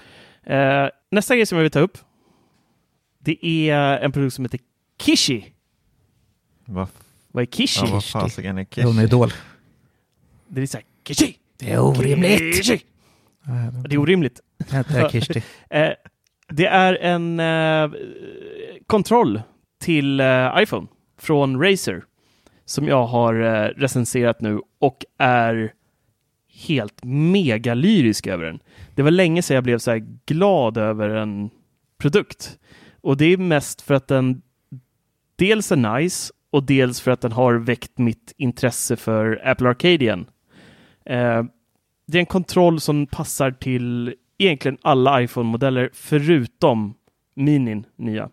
Eh, 0.42 0.86
nästa 1.10 1.36
grej 1.36 1.46
som 1.46 1.58
jag 1.58 1.62
vill 1.62 1.70
ta 1.70 1.80
upp, 1.80 1.98
det 3.18 3.46
är 3.46 3.98
en 3.98 4.12
produkt 4.12 4.34
som 4.34 4.44
heter 4.44 4.60
Kishi. 5.02 5.44
Vad 6.64 6.88
Vad 7.34 7.42
är 7.42 7.46
Kishi? 7.46 7.80
ja, 7.86 7.92
vad 7.92 8.04
fasiken 8.04 8.58
är 8.58 8.84
Hon 8.84 8.88
är 8.88 9.02
Kishi? 9.02 9.04
idol. 9.04 9.32
Det 10.48 10.62
är 10.62 10.66
så 10.66 10.76
här, 10.76 10.86
Kishi! 11.04 11.36
Det 11.58 11.72
är 11.72 11.78
orimligt! 11.80 12.56
Kishi! 12.64 12.84
Det 13.88 13.94
är 13.94 13.98
orimligt. 13.98 14.40
Det 14.70 14.76
är 14.76 15.08
Kirsti. 15.12 15.42
Eh, 15.70 15.90
det 16.48 16.66
är 16.66 16.94
en 16.94 17.40
eh, 17.40 17.90
kontroll 18.86 19.42
till 19.80 20.20
eh, 20.20 20.54
iPhone 20.58 20.86
från 21.20 21.62
Razer 21.62 22.04
som 22.64 22.88
jag 22.88 23.06
har 23.06 23.34
eh, 23.34 23.68
recenserat 23.68 24.40
nu 24.40 24.60
och 24.78 25.04
är 25.18 25.72
helt 26.66 27.04
mega 27.04 27.74
lyrisk 27.74 28.26
över 28.26 28.44
den. 28.44 28.60
Det 28.94 29.02
var 29.02 29.10
länge 29.10 29.42
sedan 29.42 29.54
jag 29.54 29.64
blev 29.64 29.78
så 29.78 29.90
här 29.90 30.06
glad 30.26 30.76
över 30.78 31.08
en 31.08 31.50
produkt. 31.98 32.58
Och 33.00 33.16
det 33.16 33.24
är 33.24 33.36
mest 33.36 33.82
för 33.82 33.94
att 33.94 34.08
den 34.08 34.42
dels 35.36 35.72
är 35.72 35.98
nice 35.98 36.32
och 36.54 36.62
dels 36.62 37.00
för 37.00 37.10
att 37.10 37.20
den 37.20 37.32
har 37.32 37.54
väckt 37.54 37.98
mitt 37.98 38.32
intresse 38.36 38.96
för 38.96 39.42
Apple 39.44 39.68
Arcade 39.68 40.04
igen. 40.04 40.26
Eh, 41.06 41.44
det 42.06 42.18
är 42.18 42.20
en 42.20 42.26
kontroll 42.26 42.80
som 42.80 43.06
passar 43.06 43.50
till 43.50 44.14
egentligen 44.38 44.78
alla 44.82 45.22
iPhone-modeller 45.22 45.90
förutom 45.92 46.94
Minin 47.34 47.86
nya. 47.96 48.30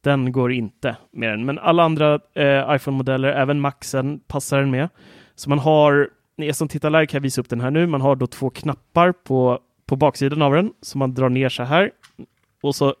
Den 0.00 0.32
går 0.32 0.52
inte 0.52 0.96
med 1.12 1.30
den, 1.30 1.44
men 1.44 1.58
alla 1.58 1.82
andra 1.82 2.14
eh, 2.14 2.74
iPhone-modeller, 2.74 3.28
även 3.28 3.60
Maxen, 3.60 4.20
passar 4.20 4.60
den 4.60 4.70
med. 4.70 4.88
Så 5.34 5.48
man 5.48 5.58
har, 5.58 6.10
ni 6.36 6.52
som 6.52 6.68
tittar 6.68 6.90
live 6.90 7.06
kan 7.06 7.18
jag 7.18 7.22
visa 7.22 7.40
upp 7.40 7.48
den 7.48 7.60
här 7.60 7.70
nu, 7.70 7.86
man 7.86 8.00
har 8.00 8.16
då 8.16 8.26
två 8.26 8.50
knappar 8.50 9.12
på, 9.12 9.58
på 9.86 9.96
baksidan 9.96 10.42
av 10.42 10.54
den 10.54 10.72
som 10.80 10.98
man 10.98 11.14
drar 11.14 11.28
ner 11.28 11.48
så 11.48 11.62
här 11.62 11.90
och 12.62 12.74
så 12.74 12.94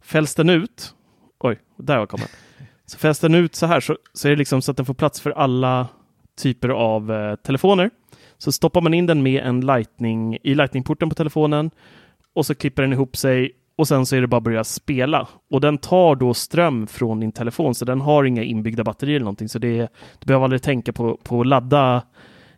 fälls 0.00 0.34
den 0.34 0.50
ut. 0.50 0.94
Oj, 1.38 1.58
där 1.76 1.98
var 1.98 2.06
kommer 2.06 2.45
så 2.86 2.98
fälls 2.98 3.18
den 3.18 3.34
ut 3.34 3.54
så 3.54 3.66
här 3.66 3.80
så, 3.80 3.96
så 4.12 4.28
är 4.28 4.30
det 4.30 4.36
liksom 4.36 4.62
så 4.62 4.70
att 4.70 4.76
den 4.76 4.86
får 4.86 4.94
plats 4.94 5.20
för 5.20 5.30
alla 5.30 5.88
typer 6.38 6.68
av 6.68 7.12
eh, 7.12 7.36
telefoner. 7.36 7.90
Så 8.38 8.52
stoppar 8.52 8.80
man 8.80 8.94
in 8.94 9.06
den 9.06 9.22
med 9.22 9.42
en 9.42 9.60
lightning 9.60 10.38
i 10.42 10.54
lightningporten 10.54 11.08
på 11.08 11.14
telefonen 11.14 11.70
och 12.34 12.46
så 12.46 12.54
klipper 12.54 12.82
den 12.82 12.92
ihop 12.92 13.16
sig 13.16 13.52
och 13.76 13.88
sen 13.88 14.06
så 14.06 14.16
är 14.16 14.20
det 14.20 14.26
bara 14.26 14.36
att 14.36 14.42
börja 14.42 14.64
spela. 14.64 15.28
Och 15.50 15.60
den 15.60 15.78
tar 15.78 16.16
då 16.16 16.34
ström 16.34 16.86
från 16.86 17.20
din 17.20 17.32
telefon 17.32 17.74
så 17.74 17.84
den 17.84 18.00
har 18.00 18.24
inga 18.24 18.42
inbyggda 18.42 18.84
batterier 18.84 19.16
eller 19.16 19.24
någonting 19.24 19.48
så 19.48 19.58
det, 19.58 19.88
du 20.18 20.26
behöver 20.26 20.44
aldrig 20.44 20.62
tänka 20.62 20.92
på, 20.92 21.16
på 21.22 21.40
att 21.40 21.46
ladda 21.46 22.02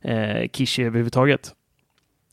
eh, 0.03 0.49
Kishi 0.53 0.83
överhuvudtaget. 0.83 1.55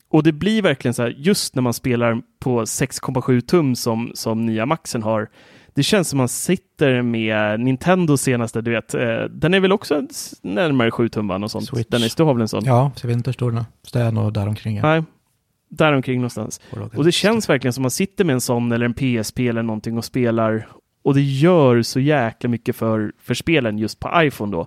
Och 0.08 0.22
det 0.22 0.32
blir 0.32 0.62
verkligen 0.62 0.94
så 0.94 1.02
här 1.02 1.14
just 1.18 1.54
när 1.54 1.62
man 1.62 1.74
spelar 1.74 2.22
på 2.38 2.62
6,7 2.62 3.40
tum 3.40 3.76
som, 3.76 4.10
som 4.14 4.46
nya 4.46 4.66
Maxen 4.66 5.02
har 5.02 5.28
det 5.76 5.82
känns 5.82 6.08
som 6.08 6.16
man 6.16 6.28
sitter 6.28 7.02
med 7.02 7.60
Nintendo 7.60 8.16
senaste, 8.16 8.60
du 8.60 8.70
vet. 8.70 8.94
Eh, 8.94 9.24
den 9.30 9.54
är 9.54 9.60
väl 9.60 9.72
också 9.72 10.02
närmare 10.42 10.90
7 10.90 11.08
tum 11.08 11.28
va? 11.28 11.38
Något 11.38 11.50
sånt. 11.50 11.66
Switch. 11.66 11.88
Dennis, 11.90 12.14
du 12.14 12.22
har 12.22 12.34
väl 12.34 12.40
en 12.40 12.48
sån? 12.48 12.64
Ja, 12.64 12.92
så 12.96 13.04
jag 13.04 13.08
vet 13.08 13.16
inte 13.16 13.30
hur 13.30 13.32
stor 13.32 13.50
den 13.50 13.58
är. 13.58 13.64
Så 13.82 13.98
det 13.98 14.04
är 14.04 14.12
nog 14.12 14.32
däromkring. 14.32 14.76
Ja. 14.76 14.82
Nej, 14.82 15.04
däromkring 15.68 16.20
någonstans. 16.20 16.60
Och 16.96 17.04
det 17.04 17.12
känns 17.12 17.48
verkligen 17.48 17.72
som 17.72 17.82
man 17.82 17.90
sitter 17.90 18.24
med 18.24 18.34
en 18.34 18.40
sån 18.40 18.72
eller 18.72 18.86
en 18.86 18.94
PSP 19.22 19.48
eller 19.48 19.62
någonting 19.62 19.98
och 19.98 20.04
spelar 20.04 20.66
och 21.06 21.14
det 21.14 21.22
gör 21.22 21.82
så 21.82 22.00
jäkla 22.00 22.48
mycket 22.48 22.76
för, 22.76 23.12
för 23.18 23.34
spelen 23.34 23.78
just 23.78 24.00
på 24.00 24.10
iPhone 24.16 24.52
då. 24.52 24.60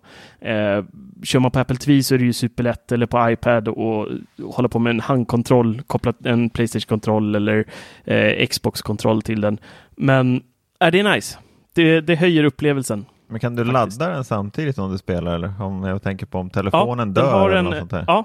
Eh, 0.48 0.86
kör 1.24 1.40
man 1.40 1.52
på 1.52 1.60
Apple 1.60 1.76
TV 1.76 2.04
så 2.04 2.16
är 2.16 2.20
det 2.20 2.26
ju 2.26 2.34
superlätt 2.34 2.92
eller 2.92 3.06
på 3.06 3.32
iPad 3.32 3.68
och, 3.68 4.08
och 4.44 4.54
hålla 4.54 4.70
på 4.70 4.80
med 4.80 4.92
en 4.92 5.00
handkontroll 5.00 5.82
kopplat 5.88 6.26
en 6.26 6.50
Playstation-kontroll 6.50 7.36
eller 7.36 7.66
eh, 8.06 8.48
Xbox-kontroll 8.48 9.22
till 9.22 9.42
den. 9.42 9.58
Men 9.96 10.42
är 10.80 10.92
det 10.92 11.00
är 11.00 11.16
nice. 11.16 11.38
Det, 11.74 12.02
det 12.02 12.16
höjer 12.16 12.44
upplevelsen. 12.44 13.06
Men 13.28 13.40
kan 13.40 13.56
du 13.56 13.66
Faktiskt. 13.66 14.00
ladda 14.00 14.14
den 14.16 14.24
samtidigt 14.24 14.78
om 14.78 14.92
du 14.92 14.98
spelar 14.98 15.36
eller? 15.36 15.62
Om 15.62 15.84
jag 15.84 16.04
tänker 16.04 16.26
på 16.26 16.40
om 16.40 16.50
telefonen 16.50 17.14
den 17.14 17.24
dör 17.26 17.32
har 17.40 17.50
eller 17.50 17.58
en, 17.60 17.66
något 17.66 17.78
sånt 17.78 17.92
där. 17.92 18.04
Ja, 18.08 18.24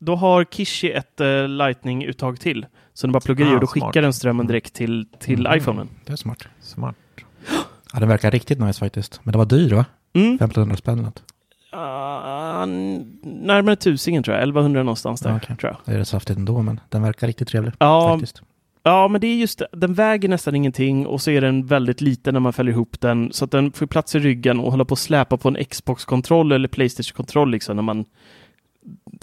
då 0.00 0.16
har 0.16 0.44
Kishi 0.44 0.92
ett 0.92 1.20
uh, 1.20 1.48
Lightning-uttag 1.48 2.40
till. 2.40 2.66
Så 2.94 3.06
den 3.06 3.12
bara 3.12 3.20
pluggar 3.20 3.46
i 3.46 3.50
Ah, 3.50 3.54
och 3.54 3.60
då 3.60 3.66
smart. 3.66 3.84
skickar 3.84 4.02
den 4.02 4.12
strömmen 4.12 4.46
direkt 4.46 4.74
till, 4.74 5.06
till 5.18 5.46
Mm. 5.46 5.58
iPhonen. 5.58 5.88
Det 6.04 6.12
är 6.12 6.16
smart. 6.16 6.44
Smart. 6.60 6.96
Ja, 7.92 8.00
den 8.00 8.08
verkar 8.08 8.30
riktigt 8.30 8.58
nice 8.58 8.78
faktiskt. 8.80 9.20
Men 9.22 9.32
det 9.32 9.38
var 9.38 9.44
dyr 9.46 9.74
va? 9.74 9.84
Mm. 10.12 10.34
1500 10.34 10.76
spänn 10.76 10.94
eller 10.94 11.02
något. 11.04 11.22
Uh, 11.74 12.66
närmare 13.22 13.76
tusingen 13.76 14.22
tror 14.22 14.34
jag, 14.36 14.42
1100 14.42 14.82
någonstans 14.82 15.20
där. 15.20 15.30
Ja, 15.30 15.36
okej. 15.42 15.56
tror 15.56 15.72
jag. 15.72 15.80
Det 15.84 15.92
är 15.92 15.98
rätt 15.98 16.08
saftigt 16.08 16.38
ändå, 16.38 16.62
men 16.62 16.80
den 16.88 17.02
verkar 17.02 17.26
riktigt 17.26 17.48
trevlig. 17.48 17.72
Ja, 17.78 18.08
faktiskt. 18.12 18.42
Ja, 18.82 19.08
men 19.08 19.20
det 19.20 19.26
är 19.26 19.36
just. 19.36 19.62
Den 19.72 19.94
väger 19.94 20.28
nästan 20.28 20.54
ingenting 20.54 21.06
och 21.06 21.20
så 21.22 21.30
är 21.30 21.40
den 21.40 21.66
väldigt 21.66 22.00
liten 22.00 22.34
när 22.34 22.40
man 22.40 22.52
fäller 22.52 22.72
ihop 22.72 23.00
den 23.00 23.32
så 23.32 23.44
att 23.44 23.50
den 23.50 23.72
får 23.72 23.86
plats 23.86 24.14
i 24.14 24.18
ryggen 24.18 24.60
och 24.60 24.70
hålla 24.70 24.84
på 24.84 24.92
att 24.92 24.98
släpa 24.98 25.36
på 25.36 25.48
en 25.48 25.64
Xbox-kontroll 25.64 26.52
eller 26.52 26.68
Playstation-kontroll 26.68 27.50
liksom 27.50 27.76
när 27.76 27.82
man 27.82 28.04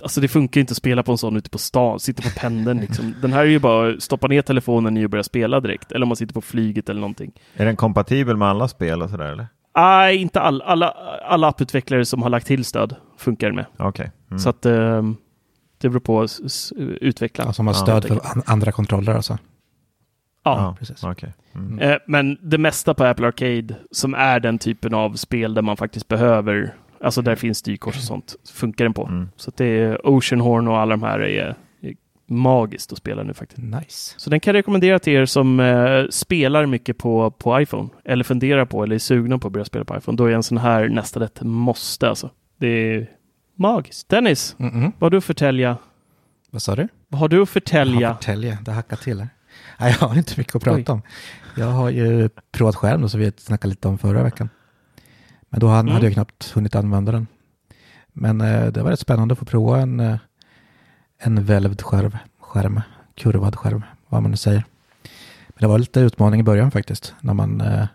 Alltså 0.04 0.22
det 0.22 0.28
funkar 0.28 0.62
inte 0.62 0.72
att 0.72 0.78
spela 0.78 1.04
på 1.04 1.12
en 1.12 1.18
sån 1.18 1.38
ute 1.38 1.50
på 1.50 1.58
stan, 1.58 2.00
sitter 2.00 2.24
på 2.24 2.40
pendeln 2.40 2.80
liksom. 2.80 3.16
Den 3.22 3.34
här 3.34 3.42
är 3.42 3.46
ju 3.46 3.60
bara 3.60 3.90
att 3.90 4.04
stoppa 4.04 4.28
ner 4.28 4.42
telefonen 4.42 4.98
i 4.98 5.06
och 5.06 5.10
börja 5.10 5.24
spela 5.24 5.60
direkt. 5.60 5.92
Eller 5.92 6.04
om 6.04 6.08
man 6.08 6.16
sitter 6.16 6.34
på 6.34 6.42
flyget 6.42 6.90
eller 6.90 7.02
någonting. 7.02 7.32
Är 7.56 7.66
den 7.66 7.76
kompatibel 7.76 8.38
med 8.38 8.48
alla 8.48 8.68
spel 8.68 9.02
och 9.02 9.10
sådär 9.10 9.32
eller? 9.32 9.48
Nej, 9.76 10.18
inte 10.18 10.42
all, 10.42 10.62
alla, 10.62 10.90
alla 11.26 11.48
apputvecklare 11.48 12.06
som 12.06 12.22
har 12.22 12.30
lagt 12.30 12.48
till 12.48 12.66
stöd 12.66 12.96
funkar 13.18 13.52
med. 13.52 13.66
Okej. 13.78 14.12
Mm. 14.30 14.40
Så 14.40 14.50
att 14.50 14.66
eh, 14.66 15.04
det 15.78 15.90
beror 15.90 16.00
på 16.00 16.28
utvecklaren. 17.02 17.48
Alltså 17.48 17.64
man 17.64 17.74
har 17.74 17.82
Ja, 17.82 17.86
stöd 17.86 18.06
helt 18.12 18.24
för 18.24 18.32
an- 18.38 18.44
andra 18.46 18.72
kontroller 18.72 19.14
alltså. 19.14 19.38
Ja. 20.44 20.76
precis. 20.80 21.04
Okej. 21.04 21.34
Mm. 21.56 21.68
Mm. 21.74 21.92
Eh, 21.92 21.98
men 22.08 22.38
det 22.42 22.58
mesta 22.58 22.94
på 22.94 23.04
Apple 23.04 23.28
Arcade 23.28 23.76
som 23.92 24.14
är 24.14 24.40
den 24.40 24.58
typen 24.60 24.94
av 24.94 25.14
spel 25.14 25.54
där 25.54 25.62
man 25.62 25.78
faktiskt 25.78 26.08
behöver, 26.08 26.74
alltså 27.02 27.22
där 27.22 27.36
finns 27.36 27.58
styrkors 27.58 27.96
och 27.98 28.02
sånt, 28.04 28.36
funkar 28.54 28.86
den 28.86 28.94
på. 28.94 29.08
Mm. 29.08 29.30
Så 29.36 29.50
att 29.50 29.58
det 29.58 29.66
är 29.66 30.08
Oceanhorn 30.08 30.68
och 30.68 30.78
alla 30.80 30.92
de 30.96 31.04
här 31.04 31.20
är, 31.20 31.56
är 31.82 31.96
magiskt 32.30 32.92
att 32.92 32.98
spela 32.98 33.24
nu 33.24 33.34
faktiskt. 33.34 33.62
Nice. 33.62 34.14
Så 34.18 34.30
den 34.30 34.40
kan 34.40 34.52
jag 34.56 34.60
rekommendera 34.60 35.00
till 35.00 35.14
er 35.14 35.26
som 35.26 35.60
eh, 35.60 36.04
spelar 36.10 36.66
mycket 36.66 36.98
på, 36.98 37.32
på 37.32 37.62
iPhone 37.62 37.90
eller 38.06 38.24
funderar 38.24 38.66
på 38.66 38.84
eller 38.84 38.96
är 38.96 39.00
sugna 39.00 39.38
på 39.38 39.48
att 39.48 39.54
börja 39.54 39.66
spela 39.66 39.86
på 39.86 39.98
iPhone. 39.98 40.16
Då 40.16 40.26
är 40.26 40.32
en 40.32 40.44
sån 40.44 40.58
här 40.58 40.90
nästan 40.90 41.24
ett 41.24 41.42
måste 41.42 42.10
alltså. 42.10 42.30
Det 42.60 42.68
är 42.68 43.08
magiskt. 43.58 44.10
Dennis, 44.10 44.56
Mm-mm. 44.60 44.92
vad 45.00 45.02
har 45.06 45.10
du 45.10 45.18
att 45.18 45.24
förtälja? 45.24 45.78
Vad 46.52 46.62
sa 46.62 46.76
du? 46.76 46.88
Vad 47.08 47.20
har 47.20 47.28
du 47.28 47.42
att 47.42 47.50
förtälja? 47.50 48.02
Ja, 48.02 48.16
förtälja. 48.16 48.58
Det 48.62 48.72
hackar 48.72 48.98
till 48.98 49.20
här. 49.20 49.30
Nej, 49.80 49.98
jag 50.00 50.08
har 50.08 50.16
inte 50.16 50.34
mycket 50.38 50.56
att 50.56 50.64
prata 50.64 50.78
Oj. 50.78 50.86
om. 50.90 51.02
Jag 51.58 51.66
har 51.72 51.90
ju 51.90 52.30
provat 52.52 52.76
skärm 52.76 53.10
som 53.10 53.20
vi 53.20 53.32
snackade 53.38 53.70
lite 53.70 53.88
om 53.88 53.98
förra 53.98 54.24
veckan. 54.24 54.50
Men 55.50 55.60
då 55.60 55.68
hade, 55.68 55.92
Mm. 55.92 56.04
jag 56.04 56.14
knappt 56.14 56.52
hunnit 56.52 56.76
använda 56.76 57.12
den. 57.12 57.28
Men 58.14 58.42
eh, 58.42 58.66
det 58.68 58.84
var 58.84 58.92
rätt 58.92 59.00
spännande 59.00 59.32
att 59.34 59.40
få 59.40 59.46
prova 59.46 59.80
en, 59.80 60.00
eh, 60.00 60.18
en 61.18 61.44
välvd 61.46 61.82
skärm, 61.82 62.18
skärm, 62.40 62.82
kurvad 63.16 63.56
skärm, 63.56 63.84
vad 64.08 64.22
man 64.22 64.32
nu 64.32 64.38
säger. 64.38 64.64
Men 65.48 65.56
det 65.60 65.68
var 65.68 65.80
lite 65.80 66.00
utmaning 66.00 66.40
i 66.40 66.44
början 66.44 66.72
faktiskt, 66.72 67.16
när 67.22 67.34
man 67.34 67.62
eh, 67.62 67.88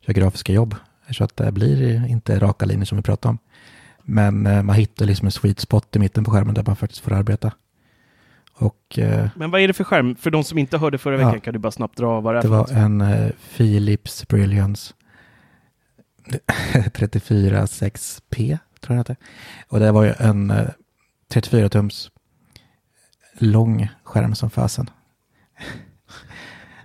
gör 0.00 0.14
grafiska 0.14 0.52
jobb. 0.52 0.74
Så 1.10 1.24
att 1.24 1.36
det 1.36 1.52
blir 1.52 2.06
inte 2.06 2.38
raka 2.38 2.66
linjer 2.66 2.84
som 2.84 2.96
vi 2.96 3.02
pratade 3.02 3.30
om. 3.30 3.38
Men 4.04 4.46
eh, 4.46 4.62
man 4.62 4.76
hittar 4.76 5.06
liksom 5.06 5.26
en 5.26 5.32
sweet 5.32 5.60
spot 5.60 5.96
i 5.96 5.98
mitten 5.98 6.24
på 6.24 6.30
skärmen 6.30 6.54
där 6.54 6.64
man 6.66 6.76
faktiskt 6.76 7.00
får 7.02 7.12
arbeta. 7.12 7.52
Och 8.54 8.98
eh, 8.98 9.28
Men 9.36 9.50
vad 9.50 9.60
är 9.60 9.68
det 9.68 9.74
för 9.74 9.84
skärm? 9.84 10.16
För 10.16 10.30
de 10.30 10.44
som 10.44 10.58
inte 10.58 10.78
hörde 10.78 10.98
förra 10.98 11.20
Ja. 11.20 11.26
veckan 11.26 11.40
kan 11.40 11.52
du 11.52 11.58
bara 11.58 11.70
snabbt 11.72 11.96
dra 11.96 12.20
vad 12.20 12.34
det 12.34 12.38
är 12.38 12.42
Det 12.42 12.48
var 12.48 12.72
en 12.72 13.00
eh, 13.00 13.30
Philips 13.56 14.28
Brilliance 14.28 14.94
346P, 16.74 18.58
tror 18.80 18.96
jag 18.96 19.06
det 19.06 19.12
hette. 19.12 19.16
Och 19.68 19.80
det 19.80 19.92
var 19.92 20.02
ju 20.04 20.12
en 20.18 20.50
eh, 20.50 20.68
34-tums 21.32 22.10
lång 23.38 23.88
skärm 24.04 24.34
som 24.34 24.50
fasen. 24.50 24.90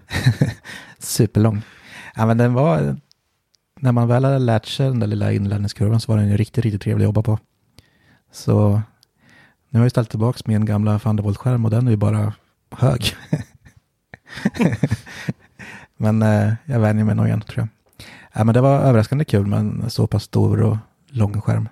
Superlång. 0.99 1.61
Ja, 2.15 2.25
men 2.25 2.37
den 2.37 2.53
var, 2.53 2.97
när 3.79 3.91
man 3.91 4.07
väl 4.07 4.25
hade 4.25 4.39
lärt 4.39 4.65
sig 4.65 4.87
den 4.87 4.99
där 4.99 5.07
lilla 5.07 5.31
inlärningskurvan 5.31 5.99
så 5.99 6.11
var 6.11 6.19
den 6.19 6.29
ju 6.29 6.37
riktigt, 6.37 6.63
riktigt 6.65 6.81
trevlig 6.81 7.03
att 7.05 7.07
jobba 7.07 7.21
på. 7.21 7.39
Så 8.31 8.81
nu 9.69 9.79
har 9.79 9.85
jag 9.85 9.91
ställt 9.91 10.09
tillbaka 10.09 10.39
min 10.45 10.65
gamla 10.65 10.99
Thunderbolt-skärm 10.99 11.65
och 11.65 11.71
den 11.71 11.87
är 11.87 11.91
ju 11.91 11.97
bara 11.97 12.33
hög. 12.71 13.15
Men 15.97 16.21
eh, 16.21 16.53
jag 16.65 16.79
vänjer 16.79 17.05
mig 17.05 17.15
nog 17.15 17.27
igen 17.27 17.41
tror 17.41 17.59
jag. 17.59 17.67
Ja, 18.33 18.43
men 18.43 18.53
det 18.53 18.61
var 18.61 18.79
överraskande 18.79 19.25
kul 19.25 19.45
med 19.47 19.59
en 19.59 19.89
så 19.89 20.07
pass 20.07 20.23
stor 20.23 20.61
och 20.61 20.77
lång 21.07 21.41
skärm. 21.41 21.69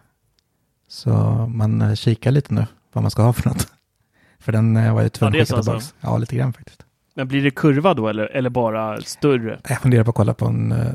Så 0.87 1.11
man 1.53 1.81
eh, 1.81 1.93
kikar 1.93 2.31
lite 2.31 2.53
nu 2.53 2.65
vad 2.93 3.01
man 3.01 3.11
ska 3.11 3.21
ha 3.23 3.33
för 3.33 3.49
något. 3.49 3.67
För 4.39 4.51
den 4.51 4.77
eh, 4.77 4.93
var 4.93 5.01
ju 5.01 5.09
tvungen 5.09 5.33
Ja, 5.35 5.41
att 5.41 5.47
skicka 5.47 5.61
tillbaka. 5.61 5.75
alltså? 5.75 5.95
Ja, 6.01 6.17
lite 6.17 6.35
grann 6.35 6.53
faktiskt. 6.53 6.85
Men 7.15 7.27
blir 7.27 7.43
det 7.43 7.51
kurva 7.51 7.93
då 7.93 8.07
eller, 8.07 8.25
eller 8.25 8.49
bara 8.49 9.01
större? 9.01 9.59
Jag 9.69 9.81
funderar 9.81 10.03
på 10.03 10.09
att 10.09 10.15
kolla 10.15 10.33
på 10.33 10.45
en 10.45 10.71
eh, 10.71 10.87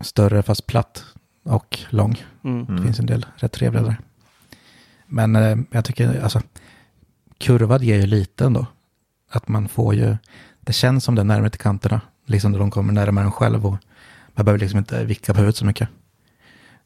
större 0.00 0.42
fast 0.42 0.66
platt 0.66 1.04
och 1.42 1.78
lång. 1.90 2.16
Mm. 2.44 2.76
Det 2.76 2.82
finns 2.82 2.98
en 2.98 3.06
del 3.06 3.26
rätt 3.36 3.52
trevliga 3.52 3.82
där. 3.82 3.96
Men 5.06 5.36
eh, 5.36 5.56
jag 5.70 5.84
tycker, 5.84 6.22
alltså, 6.22 6.40
kurvad 7.38 7.82
ger 7.82 7.96
ju 7.96 8.06
lite 8.06 8.44
ändå. 8.44 8.66
Att 9.30 9.48
man 9.48 9.68
får 9.68 9.94
ju, 9.94 10.16
det 10.60 10.72
känns 10.72 11.04
som 11.04 11.14
det 11.14 11.22
är 11.22 11.24
närmare 11.24 11.50
till 11.50 11.60
kanterna. 11.60 12.00
Liksom 12.26 12.52
när 12.52 12.58
de 12.58 12.70
kommer 12.70 12.92
närmare 12.92 13.24
en 13.24 13.32
själv 13.32 13.66
och 13.66 13.76
man 14.34 14.44
behöver 14.44 14.58
liksom 14.58 14.78
inte 14.78 15.04
vicka 15.04 15.32
på 15.34 15.38
huvudet 15.38 15.56
så 15.56 15.66
mycket. 15.66 15.88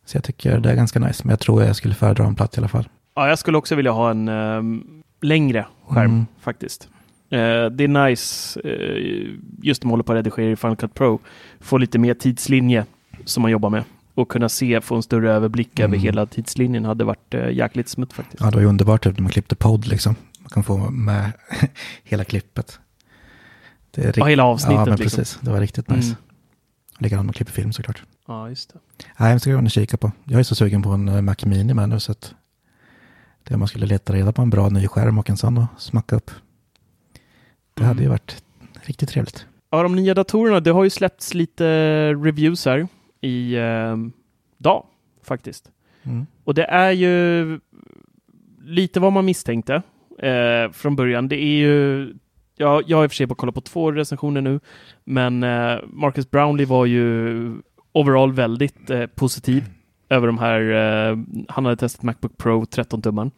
Så 0.05 0.17
jag 0.17 0.25
tycker 0.25 0.59
det 0.61 0.71
är 0.71 0.77
ganska 0.77 0.99
nice, 0.99 1.23
men 1.25 1.31
jag 1.31 1.41
tror 1.41 1.63
jag 1.63 1.77
skulle 1.77 1.95
föredra 1.95 2.27
en 2.27 2.35
platt 2.35 2.55
i 2.57 2.61
alla 2.61 2.69
fall. 2.69 2.89
Ja, 3.15 3.29
jag 3.29 3.39
skulle 3.39 3.59
också 3.59 3.75
vilja 3.75 3.91
ha 3.91 4.11
en 4.11 4.29
ehm, 4.29 5.03
längre 5.21 5.67
skärm 5.89 6.11
Mm. 6.11 6.27
faktiskt. 6.41 6.89
Eh, 7.31 7.39
det 7.67 7.85
är 7.85 8.07
nice, 8.09 8.61
eh, 8.65 9.35
just 9.63 9.83
när 9.83 9.87
man 9.87 9.91
håller 9.93 10.05
på 10.05 10.13
att 10.13 10.17
redigera 10.17 10.51
i 10.53 10.57
Final 10.57 10.77
Cut 10.77 10.95
Pro, 10.95 11.21
få 11.61 11.79
lite 11.79 11.99
mer 11.99 12.15
tidslinje 12.15 12.87
som 13.25 13.43
man 13.43 13.51
jobbar 13.51 13.71
med 13.71 13.85
och 14.15 14.29
kunna 14.29 14.49
se, 14.49 14.81
få 14.81 14.97
en 14.97 15.03
större 15.03 15.33
överblick 15.33 15.81
över 15.81 15.95
Mm. 15.95 16.01
hela 16.01 16.27
tidslinjen 16.27 16.85
hade 16.85 17.05
varit 17.05 17.35
eh, 17.35 17.51
jäkligt 17.51 17.89
smutt 17.89 18.13
faktiskt. 18.13 18.41
Ja, 18.43 18.51
det 18.51 18.57
var 18.57 18.63
ju 18.63 18.69
underbart 18.69 19.05
typ 19.05 19.17
när 19.17 19.23
man 19.23 19.33
klippte 19.33 19.55
podd 19.57 19.87
liksom. 19.87 20.15
Man 20.41 20.49
kan 20.49 20.63
få 20.63 20.91
med 20.91 21.33
hela 22.05 22.25
klippet. 22.25 22.79
Det 23.91 24.01
är 24.03 24.05
Ja, 24.07 24.13
rikt- 24.13 24.27
hela 24.29 24.45
avsnittet 24.45 24.75
Ja, 24.79 24.85
men 24.85 24.99
liksom. 24.99 25.19
precis. 25.19 25.39
Det 25.43 25.51
var 25.51 25.61
riktigt 25.61 25.89
nice. 25.89 26.07
Mm. 26.09 26.17
Likadant 26.99 27.27
med 27.27 27.35
klipp 27.35 27.49
film 27.51 27.73
såklart. 27.73 28.03
Ja, 28.27 28.49
just 28.49 28.73
det. 28.73 28.79
Nej, 29.19 29.33
jag 29.33 29.41
ska 29.41 29.59
och 29.59 29.71
kika 29.71 29.97
på. 29.97 30.13
Jag 30.25 30.39
är 30.41 30.43
så 30.45 30.55
sugen 30.55 30.83
på 30.83 30.91
en 30.91 31.09
eh, 31.09 31.21
Mac 31.23 31.37
Mini 31.45 31.75
med 31.75 31.89
nu 31.89 32.01
så 32.01 32.13
att 32.13 32.35
det 33.45 33.57
man 33.57 33.69
skulle 33.69 33.87
leta 33.87 34.13
reda 34.13 34.33
på 34.33 34.43
en 34.43 34.51
bra 34.51 34.69
ny 34.69 34.89
skärm 34.89 35.19
och 35.19 35.31
en 35.31 35.37
sån 35.37 35.59
och 35.59 35.67
smacka 35.79 36.17
upp. 36.17 36.31
Det 37.75 37.85
hade 37.85 37.99
ju 37.99 38.05
Mm. 38.07 38.11
varit 38.13 38.43
riktigt 38.83 39.09
trevligt. 39.09 39.47
Ja, 39.71 39.83
de 39.83 39.97
nya 39.97 40.15
datorerna, 40.15 40.61
det 40.61 40.71
har 40.71 40.85
ju 40.85 40.91
släppts 40.91 41.35
lite 41.35 41.65
reviews 42.15 42.65
här 42.65 42.89
i 43.21 43.55
eh, 43.55 43.97
dag 44.59 44.87
faktiskt. 45.23 45.71
Mm. 46.03 46.27
Och 46.45 46.55
det 46.55 46.65
är 46.65 46.91
ju 46.91 47.61
lite 48.65 49.01
vad 49.01 49.13
man 49.13 49.25
misstänkte 49.25 49.83
eh, 50.19 50.73
från 50.73 50.97
början. 50.97 51.29
Det 51.29 51.37
är 51.37 51.59
ju, 51.59 52.07
ja, 52.57 52.83
jag 52.87 52.97
har 52.97 53.05
i 53.05 53.07
och 53.07 53.11
för 53.11 53.17
sig 53.17 53.27
bara 53.27 53.35
kollat 53.35 53.55
på 53.55 53.61
två 53.61 53.93
recensioner 53.93 54.41
nu, 54.41 54.61
men 55.05 55.43
eh, 55.43 55.79
Marcus 55.87 56.31
Brownlee 56.31 56.67
var 56.67 56.87
ju 56.87 57.55
overall 57.93 58.33
väldigt 58.33 58.91
eh, 58.91 59.07
positiv 59.07 59.65
över 60.09 60.27
de 60.27 60.39
här, 60.39 60.61
eh, 60.61 61.19
han 61.49 61.65
hade 61.65 61.77
testat 61.77 62.03
Macbook 62.03 62.37
Pro 62.37 62.63
13-tumman. 62.63 63.31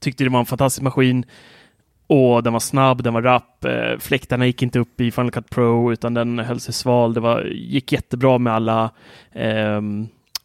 Tyckte 0.00 0.24
det 0.24 0.30
var 0.30 0.40
en 0.40 0.46
fantastisk 0.46 0.82
maskin 0.82 1.24
och 2.06 2.42
den 2.42 2.52
var 2.52 2.60
snabb, 2.60 3.02
den 3.02 3.14
var 3.14 3.22
rapp, 3.22 3.64
eh, 3.64 3.98
fläktarna 3.98 4.46
gick 4.46 4.62
inte 4.62 4.78
upp 4.78 5.00
i 5.00 5.10
Final 5.10 5.30
Cut 5.30 5.50
Pro 5.50 5.92
utan 5.92 6.14
den 6.14 6.38
höll 6.38 6.60
sig 6.60 6.74
sval. 6.74 7.14
Det 7.14 7.20
var, 7.20 7.42
gick 7.44 7.92
jättebra 7.92 8.38
med 8.38 8.52
alla 8.52 8.90
eh, 9.32 9.80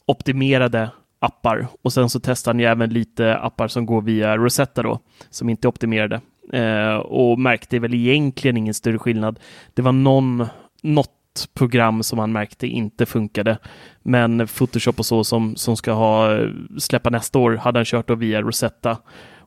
optimerade 0.06 0.90
appar. 1.20 1.68
Och 1.82 1.94
sen 1.94 2.10
så 2.10 2.20
testade 2.20 2.54
han 2.54 2.60
ju 2.60 2.66
även 2.66 2.90
lite 2.90 3.38
appar 3.38 3.68
som 3.68 3.86
går 3.86 4.02
via 4.02 4.38
Rosetta 4.38 4.84
då, 4.84 5.00
som 5.30 5.50
inte 5.50 5.68
är 5.68 5.70
optimerade. 5.70 6.22
Eh, 6.54 6.96
och 6.96 7.40
märkte 7.40 7.80
väl 7.80 7.94
egentligen 7.94 8.58
ingen 8.58 8.74
större 8.74 9.00
skillnad. 9.00 9.40
Det 9.74 9.82
var 9.82 9.92
någon, 9.92 10.46
något 10.84 11.14
program 11.54 12.04
som 12.04 12.20
han 12.20 12.32
märkte 12.32 12.68
inte 12.68 13.06
funkade, 13.06 13.58
men 14.04 14.48
Photoshop 14.48 15.00
och 15.00 15.06
så 15.06 15.24
som, 15.24 15.56
som 15.56 15.78
ska 15.78 15.92
ha 15.92 16.40
släppa 16.78 17.10
nästa 17.10 17.40
år 17.40 17.56
hade 17.56 17.80
han 17.80 17.86
kört 17.86 18.08
då 18.08 18.16
via 18.16 18.42
Rosetta 18.42 18.98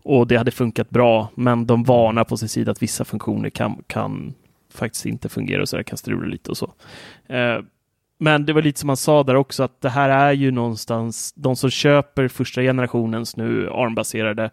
och 0.03 0.27
det 0.27 0.37
hade 0.37 0.51
funkat 0.51 0.91
bra, 0.91 1.29
men 1.35 1.67
de 1.67 1.85
varnar 1.85 2.25
på 2.25 2.37
sin 2.37 2.49
sida 2.49 2.73
att 2.73 2.83
vissa 2.83 3.05
funktioner 3.05 3.51
kan, 3.51 3.83
kan 3.87 4.35
faktiskt 4.75 5.07
inte 5.07 5.29
fungera 5.29 5.63
och 5.63 5.69
så 5.69 5.77
där 5.77 5.83
kan 5.83 5.99
strula 5.99 6.27
lite 6.27 6.51
och 6.51 6.57
så. 6.57 6.73
Eh, 7.27 7.59
men 8.19 8.47
det 8.47 8.53
var 8.53 8.63
lite 8.63 8.81
som 8.81 8.87
man 8.87 8.97
sa 8.97 9.23
där 9.23 9.35
också 9.35 9.63
att 9.63 9.81
det 9.81 9.89
här 9.89 10.09
är 10.09 10.33
ju 10.33 10.51
någonstans, 10.51 11.33
de 11.37 11.57
som 11.57 11.71
köper 11.71 12.29
första 12.29 12.63
generationens 12.63 13.37
nu 13.37 13.71
ARM-baserade 13.71 14.51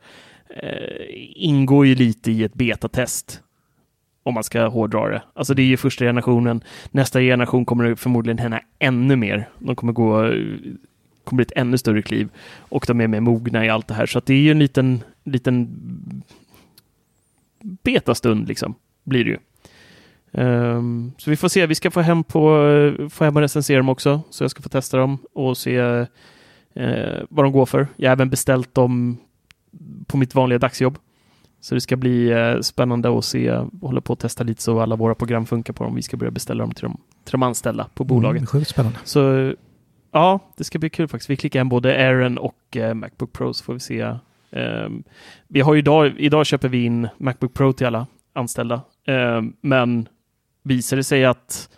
eh, 0.49 1.05
ingår 1.35 1.85
ju 1.85 1.95
lite 1.95 2.31
i 2.31 2.43
ett 2.43 2.53
betatest. 2.53 3.41
Om 4.23 4.33
man 4.33 4.43
ska 4.43 4.67
hårdra 4.67 5.09
det. 5.09 5.21
Alltså 5.33 5.53
det 5.53 5.61
är 5.61 5.65
ju 5.65 5.77
första 5.77 6.05
generationen. 6.05 6.63
Nästa 6.91 7.19
generation 7.19 7.65
kommer 7.65 7.83
det 7.83 7.95
förmodligen 7.95 8.37
hända 8.37 8.59
ännu 8.79 9.15
mer. 9.15 9.49
De 9.59 9.75
kommer 9.75 9.93
gå 9.93 10.25
eh, 10.25 10.31
kommer 11.27 11.37
bli 11.37 11.45
ett 11.45 11.61
ännu 11.61 11.77
större 11.77 12.01
kliv 12.01 12.29
och 12.59 12.85
de 12.87 13.01
är 13.01 13.07
mer 13.07 13.19
mogna 13.19 13.65
i 13.65 13.69
allt 13.69 13.87
det 13.87 13.93
här. 13.93 14.05
Så 14.05 14.21
det 14.25 14.33
är 14.33 14.37
ju 14.37 14.51
en 14.51 14.59
liten, 14.59 15.03
liten 15.23 15.69
betastund 17.61 18.47
liksom, 18.47 18.75
blir 19.03 19.25
det 19.25 19.29
ju. 19.29 19.37
Ehm, 20.31 21.11
så 21.17 21.29
vi 21.29 21.35
får 21.35 21.47
se, 21.47 21.65
vi 21.65 21.75
ska 21.75 21.91
få 21.91 22.01
hem, 22.01 22.23
på, 22.23 22.39
få 23.09 23.23
hem 23.23 23.35
och 23.35 23.41
recensera 23.41 23.77
dem 23.77 23.89
också, 23.89 24.21
så 24.29 24.43
jag 24.43 24.51
ska 24.51 24.61
få 24.61 24.69
testa 24.69 24.97
dem 24.97 25.17
och 25.33 25.57
se 25.57 25.75
eh, 26.73 27.17
vad 27.29 27.45
de 27.45 27.51
går 27.51 27.65
för. 27.65 27.87
Jag 27.95 28.09
har 28.09 28.13
även 28.13 28.29
beställt 28.29 28.73
dem 28.73 29.17
på 30.07 30.17
mitt 30.17 30.35
vanliga 30.35 30.59
dagsjobb. 30.59 30.97
Så 31.59 31.75
det 31.75 31.81
ska 31.81 31.95
bli 31.95 32.29
eh, 32.31 32.59
spännande 32.59 33.17
att 33.17 33.25
se, 33.25 33.61
hålla 33.81 34.01
på 34.01 34.13
och 34.13 34.19
testa 34.19 34.43
lite 34.43 34.61
så 34.61 34.79
alla 34.79 34.95
våra 34.95 35.15
program 35.15 35.45
funkar 35.45 35.73
på 35.73 35.83
dem. 35.83 35.95
Vi 35.95 36.01
ska 36.01 36.17
börja 36.17 36.31
beställa 36.31 36.63
dem 36.63 36.73
till 36.73 36.83
de, 36.83 36.97
till 37.23 37.31
de 37.31 37.43
anställda 37.43 37.89
på 37.93 38.03
bolaget. 38.03 38.39
Mm, 38.39 38.47
sjukt 38.47 38.69
spännande. 38.69 38.99
Så 39.03 39.53
ja, 40.11 40.39
det 40.57 40.63
ska 40.63 40.79
bli 40.79 40.89
kul 40.89 41.07
faktiskt. 41.07 41.29
Vi 41.29 41.35
klickar 41.35 41.59
hem 41.59 41.69
både 41.69 41.89
Airen 41.89 42.37
och 42.37 42.77
eh, 42.77 42.93
Macbook 42.93 43.33
Pro 43.33 43.53
så 43.53 43.63
får 43.63 43.73
vi 43.73 43.79
se. 43.79 44.15
Ehm, 44.51 45.03
vi 45.47 45.61
har 45.61 45.75
idag, 45.75 46.13
idag 46.17 46.45
köper 46.45 46.67
vi 46.67 46.83
in 46.83 47.07
Macbook 47.17 47.53
Pro 47.53 47.73
till 47.73 47.87
alla 47.87 48.07
anställda. 48.33 48.81
Ehm, 49.05 49.53
men 49.61 50.07
visar 50.63 50.97
det 50.97 51.03
sig 51.03 51.25
att 51.25 51.69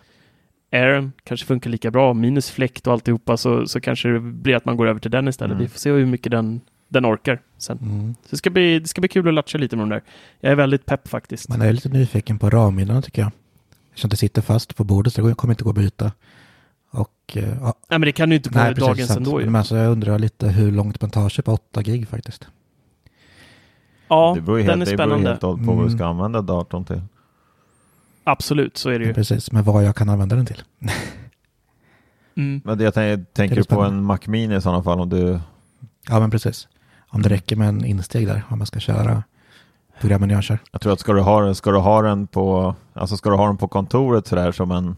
Airen 0.72 1.12
kanske 1.24 1.46
funkar 1.46 1.70
lika 1.70 1.90
bra, 1.90 2.14
minus 2.14 2.50
fläkt 2.50 2.86
och 2.86 2.92
alltihopa, 2.92 3.36
så, 3.36 3.66
så 3.66 3.80
kanske 3.80 4.08
det 4.08 4.20
blir 4.20 4.56
att 4.56 4.64
man 4.64 4.76
går 4.76 4.86
över 4.86 5.00
till 5.00 5.10
den 5.10 5.28
istället. 5.28 5.52
Mm. 5.52 5.62
Vi 5.62 5.68
får 5.68 5.78
se 5.78 5.90
hur 5.90 6.06
mycket 6.06 6.32
den, 6.32 6.60
den 6.88 7.06
orkar 7.06 7.40
sen. 7.58 7.78
Mm. 7.82 8.14
Så 8.22 8.28
det 8.30 8.36
ska, 8.36 8.50
bli, 8.50 8.78
det 8.78 8.88
ska 8.88 9.00
bli 9.00 9.08
kul 9.08 9.28
att 9.28 9.34
latcha 9.34 9.58
lite 9.58 9.76
med 9.76 9.82
de 9.82 9.88
där. 9.88 10.02
Jag 10.40 10.52
är 10.52 10.56
väldigt 10.56 10.86
pepp 10.86 11.08
faktiskt. 11.08 11.48
Man 11.48 11.62
är 11.62 11.72
lite 11.72 11.88
nyfiken 11.88 12.38
på 12.38 12.50
ramminnena 12.50 13.02
tycker 13.02 13.22
jag. 13.22 13.32
Eftersom 13.90 14.10
det 14.10 14.16
sitter 14.16 14.42
fast 14.42 14.76
på 14.76 14.84
bordet 14.84 15.12
så 15.12 15.26
det 15.26 15.34
kommer 15.34 15.52
inte 15.52 15.64
gå 15.64 15.70
att 15.70 15.76
byta. 15.76 16.12
Och, 16.90 17.36
eh, 17.36 17.44
ja, 17.48 17.64
Nej, 17.64 17.98
men 17.98 18.00
det 18.00 18.12
kan 18.12 18.28
du 18.30 18.36
inte 18.36 18.50
på 18.50 18.58
nej, 18.58 18.74
dagens 18.74 19.10
ändå 19.16 19.40
ju. 19.40 19.46
Men 19.46 19.56
alltså, 19.56 19.76
jag 19.76 19.92
undrar 19.92 20.18
lite 20.18 20.48
hur 20.48 20.72
långt 20.72 21.00
man 21.00 21.10
tar 21.10 21.28
sig 21.28 21.44
på 21.44 21.52
8 21.52 21.82
gig 21.82 22.08
faktiskt. 22.08 22.48
Ja, 24.08 24.32
det 24.34 24.40
beror 24.40 24.58
ju 24.60 24.66
den 24.66 24.78
helt, 24.78 24.88
är 24.88 24.92
det 24.92 24.96
beror 24.96 25.08
spännande. 25.08 25.30
helt 25.30 25.44
och 25.44 25.58
på 25.58 25.64
vad 25.64 25.76
du 25.76 25.80
Mm. 25.86 25.98
ska 25.98 26.06
använda 26.06 26.42
datorn 26.42 26.84
till. 26.84 27.02
Absolut, 28.24 28.76
så 28.76 28.90
är 28.90 28.98
det 28.98 29.04
ju. 29.04 29.14
Precis, 29.14 29.52
men 29.52 29.64
vad 29.64 29.84
jag 29.84 29.96
kan 29.96 30.08
använda 30.08 30.36
den 30.36 30.46
till. 30.46 30.62
Mm. 32.36 32.60
Men 32.64 32.78
det 32.78 32.84
jag 32.84 32.94
tänker, 32.94 33.24
tänker 33.32 33.56
på 33.56 33.62
spännande. 33.62 33.88
en 33.96 34.04
Mac 34.04 34.18
Mini 34.26 34.56
i 34.56 34.60
sådana 34.60 34.82
fall 34.82 35.00
om 35.00 35.08
du 35.08 35.40
Ja, 36.08 36.20
men 36.20 36.30
precis. 36.30 36.68
Om 37.08 37.22
det 37.22 37.28
räcker 37.28 37.56
med 37.56 37.68
en 37.68 37.84
insteg 37.84 38.26
där, 38.26 38.42
om 38.48 38.58
man 38.58 38.66
ska 38.66 38.80
köra 38.80 39.22
programmen 40.00 40.30
jag 40.30 40.42
kör. 40.44 40.58
Jag 40.72 40.80
tror 40.80 40.92
att 40.92 41.00
ska 41.00 41.12
du 41.12 41.20
ha 41.20 41.40
den, 41.40 41.54
ska 41.54 41.70
du 41.70 41.78
ha 41.78 42.02
den 42.02 42.26
på, 42.26 42.74
alltså 42.92 43.16
ska 43.16 43.30
du 43.30 43.36
ha 43.36 43.46
den 43.46 43.56
på 43.56 43.68
kontoret 43.68 44.26
sådär 44.26 44.52
som 44.52 44.70
en, 44.70 44.96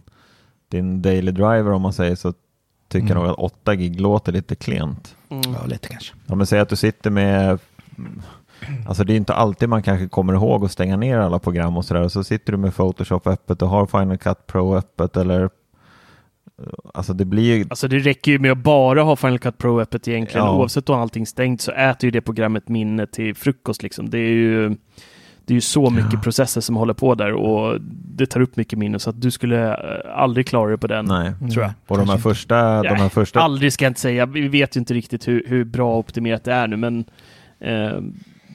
din 0.72 1.02
daily 1.02 1.32
driver 1.32 1.70
om 1.72 1.82
man 1.82 1.92
säger 1.92 2.14
så 2.14 2.32
tycker 2.88 3.08
jag 3.08 3.16
Mm. 3.16 3.22
nog 3.22 3.30
att 3.32 3.38
8 3.38 3.74
gig 3.74 4.00
låter 4.00 4.32
lite 4.32 4.54
klent. 4.54 5.16
Mm. 5.28 5.42
Ja, 5.52 5.66
lite 5.66 5.88
kanske. 5.88 6.14
Ja 6.26 6.34
men 6.34 6.46
säg 6.46 6.60
att 6.60 6.68
du 6.68 6.76
sitter 6.76 7.10
med, 7.10 7.58
alltså 8.86 9.04
det 9.04 9.12
är 9.12 9.16
inte 9.16 9.34
alltid 9.34 9.68
man 9.68 9.82
kanske 9.82 10.08
kommer 10.08 10.32
ihåg 10.34 10.64
att 10.64 10.72
stänga 10.72 10.96
ner 10.96 11.18
alla 11.18 11.38
program 11.38 11.76
och 11.76 11.84
sådär 11.84 12.08
så 12.08 12.24
sitter 12.24 12.52
du 12.52 12.58
med 12.58 12.74
Photoshop 12.74 13.26
öppet 13.26 13.62
och 13.62 13.68
har 13.68 13.86
Final 13.86 14.18
Cut 14.18 14.46
Pro 14.46 14.76
öppet 14.76 15.16
eller 15.16 15.50
Alltså 16.94 17.12
det 17.12 17.24
blir 17.24 17.56
ju, 17.56 17.66
Alltså 17.70 17.88
det 17.88 17.98
räcker 17.98 18.32
ju 18.32 18.38
med 18.38 18.52
att 18.52 18.58
bara 18.58 19.02
ha 19.02 19.16
Final 19.16 19.38
Cut 19.38 19.58
Pro 19.58 19.80
öppet 19.80 20.08
egentligen. 20.08 20.46
Ja. 20.46 20.56
Oavsett 20.56 20.88
om 20.88 21.00
allting 21.00 21.26
stängt 21.26 21.60
så 21.60 21.72
äter 21.72 22.04
ju 22.06 22.10
det 22.10 22.20
programmet 22.20 22.68
minne 22.68 23.06
till 23.06 23.34
frukost 23.34 23.82
liksom. 23.82 24.10
Det 24.10 24.18
är 24.18 24.32
ju, 24.32 24.76
det 25.44 25.52
är 25.52 25.54
ju 25.54 25.60
så 25.60 25.90
mycket 25.90 26.12
Ja. 26.12 26.20
processer 26.20 26.60
som 26.60 26.76
håller 26.76 26.94
på 26.94 27.14
där 27.14 27.32
och 27.32 27.78
det 28.16 28.26
tar 28.26 28.40
upp 28.40 28.56
mycket 28.56 28.78
minne 28.78 28.98
så 28.98 29.10
att 29.10 29.20
du 29.20 29.30
skulle 29.30 29.68
eh, 29.72 29.76
aldrig 30.22 30.46
klara 30.46 30.68
dig 30.68 30.78
på 30.78 30.86
den. 30.86 31.04
nej. 31.04 31.32
Tror 31.52 31.62
jag. 31.64 31.72
Och 31.86 31.98
de 31.98 32.08
här 32.08 32.16
första, 32.18 32.82
de 32.82 32.88
här 32.88 32.96
Nej, 32.98 33.10
första 33.10 33.40
Aldrig 33.40 33.72
ska 33.72 33.84
jag 33.84 33.90
inte 33.90 34.00
säga. 34.00 34.26
Vi 34.26 34.48
vet 34.48 34.76
ju 34.76 34.80
inte 34.80 34.94
riktigt 34.94 35.28
hur, 35.28 35.44
hur 35.46 35.64
bra 35.64 35.96
optimerat 35.96 36.44
det 36.44 36.52
är 36.52 36.66
nu 36.68 36.76
men 36.76 37.04
eh, 37.60 38.00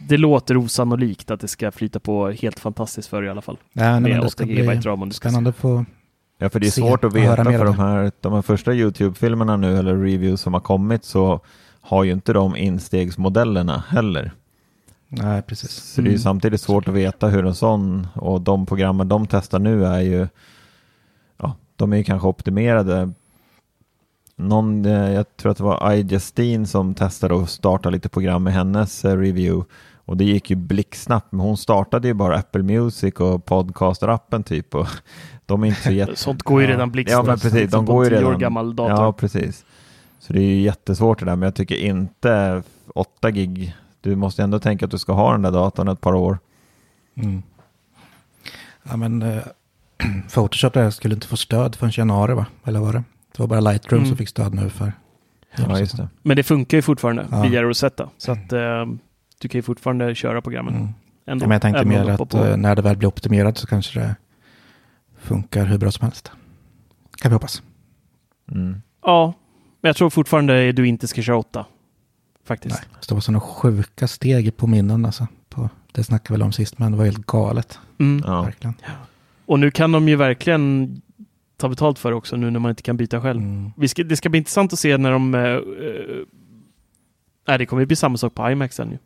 det 0.10 0.18
låter 0.18 0.58
osannolikt 0.58 1.32
att 1.32 1.40
det 1.40 1.48
ska 1.48 1.72
flyta 1.72 2.00
på 2.00 2.30
helt 2.30 2.60
fantastiskt 2.60 3.08
för 3.10 3.24
i 3.24 3.30
alla 3.30 3.42
fall. 3.42 3.58
Ja, 3.74 3.84
nej, 3.84 3.92
med 3.92 4.02
men 4.02 4.12
det 4.12 4.20
8 4.20 4.30
ska 4.30 4.44
GB 4.44 4.68
bli 4.68 4.80
ram 4.80 5.02
om 5.02 5.10
du 5.10 5.14
ska 5.16 5.30
spännande 5.30 5.54
få 5.54 5.86
Ja, 6.40 6.50
för 6.50 6.60
det 6.60 6.68
är 6.68 6.72
se 6.72 6.82
svårt 6.82 7.04
att 7.04 7.14
veta 7.14 7.44
för 7.44 7.60
om 7.60 7.66
de 7.66 7.80
här, 7.80 8.12
de 8.22 8.34
här 8.34 8.42
första 8.42 8.74
YouTube-filmerna 8.74 9.58
nu 9.58 9.78
eller 9.78 9.96
reviews 9.96 10.42
som 10.42 10.54
har 10.54 10.62
kommit 10.62 11.04
så 11.06 11.40
har 11.82 12.04
ju 12.04 12.12
inte 12.12 12.34
de 12.34 12.56
instegsmodellerna 12.56 13.84
heller. 13.90 14.32
Nej, 15.10 15.42
precis. 15.42 15.72
Så 15.72 16.02
det 16.02 16.10
är 16.10 16.12
ju 16.12 16.20
samtidigt 16.20 16.62
svårt 16.62 16.88
att 16.88 16.94
veta 16.94 17.28
hur 17.28 17.46
en 17.46 17.56
sån 17.56 18.08
och 18.16 18.42
de 18.42 18.66
programmen 18.66 19.08
de 19.08 19.28
testar 19.28 19.60
nu 19.60 19.86
är 19.86 20.00
ju 20.00 20.28
de 21.78 21.94
är 21.94 21.98
ju 21.98 22.04
kanske 22.04 22.28
optimerade. 22.28 23.12
Någon, 24.36 24.86
eh, 24.86 25.12
jag 25.12 25.38
tror 25.38 25.52
att 25.52 25.58
det 25.58 25.64
var 25.64 26.20
Steen 26.20 26.68
som 26.68 26.94
testade 26.96 27.42
att 27.42 27.50
starta 27.50 27.90
lite 27.90 28.10
program 28.10 28.44
med 28.44 28.54
hennes 28.54 29.06
eh, 29.06 29.18
review 29.18 29.66
och 29.96 30.18
det 30.18 30.24
gick 30.24 30.50
ju 30.50 30.56
blixtsnabbt, 30.56 31.32
men 31.32 31.40
hon 31.40 31.58
startade 31.58 32.08
ju 32.08 32.14
bara 32.14 32.36
Apple 32.36 32.64
Music 32.64 33.14
och 33.14 33.46
podcaster-appen 33.46 34.44
typ 34.44 34.76
och 34.76 34.88
de 35.46 35.64
är 35.64 35.68
inte 35.68 35.82
så 35.82 35.92
jätte... 35.92 36.16
Sånt 36.16 36.44
går 36.44 36.62
ju 36.62 36.68
redan 36.68 36.92
blixtsnabbt. 36.92 37.28
Ja, 37.28 37.32
men 37.32 37.40
precis, 37.40 37.72
de 37.72 37.86
går 37.86 38.06
ju 38.06 38.12
År 38.12 38.22
redan... 38.22 38.40
gammal 38.40 38.76
dator. 38.76 39.04
Ja, 39.04 39.14
precis. 39.14 39.66
Så 40.20 40.34
det 40.34 40.40
är 40.40 40.44
ju 40.46 40.62
jättesvårt 40.62 41.20
det 41.20 41.26
där, 41.26 41.36
men 41.36 41.48
jag 41.48 41.56
tycker 41.56 41.76
inte 41.76 42.64
8 42.96 43.32
gig. 43.32 43.76
Du 44.02 44.16
måste 44.16 44.44
ändå 44.44 44.60
tänka 44.60 44.86
att 44.86 44.92
du 44.92 44.98
ska 44.98 45.14
ha 45.14 45.32
den 45.32 45.42
där 45.42 45.52
datorn 45.52 45.88
ett 45.88 46.02
par 46.02 46.14
år. 46.14 46.40
Mm. 47.16 47.44
Ja, 48.84 48.98
men 48.98 49.22
eh, 49.22 49.44
Photoshop 50.34 50.74
där 50.74 50.90
skulle 50.90 51.16
inte 51.16 51.28
få 51.28 51.38
stöd 51.38 51.76
förrän 51.76 51.92
januari, 51.96 52.34
va? 52.34 52.46
Eller 52.66 52.80
var 52.80 52.94
det? 52.94 53.04
Det 53.32 53.40
var 53.44 53.48
bara 53.48 53.60
Lightroom 53.60 53.98
Mm. 54.00 54.08
som 54.10 54.18
fick 54.18 54.30
stöd 54.30 54.54
nu 54.54 54.70
för... 54.70 54.94
Ja, 55.58 55.80
just 55.80 55.98
det. 55.98 56.10
Men 56.24 56.38
det 56.38 56.44
funkar 56.44 56.78
ju 56.78 56.82
fortfarande 56.82 57.28
Ja. 57.32 57.42
via 57.44 57.64
Rosetta. 57.64 58.10
Så 58.18 58.32
att 58.32 58.54
eh, 58.54 58.86
du 59.42 59.48
kan 59.50 59.60
ju 59.60 59.62
fortfarande 59.62 60.16
köra 60.16 60.42
programmen. 60.42 60.74
Mm. 60.76 60.88
Ändå, 61.26 61.44
Ja, 61.44 61.48
men 61.48 61.56
jag 61.56 61.62
tänkte 61.62 61.86
mer 61.86 62.10
att 62.10 62.30
på. 62.30 62.38
eh, 62.46 62.58
när 62.58 62.76
det 62.76 62.82
väl 62.82 62.98
blir 62.98 63.08
optimerat 63.08 63.58
så 63.58 63.68
kanske 63.68 64.00
det 64.00 64.16
funkar 65.18 65.66
hur 65.66 65.78
bra 65.78 65.92
som 65.92 66.04
helst. 66.06 66.32
Kan 67.22 67.32
vi 67.32 67.34
hoppas. 67.36 67.64
Mm. 68.52 68.82
Ja, 69.02 69.34
men 69.82 69.90
jag 69.90 69.96
tror 69.96 70.10
fortfarande 70.10 70.72
du 70.72 70.88
inte 70.88 71.08
ska 71.08 71.22
köra 71.22 71.38
8. 71.38 71.66
Faktiskt. 72.48 72.76
Nej, 72.76 73.00
det 73.08 73.14
var 73.14 73.22
sådana 73.22 73.40
sjuka 73.40 74.08
steg 74.08 74.58
på 74.58 74.68
minnen 74.68 75.06
alltså. 75.06 75.28
På, 75.50 75.70
det 75.92 76.04
snackade 76.04 76.34
vi 76.34 76.34
väl 76.34 76.46
om 76.46 76.52
sist, 76.52 76.80
men 76.80 76.92
det 76.92 76.98
var 76.98 77.06
helt 77.06 77.26
galet. 77.26 77.80
Mm. 78.00 78.24
Ja. 78.26 78.42
Verkligen. 78.42 78.74
Och 79.46 79.60
nu 79.60 79.72
kan 79.72 79.92
de 79.92 80.10
ju 80.10 80.16
verkligen 80.16 81.02
ta 81.58 81.70
betalt 81.70 82.00
för 82.00 82.10
det 82.12 82.16
också 82.16 82.36
nu 82.36 82.52
när 82.52 82.60
man 82.60 82.70
inte 82.70 82.84
kan 82.84 82.98
byta 82.98 83.22
själv. 83.22 83.42
Mm. 83.42 83.72
Vi 83.78 83.88
ska, 83.88 84.04
det 84.04 84.16
ska 84.16 84.30
bli 84.30 84.38
intressant 84.38 84.74
att 84.74 84.80
se 84.80 84.98
när 84.98 85.12
de... 85.12 85.36
eh, 85.36 85.42
nej, 87.48 87.58
det 87.58 87.66
kommer 87.66 87.82
ju 87.82 87.86
bli 87.86 87.96
samma 87.96 88.18
sak 88.18 88.34
på 88.34 88.52
iMac 88.52 88.74
sen 88.74 88.92
ju. 88.92 88.98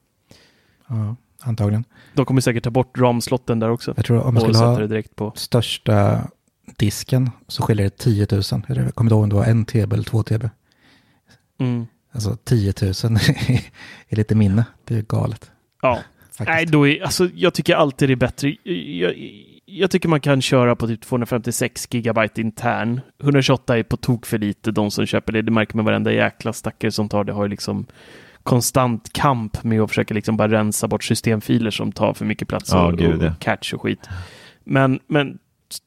Ja, 0.88 1.16
antagligen. 1.42 1.84
De 2.14 2.26
kommer 2.26 2.42
säkert 2.42 2.64
ta 2.64 2.70
bort 2.70 2.98
ramslotten 2.98 3.60
där 3.60 3.70
också. 3.70 3.94
Jag 3.96 4.06
tror 4.06 4.24
om 4.24 4.34
man 4.34 4.42
skulle 4.44 4.58
ha 4.58 4.80
det 4.80 4.88
direkt 4.88 5.16
på. 5.16 5.32
största 5.36 6.28
disken 6.78 7.30
så 7.48 7.64
skiljer 7.64 7.84
det 7.84 7.98
10 7.98 8.28
000. 8.32 8.42
Jag 8.52 8.62
kommer 8.68 8.86
inte 8.86 9.14
ihåg 9.16 9.24
om 9.24 9.30
det 9.30 9.36
var 9.36 9.46
en 9.46 9.66
TB 9.66 9.94
eller 9.94 10.04
två 10.04 10.24
TB. 10.24 10.50
Mm. 11.58 11.88
Alltså 12.12 12.38
10 12.43 12.74
000 12.82 12.91
är 14.09 14.16
lite 14.16 14.36
minne. 14.36 14.66
Det 14.86 14.97
är 14.97 15.01
galet. 15.01 15.51
Ja. 15.82 15.99
Faktiskt. 16.22 16.47
Nej, 16.47 16.66
då 16.66 16.88
är, 16.88 17.03
alltså, 17.03 17.30
jag 17.36 17.53
tycker 17.53 17.76
alltid 17.76 18.09
det 18.09 18.14
är 18.14 18.16
bättre. 18.16 18.55
Jag, 18.64 19.14
jag 19.66 19.91
tycker 19.91 20.09
man 20.09 20.20
kan 20.20 20.41
köra 20.41 20.76
på 20.76 20.88
typ 20.88 21.01
256 21.01 21.88
gigabyte 21.91 22.41
intern. 22.41 23.01
128 23.24 23.78
är 23.78 23.84
på 23.84 23.97
tok 23.97 24.26
för 24.26 24.38
lite, 24.38 24.72
de 24.72 24.91
som 24.91 25.05
köper 25.05 25.34
det. 25.34 25.41
Det 25.41 25.51
märker 25.51 25.76
man 25.76 25.86
varenda 25.86 26.12
jäkla 26.12 26.53
stackare 26.53 26.91
som 26.91 27.09
tar 27.09 27.24
det 27.24 27.34
har 27.34 27.43
ju 27.43 27.49
liksom 27.49 27.86
konstant 28.43 29.14
kamp 29.14 29.64
med 29.64 29.82
att 29.82 29.89
försöka 29.89 30.14
liksom 30.14 30.38
bara 30.38 30.47
rensa 30.47 30.88
bort 30.88 31.03
systemfiler 31.03 31.72
som 31.72 31.91
tar 31.91 32.14
för 32.14 32.26
mycket 32.26 32.47
plats 32.47 32.72
Ja, 32.74 32.86
och, 32.88 32.97
gud, 32.97 33.24
och 33.24 33.39
catch 33.39 33.74
och 33.74 33.82
skit. 33.82 34.09
Men, 34.64 34.99
men 35.07 35.38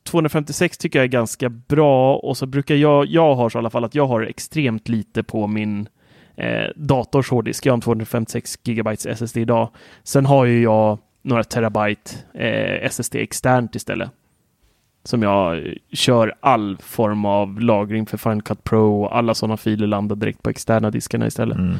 256 0.07 0.79
tycker 0.79 0.99
jag 0.99 1.05
är 1.05 1.09
ganska 1.09 1.49
bra 1.49 2.17
och 2.17 2.37
så 2.37 2.47
brukar 2.47 2.75
jag, 2.75 3.07
jag 3.07 3.35
har 3.35 3.49
så 3.49 3.59
i 3.59 3.61
alla 3.61 3.71
fall 3.71 3.85
att 3.85 3.95
jag 3.95 4.07
har 4.07 4.23
extremt 4.23 4.89
lite 4.89 5.23
på 5.23 5.47
min 5.47 5.89
eh, 6.37 6.65
dators 6.77 7.31
hårddisk. 7.31 7.67
Jag 7.67 7.73
har 7.73 7.77
en 7.77 7.81
256 7.81 8.59
gigabytes 8.65 9.07
SSD 9.07 9.37
idag. 9.37 9.71
Sen 10.03 10.27
har 10.27 10.45
ju 10.45 10.63
jag 10.63 10.99
några 11.23 11.45
terabyte 11.45 12.11
eh, 12.35 12.87
SSD 12.87 13.15
externt 13.17 13.75
istället. 13.75 14.11
Som 15.05 15.23
jag 15.23 15.75
kör 15.93 16.35
all 16.41 16.77
form 16.81 17.25
av 17.25 17.61
lagring 17.61 18.07
för 18.07 18.17
Final 18.19 18.43
Cut 18.43 18.65
Pro 18.65 19.03
och 19.03 19.17
alla 19.17 19.35
sådana 19.35 19.57
filer 19.57 19.87
landar 19.87 20.17
direkt 20.17 20.43
på 20.43 20.51
externa 20.51 20.91
diskarna 20.91 21.27
istället. 21.27 21.59
Mm. 21.59 21.77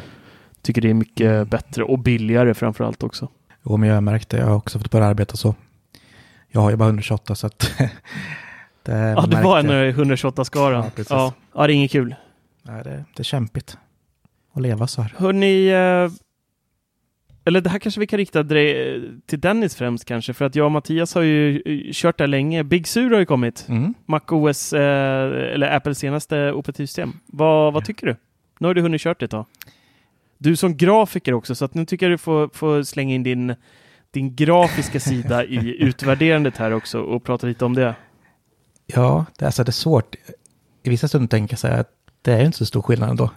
Tycker 0.63 0.83
det 0.83 0.91
är 0.91 0.95
mycket 0.95 1.49
bättre 1.49 1.85
och 1.85 1.99
billigare 1.99 2.55
framför 2.55 2.85
allt 2.85 3.03
också. 3.03 3.29
Jo, 3.63 3.77
men 3.77 3.89
jag 3.89 3.97
har 3.97 4.01
märkt 4.01 4.29
det. 4.29 4.37
Jag 4.37 4.47
har 4.47 4.55
också 4.57 4.79
fått 4.79 4.91
börja 4.91 5.07
arbeta 5.07 5.37
så. 5.37 5.55
Jag 6.49 6.61
har 6.61 6.71
ju 6.71 6.77
bara 6.77 6.89
128 6.89 7.35
så 7.35 7.47
att 7.47 7.59
det 8.83 8.93
Ja, 8.93 9.27
det 9.27 9.43
var 9.43 9.59
en 9.59 9.67
märkte 9.67 10.03
jag. 10.03 10.09
eh, 10.09 10.15
128-skara. 10.17 10.85
Ja, 11.11 11.33
ja. 11.55 11.67
det 11.67 11.73
är 11.73 11.75
inget 11.75 11.91
kul. 11.93 12.15
Nej, 12.63 12.85
det, 12.85 12.91
det 13.15 13.21
är 13.21 13.25
kämpigt 13.25 13.79
att 14.55 14.63
leva 14.63 14.87
så 14.87 15.03
här. 15.03 15.15
Hörni, 15.17 15.69
eh, 15.69 16.11
eller 17.47 17.61
det 17.61 17.71
här 17.71 17.79
kanske 17.79 18.01
vi 18.01 18.07
kan 18.07 18.17
rikta 18.17 18.43
dre- 18.43 19.21
till 19.27 19.41
Dennis 19.41 19.77
främst 19.77 20.05
kanske, 20.05 20.35
för 20.35 20.45
att 20.45 20.55
jag 20.57 20.65
och 20.65 20.73
Mattias 20.73 21.15
har 21.15 21.23
ju 21.23 21.63
eh, 21.67 21.93
kört 21.93 22.19
där 22.19 22.27
länge. 22.27 22.65
Big 22.65 22.87
Sur 22.89 23.11
har 23.11 23.19
ju 23.19 23.27
kommit. 23.27 23.67
Mm. 23.69 23.95
Mac 24.07 24.21
OS, 24.29 24.73
eh, 24.73 25.53
eller 25.55 25.77
Apples 25.77 25.99
senaste 25.99 26.53
operativsystem. 26.53 27.13
Vad, 27.27 27.73
vad 27.73 27.85
tycker 27.85 28.07
du? 28.07 28.17
Nu 28.59 28.67
har 28.67 28.75
du 28.75 28.81
hunnit 28.83 29.01
kört 29.01 29.21
det 29.21 29.25
ett 29.25 29.31
tag. 29.31 29.47
Du 30.39 30.57
som 30.57 30.77
grafiker 30.77 31.35
också, 31.35 31.55
så 31.55 31.65
att 31.65 31.75
nu 31.75 31.87
tycker 31.87 32.07
jag 32.07 32.13
du 32.13 32.19
får, 32.19 32.51
får 32.55 32.83
slänga 32.83 33.15
in 33.15 33.23
din, 33.23 33.55
din 34.11 34.37
grafiska 34.37 35.01
sida 35.11 35.45
i 35.45 35.77
utvärderandet 35.83 36.57
här 36.57 36.71
också 36.71 37.01
och 37.01 37.25
prata 37.25 37.47
lite 37.47 37.65
om 37.65 37.75
det. 37.75 37.95
Ja, 38.87 39.27
det, 39.39 39.47
alltså 39.47 39.65
det 39.65 39.71
är 39.71 39.73
svårt. 39.73 40.15
I 40.83 40.91
vissa 40.91 41.09
stunder 41.09 41.29
tänker 41.29 41.53
jag 41.53 41.59
så 41.59 41.69
här 41.69 41.81
att 41.81 41.91
det 42.23 42.33
är 42.33 42.45
inte 42.45 42.59
så 42.59 42.67
stor 42.67 42.83
skillnad 42.83 43.11
ändå. 43.11 43.31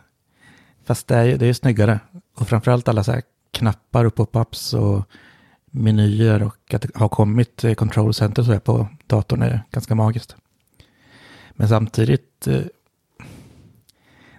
Fast 0.88 1.08
det 1.08 1.16
är 1.16 1.24
ju 1.24 1.38
det 1.38 1.46
är 1.46 1.48
ju 1.48 1.54
snyggare. 1.54 2.00
Och 2.36 2.48
framförallt 2.48 2.88
alla 2.88 3.04
så 3.04 3.12
här 3.12 3.22
knappar 3.52 4.06
och 4.06 4.16
pop-ups 4.16 4.74
och 4.74 5.10
menyer 5.72 6.44
och 6.44 6.74
att 6.74 6.82
det 6.82 6.96
har 6.96 7.10
kommit 7.10 7.64
eh, 7.64 7.74
control 7.74 8.14
center 8.14 8.44
så 8.44 8.52
här 8.52 8.60
på 8.60 8.88
datorn 9.08 9.42
är 9.42 9.62
ganska 9.72 9.96
magiskt. 9.96 10.36
Men 11.52 11.70
samtidigt, 11.70 12.48
eh, 12.48 12.62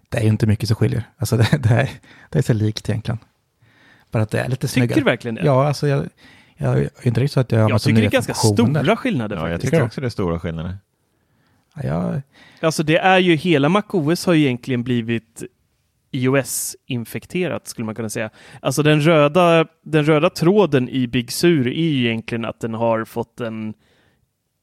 det 0.09 0.19
är 0.19 0.23
ju 0.23 0.29
inte 0.29 0.47
mycket 0.47 0.69
som 0.69 0.77
skiljer. 0.77 1.05
Alltså 1.17 1.37
det, 1.37 1.49
det, 1.59 1.69
är, 1.69 1.91
det 2.31 2.39
är 2.39 2.43
så 2.43 2.53
likt 2.53 2.89
egentligen. 2.89 3.19
Bara 4.11 4.23
att 4.23 4.31
det 4.31 4.41
är 4.41 4.49
lite 4.49 4.61
Tycker 4.61 4.69
snyggare. 4.69 5.01
du 5.01 5.05
verkligen 5.05 5.35
det? 5.35 5.43
Ja, 5.45 5.67
alltså 5.67 5.89
jag, 5.89 6.09
jag 6.57 6.79
är 6.79 6.91
inte 7.03 7.21
riktigt 7.21 7.33
så 7.33 7.41
att 7.41 7.53
jag 7.53 7.63
har 7.63 7.71
jag 7.71 7.83
tycker 7.83 8.01
det 8.01 8.07
är 8.07 8.11
ganska 8.11 8.35
funktioner. 8.35 8.83
stora 8.83 8.97
skillnader. 8.97 9.37
Ja, 9.37 9.43
jag 9.43 9.51
faktiskt. 9.51 9.71
Tycker 9.71 9.77
tycker 9.77 9.87
också 9.87 10.01
det 10.01 10.07
är 10.07 10.11
stora 10.11 10.41
skillnader. 10.41 10.79
Ja, 11.75 11.83
jag, 11.83 12.23
Alltså 12.61 12.83
det 12.83 12.99
är 12.99 13.19
ju 13.19 13.35
hela 13.35 13.69
MacOS 13.69 14.27
har 14.27 14.35
ju 14.35 14.45
egentligen 14.45 14.83
blivit 14.83 15.43
iOS-infekterat 16.11 17.67
skulle 17.69 17.87
man 17.87 17.95
kunna 17.95 18.09
säga. 18.09 18.31
Alltså 18.63 18.83
den 18.83 19.01
röda, 19.01 19.67
den 19.85 20.05
röda 20.05 20.31
tråden 20.31 20.89
i 20.89 21.07
Big 21.07 21.33
Sur 21.33 21.67
är 21.67 21.73
ju 21.91 22.07
egentligen 22.09 22.45
att 22.45 22.61
den 22.61 22.75
har 22.75 23.05
fått 23.05 23.41
en 23.41 23.75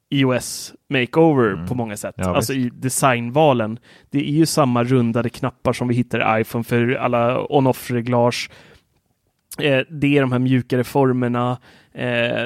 iOS 0.09 0.73
makeover 0.89 1.53
Mm. 1.53 1.67
på 1.67 1.75
många 1.75 1.97
sätt. 1.97 2.15
Ja, 2.17 2.35
alltså 2.35 2.53
i 2.53 2.69
designvalen. 2.73 3.79
Det 4.09 4.19
är 4.19 4.31
ju 4.33 4.45
samma 4.45 4.83
rundade 4.83 5.29
knappar 5.29 5.73
som 5.73 5.87
vi 5.87 5.95
hittar 5.95 6.37
i 6.37 6.41
iPhone 6.41 6.63
för 6.63 6.91
alla 6.95 7.45
on-off-reglage. 7.49 8.49
Eh, 9.59 9.79
det 9.89 10.17
är 10.17 10.21
de 10.21 10.31
här 10.31 10.39
mjukare 10.39 10.83
formerna. 10.83 11.57
Eh, 11.93 12.45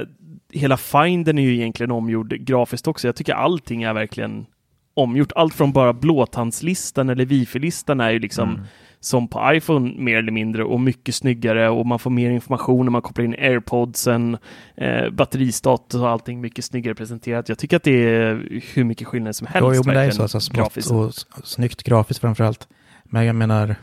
hela 0.54 0.78
findern 0.78 1.38
är 1.38 1.44
ju 1.44 1.56
egentligen 1.56 1.92
omgjord 1.92 2.30
grafiskt 2.30 2.88
också. 2.88 3.08
Jag 3.08 3.16
tycker 3.16 3.34
allting 3.34 3.84
är 3.84 3.94
verkligen 3.94 4.46
omgjort. 4.94 5.32
Allt 5.36 5.54
från 5.54 5.72
bara 5.72 5.94
blåtandslistan 5.94 7.10
eller 7.10 7.26
wifi-listan 7.26 8.00
är 8.00 8.10
ju 8.12 8.20
liksom 8.20 8.50
Mm. 8.50 8.62
Som 9.00 9.28
på 9.28 9.54
iPhone 9.54 9.94
mer 9.98 10.18
eller 10.18 10.32
mindre 10.32 10.64
och 10.64 10.80
mycket 10.80 11.16
snyggare 11.16 11.70
och 11.70 11.86
man 11.86 12.00
får 12.00 12.10
mer 12.10 12.30
information 12.30 12.86
när 12.86 12.92
man 12.92 13.02
kopplar 13.02 13.26
in 13.26 13.34
airpodsen, 13.34 14.38
eh, 14.76 15.10
batteristatus 15.10 16.02
och 16.02 16.10
allting 16.10 16.42
mycket 16.42 16.66
snyggare 16.66 16.96
presenterat. 16.96 17.50
Jag 17.50 17.58
tycker 17.58 17.78
att 17.78 17.84
det 17.84 17.92
är 17.92 18.62
hur 18.74 18.84
mycket 18.84 19.08
skillnad 19.08 19.36
som 19.36 19.48
helst. 19.48 19.68
Jo, 19.68 19.74
jo 19.76 19.82
men 19.86 19.96
det 19.96 20.02
är 20.02 20.12
så, 20.12 20.22
alltså, 20.22 20.54
grafiskt. 20.54 20.92
och 20.92 21.14
snyggt 21.44 21.84
grafiskt 21.84 22.22
framför 22.22 22.44
allt. 22.44 22.68
Men 23.04 23.26
jag 23.26 23.36
menar, 23.36 23.76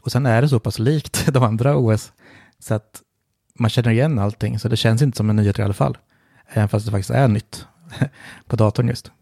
och 0.00 0.12
sen 0.12 0.26
är 0.26 0.42
det 0.42 0.48
så 0.48 0.60
pass 0.60 0.78
likt 0.78 1.26
de 1.32 1.42
andra 1.42 1.76
OS, 1.76 2.12
så 2.58 2.74
att 2.74 3.02
man 3.58 3.70
känner 3.70 3.90
igen 3.90 4.18
allting, 4.18 4.58
så 4.58 4.68
det 4.68 4.76
känns 4.76 5.02
inte 5.02 5.16
som 5.16 5.30
en 5.30 5.36
nyhet 5.36 5.58
i 5.58 5.62
alla 5.62 5.74
fall. 5.74 5.98
Även 6.48 6.68
fast 6.68 6.86
det 6.86 6.92
faktiskt 6.92 7.10
är 7.10 7.28
nytt 7.28 7.66
på 8.46 8.56
datorn 8.56 8.88
just. 8.88 9.12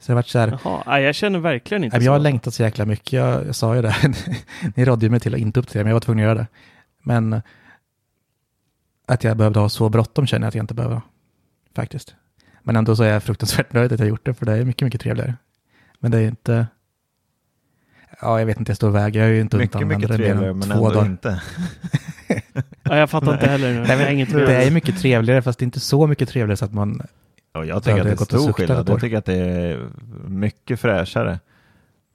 Så 0.00 0.06
det 0.06 0.12
har 0.12 0.16
varit 0.16 0.26
så 0.28 0.38
här, 0.38 0.58
Jaha, 0.64 1.00
jag 1.00 1.14
känner 1.14 1.38
verkligen 1.38 1.84
inte 1.84 1.94
Nej, 1.96 2.00
men 2.00 2.04
jag 2.04 2.12
har 2.12 2.18
så. 2.18 2.22
längtat 2.22 2.54
så 2.54 2.62
jäkla 2.62 2.84
mycket, 2.84 3.12
jag, 3.12 3.46
jag 3.46 3.54
sa 3.54 3.76
ju 3.76 3.82
det, 3.82 3.94
ni 4.76 4.84
rådde 4.84 5.06
ju 5.06 5.10
mig 5.10 5.20
till 5.20 5.34
att 5.34 5.40
inte 5.40 5.60
uppdatera, 5.60 5.82
men 5.84 5.88
jag 5.90 5.94
var 5.94 6.00
tvungen 6.00 6.24
att 6.24 6.28
göra 6.28 6.38
det. 6.38 6.46
Men 7.02 7.42
att 9.06 9.24
jag 9.24 9.36
behövde 9.36 9.60
ha 9.60 9.68
så 9.68 9.88
bråttom 9.88 10.26
känner 10.26 10.44
jag 10.44 10.48
att 10.48 10.54
jag 10.54 10.62
inte 10.62 10.74
behöver 10.74 11.00
faktiskt. 11.76 12.14
Men 12.62 12.76
ändå 12.76 12.96
så 12.96 13.02
är 13.02 13.08
jag 13.12 13.22
fruktansvärt 13.22 13.72
nöjd 13.72 13.92
att 13.92 13.98
jag 14.00 14.08
gjort 14.08 14.26
det, 14.26 14.34
för 14.34 14.46
det 14.46 14.52
är 14.52 14.64
mycket, 14.64 14.86
mycket 14.86 15.00
trevligare. 15.00 15.34
Men 16.00 16.10
det 16.10 16.18
är 16.18 16.28
inte, 16.28 16.66
ja 18.20 18.38
jag 18.38 18.46
vet 18.46 18.58
inte, 18.58 18.70
jag 18.70 18.76
står 18.76 18.88
och 18.88 18.94
väger, 18.94 19.20
jag 19.20 19.26
har 19.28 19.32
ju 19.32 19.40
inte 19.40 19.56
hunnit 19.56 19.74
Mycket, 19.74 19.82
använda 19.82 19.96
mycket 20.08 20.10
det 20.10 20.18
mer 20.18 20.24
trevligare, 20.28 20.50
än 20.50 20.58
men 20.58 20.68
två 20.68 20.74
ändå 20.86 20.90
dagar. 20.90 21.06
inte. 21.06 21.42
Ja, 22.82 22.96
jag 22.96 23.10
fattar 23.10 23.32
inte 23.34 23.46
heller. 23.46 23.72
nu. 23.72 23.80
Nej, 23.80 23.88
Jag 23.90 23.98
men, 23.98 24.12
inget 24.12 24.30
det 24.32 24.64
är 24.64 24.70
mycket 24.70 24.98
trevligare, 25.00 25.42
fast 25.42 25.58
det 25.58 25.62
är 25.62 25.64
inte 25.66 25.80
så 25.80 26.06
mycket 26.06 26.28
trevligare 26.28 26.56
så 26.56 26.64
att 26.64 26.72
man, 26.72 27.02
Och 27.52 27.66
jag 27.66 27.76
Ja, 27.76 27.80
tycker 27.80 27.98
att 28.00 28.04
det 28.04 28.10
är 28.12 28.16
stor 28.24 28.52
skillnad. 28.52 28.88
Jag 28.88 29.00
tycker 29.00 29.16
att 29.18 29.24
det 29.24 29.34
är 29.34 29.88
mycket 30.28 30.80
fräschare. 30.80 31.38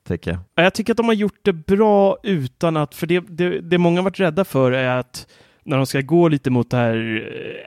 Tycker 0.07 0.31
jag. 0.31 0.39
Ja, 0.55 0.63
Jag 0.63 0.73
tycker 0.73 0.93
att 0.93 0.97
de 0.97 1.05
har 1.05 1.13
gjort 1.13 1.39
det 1.41 1.53
bra 1.53 2.17
utan 2.23 2.77
att, 2.77 2.95
för 2.95 3.07
det, 3.07 3.19
det, 3.29 3.59
det 3.61 3.77
många 3.77 3.99
har 3.99 4.03
varit 4.03 4.19
rädda 4.19 4.45
för 4.45 4.71
är 4.71 4.97
att 4.97 5.27
när 5.63 5.77
de 5.77 5.85
ska 5.85 6.01
gå 6.01 6.27
lite 6.27 6.49
mot 6.49 6.69
det 6.71 6.77
här 6.77 7.23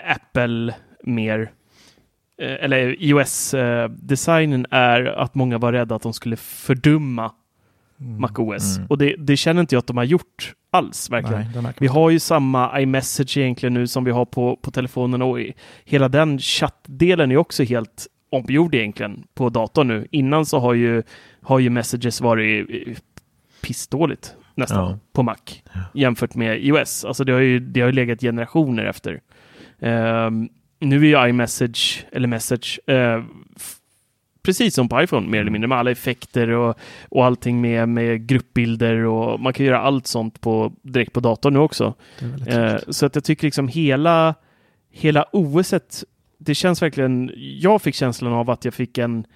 eh, 0.07 0.13
Apple 0.13 0.75
mer, 1.03 1.51
eh, 2.43 2.65
eller 2.65 2.97
iOS-designen 3.03 4.67
är 4.71 5.05
att 5.05 5.35
många 5.35 5.59
var 5.59 5.73
rädda 5.73 5.95
att 5.95 6.03
de 6.03 6.13
skulle 6.13 6.37
fördumma 6.37 7.33
Mm. 8.01 8.21
MacOS. 8.21 8.77
Mm. 8.77 8.87
Och 8.91 8.99
det, 8.99 9.15
det 9.19 9.37
känner 9.37 9.61
inte 9.61 9.75
jag 9.75 9.79
att 9.81 9.87
de 9.87 9.97
har 9.97 10.05
gjort 10.05 10.55
alls, 10.71 11.11
verkligen. 11.11 11.45
Nej, 11.63 11.73
Vi 11.79 11.87
har 11.87 12.11
ju 12.11 12.19
samma 12.19 12.81
iMessage 12.81 13.37
egentligen 13.37 13.75
nu 13.75 13.87
som 13.87 14.05
vi 14.05 14.11
har 14.11 14.25
på, 14.25 14.57
på 14.57 14.71
telefonen 14.71 15.23
och 15.23 15.41
i- 15.41 15.55
hela 15.85 16.09
den 16.09 16.39
chattdelen 16.39 17.31
är 17.33 17.37
också 17.37 17.63
helt 17.65 18.07
omgjord 18.31 18.75
egentligen 18.75 19.25
på 19.35 19.49
datorn 19.49 19.89
nu. 19.89 20.07
Innan 20.11 20.47
så 20.47 20.59
har 20.59 20.75
ju, 20.75 21.03
har 21.43 21.59
ju 21.59 21.71
Messages 21.71 22.21
varit 22.21 22.71
eh, 22.71 22.95
pissdåligt 23.63 24.35
nästan 24.55 24.91
Ja. 24.91 24.99
på 25.13 25.23
Mac 25.23 25.37
jämfört 25.95 26.35
med 26.35 26.65
iOS. 26.65 27.05
Alltså 27.05 27.25
det 27.25 27.33
har 27.33 27.41
ju, 27.41 27.61
det 27.61 27.81
har 27.81 27.89
ju 27.89 27.93
legat 27.93 28.21
generationer 28.21 28.85
efter. 28.85 29.21
Ehm, 29.81 30.49
nu 30.81 30.97
är 30.97 31.23
ju 31.25 31.29
iMessage, 31.29 32.07
eller 32.13 32.29
Message, 32.29 32.81
f- 33.57 33.77
precis 34.47 34.75
som 34.75 34.89
på 34.89 35.03
iPhone 35.03 35.29
mer 35.29 35.41
eller 35.41 35.51
mindre 35.51 35.69
med 35.69 35.79
alla 35.79 35.91
effekter 35.91 36.49
och, 36.49 36.79
och 37.09 37.25
allting 37.25 37.61
med, 37.61 37.89
med 37.89 38.27
gruppbilder 38.27 39.05
och 39.05 39.41
man 39.41 39.53
kan 39.53 39.67
göra 39.67 39.81
allt 39.81 40.07
sånt 40.07 40.41
på, 40.41 40.73
direkt 40.83 41.13
på 41.13 41.21
datorn 41.21 41.53
nu 41.53 41.59
också. 41.59 41.95
Eh, 42.47 42.77
så 42.89 43.07
att 43.07 43.15
jag 43.15 43.25
tycker 43.25 43.47
liksom 43.47 43.69
hela, 43.69 44.35
hela 44.91 45.25
OSet, 45.33 46.05
det 46.39 46.55
känns 46.55 46.83
verkligen, 46.83 47.33
jag 47.37 47.83
fick 47.83 47.95
känslan 47.95 48.33
av 48.33 48.51
att 48.51 48.65
jag 48.65 48.75
fick 48.75 48.99
en, 48.99 49.27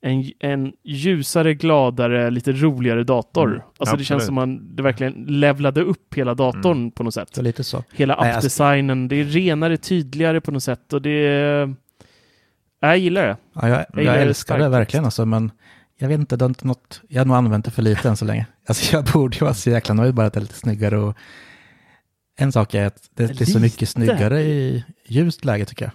en, 0.00 0.30
en 0.38 0.72
ljusare, 0.82 1.54
gladare, 1.54 2.30
lite 2.30 2.52
roligare 2.52 3.04
dator. 3.04 3.48
Mm, 3.48 3.60
alltså 3.78 3.96
det 3.96 4.04
känns 4.04 4.22
absolut. 4.22 4.26
som 4.26 4.34
man 4.34 4.76
det 4.76 4.82
verkligen 4.82 5.12
levlade 5.12 5.80
upp 5.82 6.14
hela 6.14 6.34
datorn 6.34 6.90
på 6.90 7.02
något 7.02 7.14
sätt. 7.14 7.36
Lite 7.36 7.64
så. 7.64 7.84
Hela 7.92 8.14
appdesignen, 8.14 9.08
det 9.08 9.16
är 9.16 9.24
renare, 9.24 9.76
tydligare 9.76 10.40
på 10.40 10.50
något 10.50 10.62
sätt 10.62 10.92
och 10.92 11.02
det 11.02 11.10
är... 11.10 11.74
Jag 12.88 12.98
gillar 12.98 13.26
det. 13.26 13.36
Ja, 13.52 13.68
jag, 13.68 13.78
Jag 13.92 14.04
jag, 14.04 14.22
älskar 14.22 14.54
det 14.58 14.60
starkt 14.60 14.72
verkligen 14.72 15.04
alltså, 15.04 15.26
men 15.26 15.50
jag 15.98 16.08
vet 16.08 16.20
inte, 16.20 16.36
det 16.36 16.44
inte 16.44 16.66
något, 16.66 17.00
jag 17.08 17.20
har 17.20 17.26
nog 17.26 17.36
använt 17.36 17.64
det 17.64 17.70
för 17.70 17.82
lite 17.82 18.08
än 18.08 18.16
så 18.16 18.24
länge. 18.24 18.46
Alltså 18.68 18.96
jag 18.96 19.04
borde 19.04 19.36
ju 19.36 19.40
vara 19.40 19.54
så 19.54 19.70
jäkla 19.70 19.94
nöjd 19.94 20.14
bara 20.14 20.26
att 20.26 20.32
det 20.32 20.38
är 20.38 20.42
lite 20.42 20.54
snyggare 20.54 20.98
och 20.98 21.16
en 22.38 22.52
sak 22.52 22.74
är 22.74 22.86
att 22.86 23.10
det, 23.14 23.26
det 23.26 23.40
är 23.40 23.46
så 23.46 23.60
mycket 23.60 23.88
snyggare 23.88 24.42
i 24.42 24.84
ljust 25.06 25.44
läge 25.44 25.64
tycker 25.64 25.84
jag. 25.84 25.92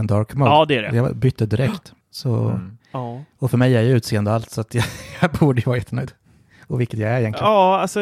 Än 0.00 0.06
dark 0.06 0.34
mode. 0.34 0.50
Ja, 0.50 0.64
det 0.64 0.76
är 0.76 0.82
det. 0.82 0.96
Jag 0.96 1.16
bytte 1.16 1.46
direkt. 1.46 1.92
Så, 2.10 2.48
Mm. 2.48 2.78
Ja, 2.92 3.24
Och 3.38 3.50
för 3.50 3.58
mig 3.58 3.76
är 3.76 3.82
ju 3.82 3.96
utseende 3.96 4.32
allt, 4.32 4.50
så 4.50 4.60
att 4.60 4.74
jag, 4.74 4.84
jag 5.20 5.30
borde 5.30 5.60
ju 5.60 5.64
vara 5.64 5.76
jättenöjd. 5.76 6.12
Och 6.66 6.80
vilket 6.80 7.00
jag 7.00 7.10
är 7.10 7.20
egentligen. 7.20 7.50
ja 7.50 7.80
alltså... 7.80 8.00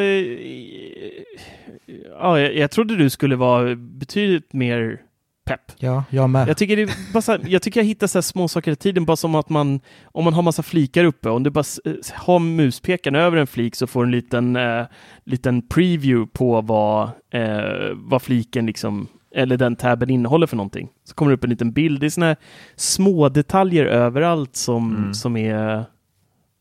Ja, 2.20 2.40
jag, 2.40 2.56
jag 2.56 2.70
trodde 2.70 2.96
du 2.96 3.10
skulle 3.10 3.36
vara 3.36 3.76
betydligt 3.76 4.52
mer 4.52 5.00
pepp. 5.44 5.60
Ja, 5.78 6.04
jag 6.10 6.30
med. 6.30 6.48
Jag 6.48 6.56
tycker, 6.56 6.76
det 6.76 6.90
bara 7.12 7.22
så 7.22 7.32
här, 7.32 7.40
jag 7.46 7.62
tycker 7.62 7.80
jag 7.80 7.84
hittar 7.86 8.06
så 8.06 8.18
här 8.18 8.22
små 8.22 8.48
saker 8.48 8.72
i 8.72 8.76
tiden, 8.76 9.04
bara 9.04 9.16
som 9.16 9.34
att 9.34 9.48
man, 9.48 9.80
om 10.04 10.24
man 10.24 10.32
har 10.34 10.42
massa 10.42 10.62
flikar 10.62 11.04
uppe, 11.04 11.28
om 11.30 11.42
du 11.42 11.50
bara 11.50 11.60
s- 11.60 11.80
har 12.14 12.38
muspekaren 12.38 13.14
över 13.14 13.36
en 13.36 13.46
flik 13.46 13.74
så 13.76 13.86
får 13.86 14.00
du 14.02 14.06
en 14.06 14.10
liten, 14.10 14.56
eh, 14.56 14.84
liten 15.24 15.62
preview 15.68 16.26
på 16.32 16.60
vad, 16.60 17.02
eh, 17.30 17.92
vad 17.94 18.22
fliken 18.22 18.66
liksom, 18.66 19.06
eller 19.34 19.56
den 19.56 19.76
tabben 19.76 20.10
innehåller 20.10 20.46
för 20.46 20.56
någonting. 20.56 20.88
Så 21.04 21.14
kommer 21.14 21.30
det 21.30 21.34
upp 21.34 21.44
en 21.44 21.50
liten 21.50 21.72
bild. 21.72 22.00
Det 22.00 22.06
är 22.06 22.10
såna 22.10 22.26
här 22.26 22.36
små 22.76 23.28
detaljer 23.28 23.84
överallt 23.84 24.56
som, 24.56 24.96
Mm. 24.96 25.14
som 25.14 25.36
är, 25.36 25.84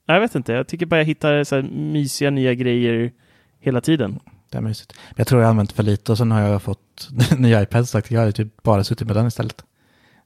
jag 0.07 0.19
vet 0.19 0.35
inte, 0.35 0.53
jag 0.53 0.67
tycker 0.67 0.85
bara 0.85 0.99
jag 0.99 1.05
hittar 1.05 1.43
så 1.43 1.55
här 1.55 1.61
mysiga 1.63 2.29
nya 2.29 2.53
grejer 2.53 3.11
hela 3.59 3.81
tiden. 3.81 4.19
Det 4.53 4.57
är 4.57 4.61
mysigt. 4.61 4.93
Men 5.09 5.15
jag 5.17 5.27
tror 5.27 5.41
jag 5.41 5.47
har 5.47 5.49
använt 5.51 5.71
för 5.71 5.83
lite 5.83 6.11
och 6.11 6.17
sen 6.17 6.31
har 6.31 6.41
jag 6.41 6.61
fått 6.61 7.09
nya 7.37 7.61
iPads 7.61 7.89
sagt. 7.91 8.11
Jag 8.11 8.21
har 8.21 8.31
typ 8.31 8.63
bara 8.63 8.83
suttit 8.83 9.07
med 9.07 9.15
den 9.15 9.27
istället. 9.27 9.63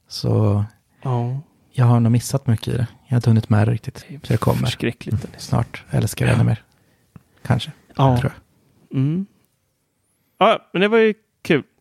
Så 0.08 0.64
Ja, 1.02 1.40
jag 1.72 1.84
har 1.84 2.00
nog 2.00 2.12
missat 2.12 2.46
mycket 2.46 2.68
i 2.68 2.76
det. 2.76 2.86
Jag 3.06 3.10
har 3.10 3.16
inte 3.16 3.30
hunnit 3.30 3.48
med 3.50 3.68
det 3.68 3.72
riktigt. 3.72 3.98
Så 4.22 4.32
jag 4.32 4.40
kommer 4.40 4.58
förskräckligt. 4.58 5.26
snart. 5.38 5.84
Älskar 5.90 6.26
det 6.26 6.32
ännu 6.32 6.44
mer. 6.44 6.62
Kanske, 7.42 7.72
Ja. 7.96 8.18
tror 8.20 8.32
jag. 8.90 8.98
Mm. 8.98 9.26
Ja, 10.38 10.68
men 10.72 10.82
det 10.82 10.88
var 10.88 10.98
ju 10.98 11.14
kul. 11.42 11.62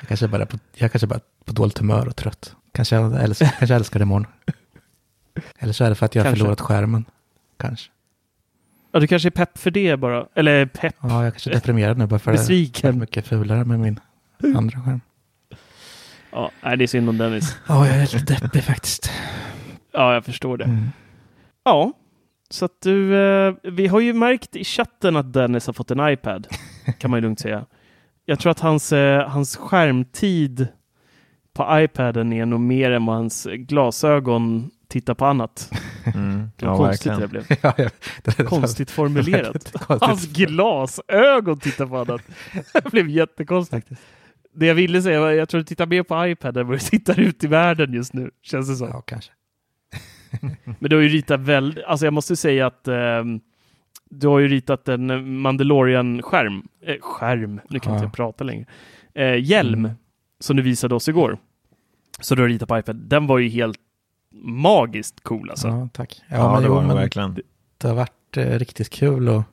Jag 0.00 0.08
kanske 0.08 0.28
bara 0.28 0.46
på, 0.46 0.58
jag 0.74 0.92
kanske 0.92 1.06
bara 1.06 1.20
på 1.44 1.52
dåligt 1.52 1.78
humör 1.78 2.08
och 2.08 2.16
trött. 2.16 2.56
Kanske 2.72 2.96
jag 2.96 3.22
älskar, 3.22 3.46
kanske 3.46 3.66
jag 3.74 3.76
älskar 3.76 3.98
det 3.98 4.02
imorgon. 4.02 4.26
Eller 5.58 5.72
så 5.72 5.84
är 5.84 5.88
det 5.88 5.94
för 5.94 6.06
att 6.06 6.14
jag 6.14 6.24
har 6.24 6.30
förlorat 6.30 6.60
skärmen. 6.60 7.04
Kanske. 7.56 7.90
Ja, 8.92 9.00
du 9.00 9.06
kanske 9.06 9.28
är 9.28 9.30
pepp 9.30 9.58
för 9.58 9.70
det 9.70 9.96
bara. 9.96 10.26
Eller 10.34 10.66
pepp. 10.66 10.96
Ja, 11.02 11.24
jag 11.24 11.32
kanske 11.32 11.50
är 11.50 11.54
deprimerad 11.54 11.98
nu 11.98 12.06
bara 12.06 12.18
för 12.18 12.30
det 12.32 12.38
Besviken. 12.38 12.94
är 12.94 13.00
mycket 13.00 13.26
fulare 13.26 13.64
med 13.64 13.80
min 13.80 14.00
andra 14.56 14.80
skärm. 14.80 15.00
Ja, 16.32 16.50
nej, 16.62 16.76
det 16.76 16.84
är 16.84 16.86
synd 16.86 17.08
om 17.08 17.18
Dennis. 17.18 17.56
Ja, 17.68 17.86
jag 17.86 17.96
är 17.96 18.00
lite 18.18 18.34
deppig 18.34 18.64
faktiskt. 18.64 19.10
Ja, 19.92 20.14
jag 20.14 20.24
förstår 20.24 20.56
det. 20.56 20.64
Mm. 20.64 20.88
Ja, 21.64 21.92
så 22.50 22.64
att 22.64 22.80
du, 22.82 23.16
eh, 23.16 23.54
vi 23.62 23.86
har 23.86 24.00
ju 24.00 24.12
märkt 24.12 24.56
i 24.56 24.64
chatten 24.64 25.16
att 25.16 25.32
Dennis 25.32 25.66
har 25.66 25.72
fått 25.72 25.90
en 25.90 26.08
iPad, 26.12 26.46
kan 26.98 27.10
man 27.10 27.18
ju 27.18 27.22
lugnt 27.22 27.40
säga. 27.40 27.66
Jag 28.24 28.38
tror 28.38 28.50
att 28.50 28.60
hans, 28.60 28.92
eh, 28.92 29.28
hans 29.28 29.56
skärmtid 29.56 30.66
på 31.54 31.68
iPaden 31.80 32.32
är 32.32 32.46
nog 32.46 32.60
mer 32.60 32.90
än 32.90 33.06
vad 33.06 33.16
hans 33.16 33.46
glasögon 33.50 34.70
tittar 34.88 35.14
på 35.14 35.26
annat. 35.26 35.70
Mm. 36.14 36.50
Det 36.56 36.66
var 36.66 36.72
Ja, 36.72 36.76
konstigt 36.78 37.06
verkligen. 37.12 37.20
det 37.20 37.28
blev. 37.28 37.44
Ja, 37.62 37.74
jag- 37.76 37.90
det 38.36 38.44
Konstigt 38.44 38.90
formulerat. 39.00 39.52
Konstigt. 39.72 40.02
Hans 40.08 40.26
glasögon 40.32 41.58
tittar 41.60 41.86
på 41.86 41.98
annat. 41.98 42.20
Det 42.72 42.90
blev 42.92 43.08
jättekonstigt. 43.08 43.88
Faktiskt. 43.88 44.02
Det 44.54 44.66
jag 44.66 44.74
ville 44.74 45.02
säga 45.02 45.20
var 45.20 45.30
jag 45.30 45.48
tror 45.48 45.58
du 45.60 45.64
tittar 45.64 45.86
mer 45.86 46.02
på 46.02 46.26
iPad 46.26 46.56
än 46.56 46.66
vad 46.66 46.76
du 46.76 46.80
tittar 46.80 47.20
ut 47.20 47.44
i 47.44 47.46
världen 47.46 47.92
just 47.92 48.12
nu. 48.14 48.30
Känns 48.42 48.68
det 48.68 48.74
som. 48.76 48.88
Ja, 48.88 49.00
kanske. 49.00 49.32
Men 50.78 50.90
du 50.90 50.96
har 50.96 51.02
ju 51.02 51.08
ritat 51.08 51.40
väldigt, 51.40 51.84
alltså 51.84 52.06
jag 52.06 52.12
måste 52.12 52.36
säga 52.36 52.66
att 52.66 52.88
ehm, 52.88 53.40
du 54.10 54.26
har 54.28 54.38
ju 54.38 54.48
ritat 54.48 54.88
en 54.88 55.06
Mandalorian-skärm, 55.40 56.62
eh, 56.86 56.96
skärm, 57.00 57.60
nu 57.70 57.78
kan 57.78 57.92
Ja. 57.92 57.96
inte 57.98 58.04
jag 58.06 58.12
prata 58.12 58.44
längre, 58.44 58.66
eh, 59.14 59.36
hjälm 59.44 59.84
Mm. 59.84 59.96
som 60.40 60.56
du 60.56 60.62
visade 60.62 60.94
oss 60.94 61.08
igår. 61.08 61.38
Så 62.20 62.34
du 62.34 62.42
har 62.42 62.48
ritat 62.48 62.68
på 62.68 62.78
iPad. 62.78 62.96
Den 62.96 63.26
var 63.26 63.38
ju 63.38 63.48
helt 63.48 63.78
magiskt 64.34 65.20
cool 65.22 65.50
alltså. 65.50 65.68
Ja, 65.68 65.88
tack. 65.92 66.22
Ja, 66.28 66.36
Ja, 66.36 66.52
men, 66.52 66.62
det 66.62 66.68
jo, 66.68 66.74
var 66.74 66.82
men 66.82 66.96
verkligen. 66.96 67.38
det 67.78 67.88
har 67.88 67.94
varit 67.94 68.36
eh, 68.36 68.58
riktigt 68.58 68.90
kul 68.90 69.28
att 69.28 69.44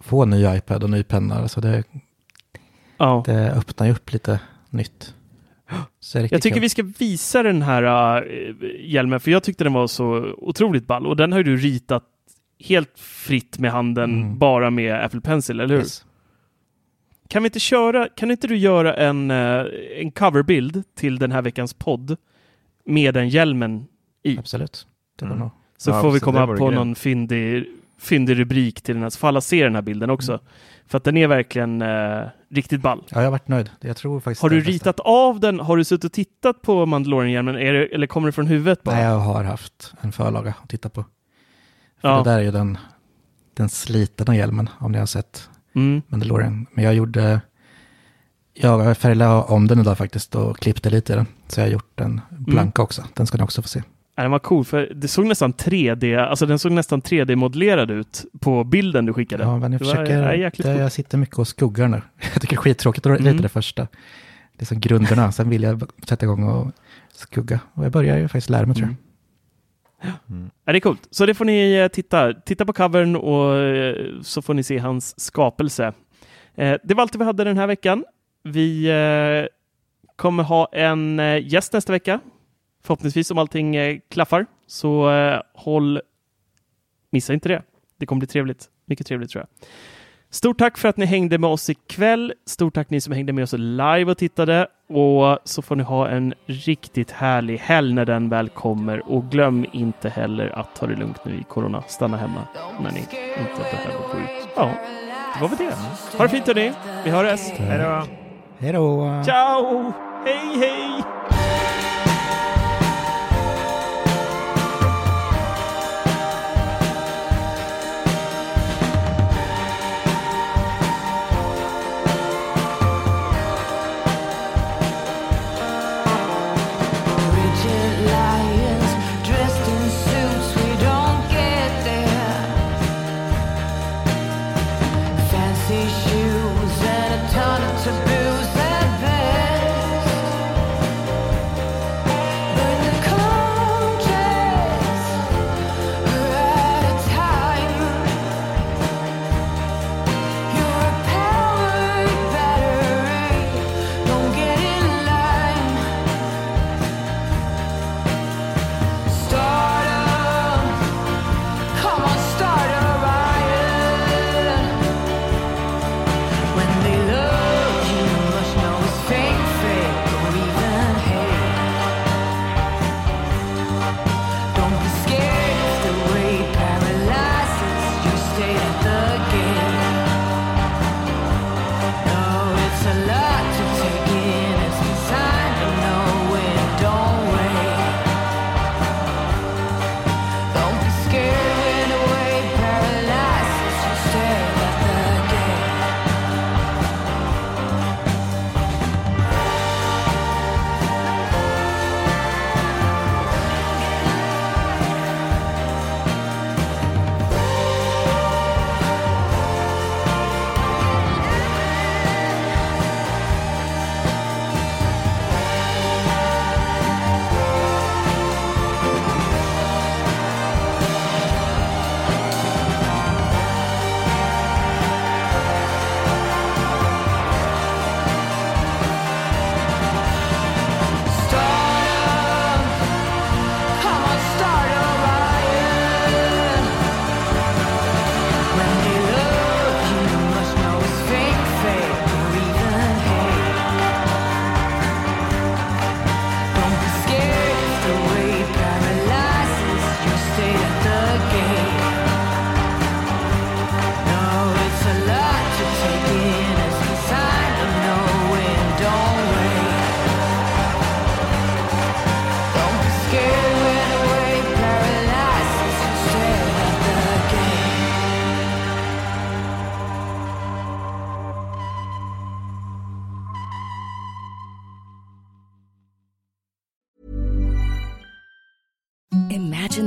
få 0.00 0.22
en 0.22 0.30
ny 0.30 0.46
iPad 0.56 0.82
och 0.84 0.90
ny 0.90 1.02
penna. 1.02 1.34
Alltså 1.34 1.60
det, 1.60 1.84
Ja. 2.96 3.22
det 3.26 3.50
öppnar 3.52 3.86
ju 3.86 3.92
upp 3.92 4.12
lite 4.12 4.40
nytt. 4.70 5.14
Jag 6.10 6.30
tycker 6.42 6.50
kul. 6.50 6.60
vi 6.60 6.68
ska 6.68 6.82
visa 6.98 7.42
den 7.42 7.62
här 7.62 8.16
äh, 8.22 8.54
hjälmen, 8.80 9.20
för 9.20 9.30
jag 9.30 9.42
tyckte 9.42 9.64
den 9.64 9.72
var 9.72 9.86
så 9.86 10.34
otroligt 10.38 10.86
ball. 10.86 11.06
Och 11.06 11.16
den 11.16 11.32
har 11.32 11.38
ju 11.38 11.44
du 11.44 11.56
ritat 11.56 12.04
helt 12.64 12.98
fritt 12.98 13.58
med 13.58 13.72
handen, 13.72 14.10
Mm. 14.22 14.38
bara 14.38 14.70
med 14.70 15.04
Apple 15.04 15.20
Pencil, 15.20 15.60
eller 15.60 15.74
hur? 15.74 15.80
Yes. 15.82 16.04
Kan 17.28 17.42
vi 17.42 17.46
inte 17.46 17.60
köra, 17.60 18.08
kan 18.08 18.30
inte 18.30 18.46
du 18.46 18.56
göra 18.56 18.94
en, 18.94 19.30
eh, 19.30 19.64
en 19.96 20.10
coverbild 20.10 20.82
till 20.94 21.18
den 21.18 21.32
här 21.32 21.42
veckans 21.42 21.74
podd 21.74 22.16
med 22.86 23.14
den 23.14 23.28
hjälmen 23.28 23.86
i? 24.22 24.38
Absolut. 24.38 24.86
Det 25.18 25.24
Mm. 25.24 25.38
nog. 25.38 25.50
Så 25.76 25.90
Ja, 25.90 26.00
får 26.02 26.10
vi 26.10 26.20
komma 26.20 26.46
på 26.46 26.52
grymt. 26.54 26.74
någon 26.74 26.94
fyndig, 26.94 27.66
fyndig 27.98 28.38
rubrik 28.38 28.82
till 28.82 28.94
den 28.94 29.02
här, 29.02 29.10
så 29.10 29.18
får 29.18 29.28
alla 29.28 29.40
se 29.40 29.64
den 29.64 29.74
här 29.74 29.82
bilden 29.82 30.10
också. 30.10 30.32
Mm. 30.32 30.44
För 30.86 30.96
att 30.98 31.04
den 31.04 31.16
är 31.16 31.26
verkligen 31.26 31.82
eh, 31.82 32.22
riktigt 32.50 32.80
ball. 32.80 33.02
Ja, 33.08 33.16
jag 33.18 33.24
har 33.26 33.30
varit 33.30 33.48
nöjd. 33.48 33.70
Jag 33.80 33.96
tror 33.96 34.20
faktiskt 34.20 34.42
Har 34.42 34.50
du 34.50 34.56
är 34.56 34.60
bästa. 34.60 34.72
ritat 34.72 35.00
av 35.00 35.40
den? 35.40 35.60
Har 35.60 35.76
du 35.76 35.84
suttit 35.84 36.04
och 36.04 36.12
tittat 36.12 36.62
på 36.62 36.86
Mandalorian-hjälmen? 36.86 37.56
Eller 37.56 38.06
kommer 38.06 38.28
det 38.28 38.32
från 38.32 38.46
huvudet 38.46 38.82
bara? 38.82 38.94
Nej, 38.96 39.04
jag 39.04 39.18
har 39.18 39.44
haft 39.44 39.94
en 40.00 40.12
förlaga 40.12 40.54
att 40.62 40.68
titta 40.68 40.88
på. 40.88 41.04
För 42.00 42.08
Ja. 42.08 42.16
det 42.22 42.30
där 42.30 42.38
är 42.38 42.42
ju 42.42 42.50
den, 42.50 42.78
den 43.54 43.68
slitna 43.68 44.36
hjälmen, 44.36 44.68
om 44.78 44.92
ni 44.92 44.98
har 44.98 45.06
sett 45.06 45.48
Mm. 45.74 46.02
Mandalorian. 46.08 46.66
Men 46.72 46.84
jag 46.84 46.94
gjorde, 46.94 47.40
jag 48.54 48.96
färglade 48.96 49.42
om 49.42 49.66
den 49.66 49.80
idag 49.80 49.98
faktiskt 49.98 50.34
och 50.34 50.58
klippte 50.58 50.90
lite 50.90 51.12
i 51.12 51.16
den. 51.16 51.26
Så 51.48 51.60
jag 51.60 51.66
har 51.66 51.70
gjort 51.72 51.90
den 51.94 52.20
blanka 52.30 52.82
också. 52.82 53.04
Den 53.14 53.26
ska 53.26 53.38
ni 53.38 53.44
också 53.44 53.62
få 53.62 53.68
se. 53.68 53.82
Ja, 54.16 54.22
Den 54.22 54.30
var 54.32 54.38
cool, 54.38 54.64
för 54.64 54.92
det 54.94 55.08
såg 55.08 55.26
nästan 55.26 55.52
3D, 55.52 56.16
alltså 56.18 56.46
den 56.46 56.58
såg 56.58 56.72
nästan 56.72 57.02
3D-modellerad 57.02 57.90
ut 57.90 58.24
på 58.40 58.64
bilden 58.64 59.06
du 59.06 59.12
skickade. 59.14 59.42
Ja, 59.44 59.58
men 59.58 59.72
jag 59.72 59.80
Det 59.80 59.84
var- 59.84 59.92
försöker, 59.94 60.22
ja, 60.22 60.34
jäkligt 60.34 60.66
det, 60.66 60.74
jag 60.78 60.92
sitter 60.92 61.18
mycket 61.18 61.38
och 61.38 61.48
skuggar 61.48 61.88
nu. 61.88 62.02
Jag 62.32 62.42
tycker 62.42 62.56
det 62.56 62.60
är 62.60 62.62
skittråkigt 62.62 63.06
att 63.06 63.20
Mm. 63.20 63.32
rita 63.32 63.42
det 63.42 63.48
första. 63.48 63.82
Det 64.56 64.62
är 64.62 64.66
som 64.66 64.80
grunderna, 64.80 65.32
sen 65.32 65.48
vill 65.50 65.62
jag 65.62 65.82
sätta 66.08 66.26
igång 66.26 66.44
och 66.48 66.72
skugga. 67.12 67.60
Och 67.74 67.84
jag 67.84 67.92
börjar 67.92 68.16
ju 68.18 68.28
faktiskt 68.28 68.50
lära 68.50 68.66
mig 68.66 68.76
tror 68.76 68.88
jag. 68.88 68.96
Mm. 70.30 70.50
Ja, 70.64 70.72
det 70.72 70.78
är 70.78 70.80
coolt. 70.80 71.08
Så 71.10 71.26
det 71.26 71.34
får 71.34 71.44
ni 71.44 71.72
eh, 71.74 71.88
titta. 71.88 72.32
Titta 72.32 72.66
på 72.66 72.72
covern 72.72 73.16
och 73.16 73.56
eh, 73.56 73.96
så 74.22 74.42
får 74.42 74.54
ni 74.54 74.62
se 74.62 74.78
hans 74.78 75.20
skapelse. 75.20 75.92
Eh, 76.54 76.74
Det 76.84 76.94
var 76.94 77.02
allt 77.02 77.14
vi 77.14 77.24
hade 77.24 77.44
den 77.44 77.58
här 77.58 77.66
veckan. 77.66 78.04
Vi 78.42 78.86
eh, 78.86 79.48
kommer 80.16 80.42
ha 80.42 80.68
en 80.72 81.20
eh, 81.20 81.46
gäst 81.46 81.72
nästa 81.72 81.92
vecka. 81.92 82.20
Förhoppningsvis 82.82 83.30
om 83.30 83.38
allting 83.38 83.76
eh, 83.76 83.98
klaffar. 84.08 84.46
Så 84.66 85.10
håll... 85.54 86.00
Missa 87.10 87.32
inte 87.32 87.48
det. 87.48 87.62
Det 87.98 88.06
kommer 88.06 88.20
bli 88.20 88.26
trevligt. 88.26 88.68
Mycket 88.86 89.06
trevligt 89.06 89.30
tror 89.30 89.40
jag. 89.40 89.68
Stort 90.30 90.58
tack 90.58 90.78
för 90.78 90.88
att 90.88 90.96
ni 90.96 91.06
hängde 91.06 91.38
med 91.38 91.50
oss 91.50 91.70
ikväll. 91.70 92.34
Stort 92.46 92.74
tack 92.74 92.90
ni 92.90 93.00
som 93.00 93.12
hängde 93.12 93.32
med 93.32 93.44
oss 93.44 93.52
live 93.52 94.04
och 94.04 94.18
tittade. 94.18 94.66
Och 94.88 95.38
så 95.44 95.62
får 95.62 95.76
ni 95.76 95.82
ha 95.82 96.08
en 96.08 96.34
riktigt 96.46 97.10
härlig 97.10 97.58
helg 97.58 97.94
när 97.94 98.04
den 98.04 98.28
väl 98.28 98.48
kommer. 98.48 99.12
Och 99.12 99.30
glöm 99.30 99.66
inte 99.72 100.08
heller 100.08 100.58
att 100.58 100.76
ta 100.76 100.86
det 100.86 100.96
lugnt 100.96 101.24
nu 101.24 101.34
i 101.34 101.44
corona. 101.48 101.82
Stanna 101.88 102.16
hemma 102.16 102.48
när 102.80 102.90
ni 102.90 102.98
inte 102.98 103.62
behöver 103.70 103.98
gå 103.98 104.18
ut. 104.18 104.48
Ja, 104.56 104.70
det 105.34 105.40
var 105.40 105.48
väl 105.48 105.58
det. 105.58 105.74
Ha 106.18 106.24
det 106.24 106.28
fint 106.28 106.46
hörni. 106.46 106.72
Vi 107.04 107.10
hörs. 107.10 107.40
Hej 107.40 107.78
då! 107.78 108.21
Hej 108.62 108.72
då! 108.72 109.22
Ciao! 109.26 109.92
Hej 110.24 110.58
hej! 110.58 111.04